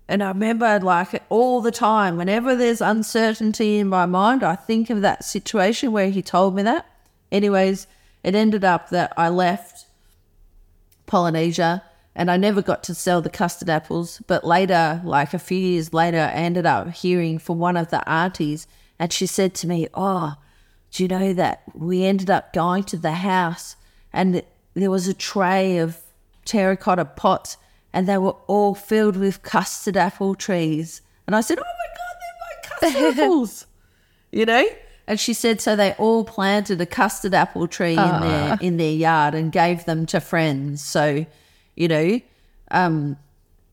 And 0.08 0.22
I 0.22 0.28
remember 0.28 0.80
like 0.80 1.22
all 1.28 1.60
the 1.60 1.70
time, 1.70 2.16
whenever 2.16 2.56
there's 2.56 2.80
uncertainty 2.80 3.78
in 3.78 3.88
my 3.88 4.06
mind, 4.06 4.42
I 4.42 4.56
think 4.56 4.90
of 4.90 5.00
that 5.00 5.24
situation 5.24 5.92
where 5.92 6.10
he 6.10 6.22
told 6.22 6.54
me 6.54 6.62
that. 6.64 6.86
Anyways, 7.30 7.86
it 8.22 8.34
ended 8.34 8.64
up 8.64 8.90
that 8.90 9.12
I 9.16 9.28
left 9.28 9.86
Polynesia 11.06 11.82
and 12.14 12.30
I 12.30 12.36
never 12.36 12.62
got 12.62 12.82
to 12.84 12.94
sell 12.94 13.22
the 13.22 13.30
custard 13.30 13.70
apples. 13.70 14.22
But 14.26 14.44
later, 14.44 15.00
like 15.04 15.32
a 15.34 15.38
few 15.38 15.58
years 15.58 15.92
later, 15.92 16.18
I 16.18 16.32
ended 16.32 16.66
up 16.66 16.90
hearing 16.90 17.38
from 17.38 17.58
one 17.58 17.76
of 17.76 17.88
the 17.88 18.06
aunties, 18.08 18.66
and 18.98 19.12
she 19.12 19.26
said 19.26 19.54
to 19.56 19.66
me, 19.66 19.88
Oh, 19.94 20.34
do 20.90 21.02
you 21.02 21.08
know 21.08 21.32
that 21.32 21.62
we 21.74 22.04
ended 22.04 22.30
up 22.30 22.52
going 22.52 22.84
to 22.84 22.98
the 22.98 23.12
house 23.12 23.76
and 24.12 24.42
there 24.74 24.90
was 24.90 25.08
a 25.08 25.14
tray 25.14 25.78
of 25.78 25.98
terracotta 26.44 27.06
pots 27.06 27.56
and 27.92 28.06
they 28.06 28.18
were 28.18 28.36
all 28.46 28.74
filled 28.74 29.16
with 29.16 29.42
custard 29.42 29.96
apple 29.96 30.34
trees. 30.34 31.00
And 31.26 31.34
I 31.34 31.40
said, 31.40 31.58
Oh 31.58 31.62
my 31.62 32.88
God, 32.88 32.90
they're 32.90 32.92
my 32.92 33.02
custard 33.08 33.18
apples, 33.24 33.66
you 34.30 34.44
know? 34.44 34.66
And 35.12 35.20
she 35.20 35.34
said, 35.34 35.60
so 35.60 35.76
they 35.76 35.92
all 35.98 36.24
planted 36.24 36.80
a 36.80 36.86
custard 36.86 37.34
apple 37.34 37.68
tree 37.68 37.98
in 37.98 38.20
their 38.22 38.58
in 38.62 38.78
their 38.78 38.94
yard 38.94 39.34
and 39.34 39.52
gave 39.52 39.84
them 39.84 40.06
to 40.06 40.20
friends. 40.20 40.82
So, 40.82 41.26
you 41.76 41.86
know, 41.86 42.18
um, 42.70 43.18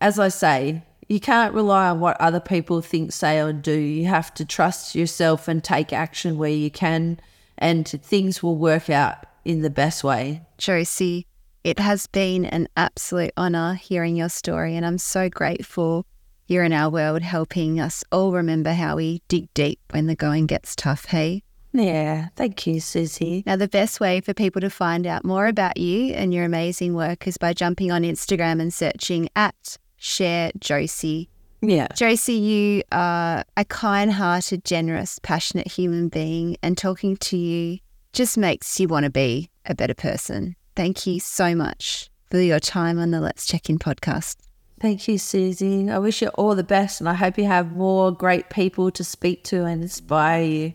as 0.01 0.19
I 0.19 0.27
say, 0.27 0.83
you 1.07 1.21
can't 1.21 1.53
rely 1.53 1.87
on 1.87 2.01
what 2.01 2.19
other 2.19 2.41
people 2.41 2.81
think, 2.81 3.13
say, 3.13 3.39
or 3.39 3.53
do. 3.53 3.71
You 3.71 4.07
have 4.07 4.33
to 4.33 4.43
trust 4.43 4.95
yourself 4.95 5.47
and 5.47 5.63
take 5.63 5.93
action 5.93 6.37
where 6.37 6.49
you 6.49 6.69
can, 6.69 7.21
and 7.57 7.87
things 7.87 8.43
will 8.43 8.57
work 8.57 8.89
out 8.89 9.25
in 9.45 9.61
the 9.61 9.69
best 9.69 10.03
way. 10.03 10.41
Josie, 10.57 11.25
it 11.63 11.79
has 11.79 12.05
been 12.07 12.43
an 12.43 12.67
absolute 12.75 13.31
honour 13.37 13.75
hearing 13.75 14.17
your 14.17 14.27
story, 14.27 14.75
and 14.75 14.85
I'm 14.85 14.97
so 14.97 15.29
grateful 15.29 16.05
you're 16.49 16.63
in 16.63 16.73
our 16.73 16.89
world 16.89 17.21
helping 17.21 17.79
us 17.79 18.03
all 18.11 18.31
remember 18.31 18.73
how 18.73 18.95
we 18.95 19.21
dig 19.27 19.53
deep 19.53 19.79
when 19.91 20.07
the 20.07 20.15
going 20.15 20.45
gets 20.45 20.75
tough, 20.75 21.05
hey? 21.05 21.43
Yeah, 21.71 22.29
thank 22.35 22.65
you, 22.65 22.75
Suzie. 22.75 23.45
Now, 23.45 23.55
the 23.55 23.67
best 23.67 23.99
way 23.99 24.21
for 24.21 24.33
people 24.33 24.59
to 24.61 24.69
find 24.69 25.05
out 25.05 25.23
more 25.23 25.45
about 25.45 25.77
you 25.77 26.13
and 26.13 26.33
your 26.33 26.43
amazing 26.43 26.95
work 26.95 27.27
is 27.27 27.37
by 27.37 27.53
jumping 27.53 27.91
on 27.91 28.01
Instagram 28.01 28.59
and 28.59 28.73
searching 28.73 29.29
at 29.35 29.77
Share 29.97 30.51
Josie. 30.59 31.29
Yeah. 31.61 31.87
Josie, 31.93 32.33
you 32.33 32.83
are 32.91 33.43
a 33.55 33.65
kind 33.65 34.11
hearted, 34.11 34.65
generous, 34.65 35.19
passionate 35.19 35.67
human 35.67 36.07
being, 36.07 36.57
and 36.63 36.77
talking 36.77 37.17
to 37.17 37.37
you 37.37 37.79
just 38.13 38.37
makes 38.37 38.79
you 38.79 38.87
want 38.87 39.03
to 39.03 39.11
be 39.11 39.49
a 39.65 39.75
better 39.75 39.93
person. 39.93 40.55
Thank 40.75 41.05
you 41.05 41.19
so 41.19 41.53
much 41.53 42.09
for 42.31 42.39
your 42.39 42.59
time 42.59 42.97
on 42.97 43.11
the 43.11 43.19
Let's 43.19 43.45
Check 43.45 43.69
In 43.69 43.77
podcast. 43.77 44.48
Thank 44.79 45.09
you, 45.09 45.15
Suzie. 45.15 45.91
I 45.91 45.99
wish 45.99 46.21
you 46.21 46.29
all 46.29 46.55
the 46.55 46.63
best, 46.63 47.01
and 47.01 47.09
I 47.09 47.13
hope 47.13 47.37
you 47.37 47.45
have 47.45 47.75
more 47.75 48.13
great 48.13 48.49
people 48.49 48.91
to 48.91 49.03
speak 49.03 49.43
to 49.45 49.65
and 49.65 49.81
inspire 49.81 50.43
you. 50.43 50.73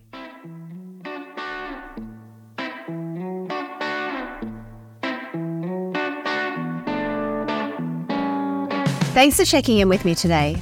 Thanks 9.14 9.36
for 9.36 9.44
checking 9.44 9.78
in 9.78 9.88
with 9.88 10.04
me 10.04 10.14
today. 10.14 10.60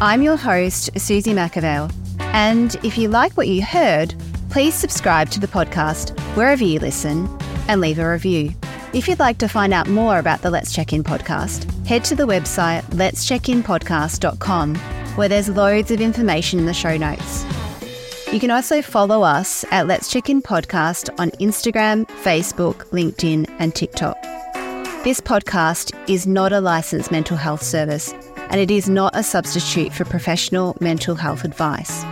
I'm 0.00 0.22
your 0.22 0.36
host, 0.36 0.92
Suzie 0.94 1.34
McAvale, 1.34 1.92
and 2.20 2.76
if 2.84 2.96
you 2.96 3.08
like 3.08 3.36
what 3.36 3.48
you 3.48 3.64
heard, 3.64 4.14
please 4.50 4.74
subscribe 4.74 5.30
to 5.30 5.40
the 5.40 5.48
podcast 5.48 6.16
wherever 6.36 6.62
you 6.62 6.78
listen 6.78 7.26
and 7.66 7.80
leave 7.80 7.98
a 7.98 8.08
review. 8.08 8.54
If 8.94 9.08
you'd 9.08 9.18
like 9.18 9.38
to 9.38 9.48
find 9.48 9.74
out 9.74 9.88
more 9.88 10.20
about 10.20 10.42
the 10.42 10.50
Let's 10.50 10.72
Check 10.72 10.92
In 10.92 11.02
podcast, 11.02 11.84
head 11.84 12.04
to 12.04 12.14
the 12.14 12.28
website 12.28 12.82
letscheckinpodcast.com 12.90 14.76
where 15.16 15.28
there's 15.28 15.48
loads 15.48 15.90
of 15.90 16.00
information 16.00 16.60
in 16.60 16.66
the 16.66 16.72
show 16.72 16.96
notes. 16.96 17.44
You 18.32 18.38
can 18.38 18.52
also 18.52 18.82
follow 18.82 19.22
us 19.22 19.64
at 19.72 19.88
Let's 19.88 20.12
Check 20.12 20.30
In 20.30 20.40
Podcast 20.40 21.10
on 21.18 21.32
Instagram, 21.32 22.06
Facebook, 22.22 22.86
LinkedIn, 22.90 23.52
and 23.58 23.74
TikTok. 23.74 24.16
This 25.02 25.20
podcast 25.20 25.92
is 26.08 26.28
not 26.28 26.52
a 26.52 26.60
licensed 26.60 27.10
mental 27.10 27.36
health 27.36 27.64
service 27.64 28.12
and 28.36 28.60
it 28.60 28.70
is 28.70 28.88
not 28.88 29.16
a 29.16 29.24
substitute 29.24 29.92
for 29.92 30.04
professional 30.04 30.76
mental 30.78 31.16
health 31.16 31.42
advice. 31.42 32.04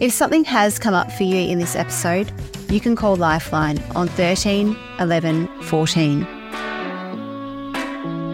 If 0.00 0.12
something 0.12 0.44
has 0.44 0.78
come 0.78 0.94
up 0.94 1.10
for 1.10 1.24
you 1.24 1.36
in 1.36 1.58
this 1.58 1.74
episode, 1.74 2.30
you 2.72 2.80
can 2.80 2.96
call 2.96 3.16
Lifeline 3.16 3.78
on 3.94 4.08
13 4.08 4.74
11 4.98 5.46
14. 5.64 6.20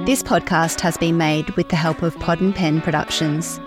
This 0.05 0.23
podcast 0.23 0.81
has 0.81 0.97
been 0.97 1.19
made 1.19 1.51
with 1.51 1.71
the 1.71 1.77
help 1.77 2.03
of 2.03 2.17
Pod 2.21 2.41
and 2.41 2.55
Pen 2.55 2.81
Productions. 2.81 3.59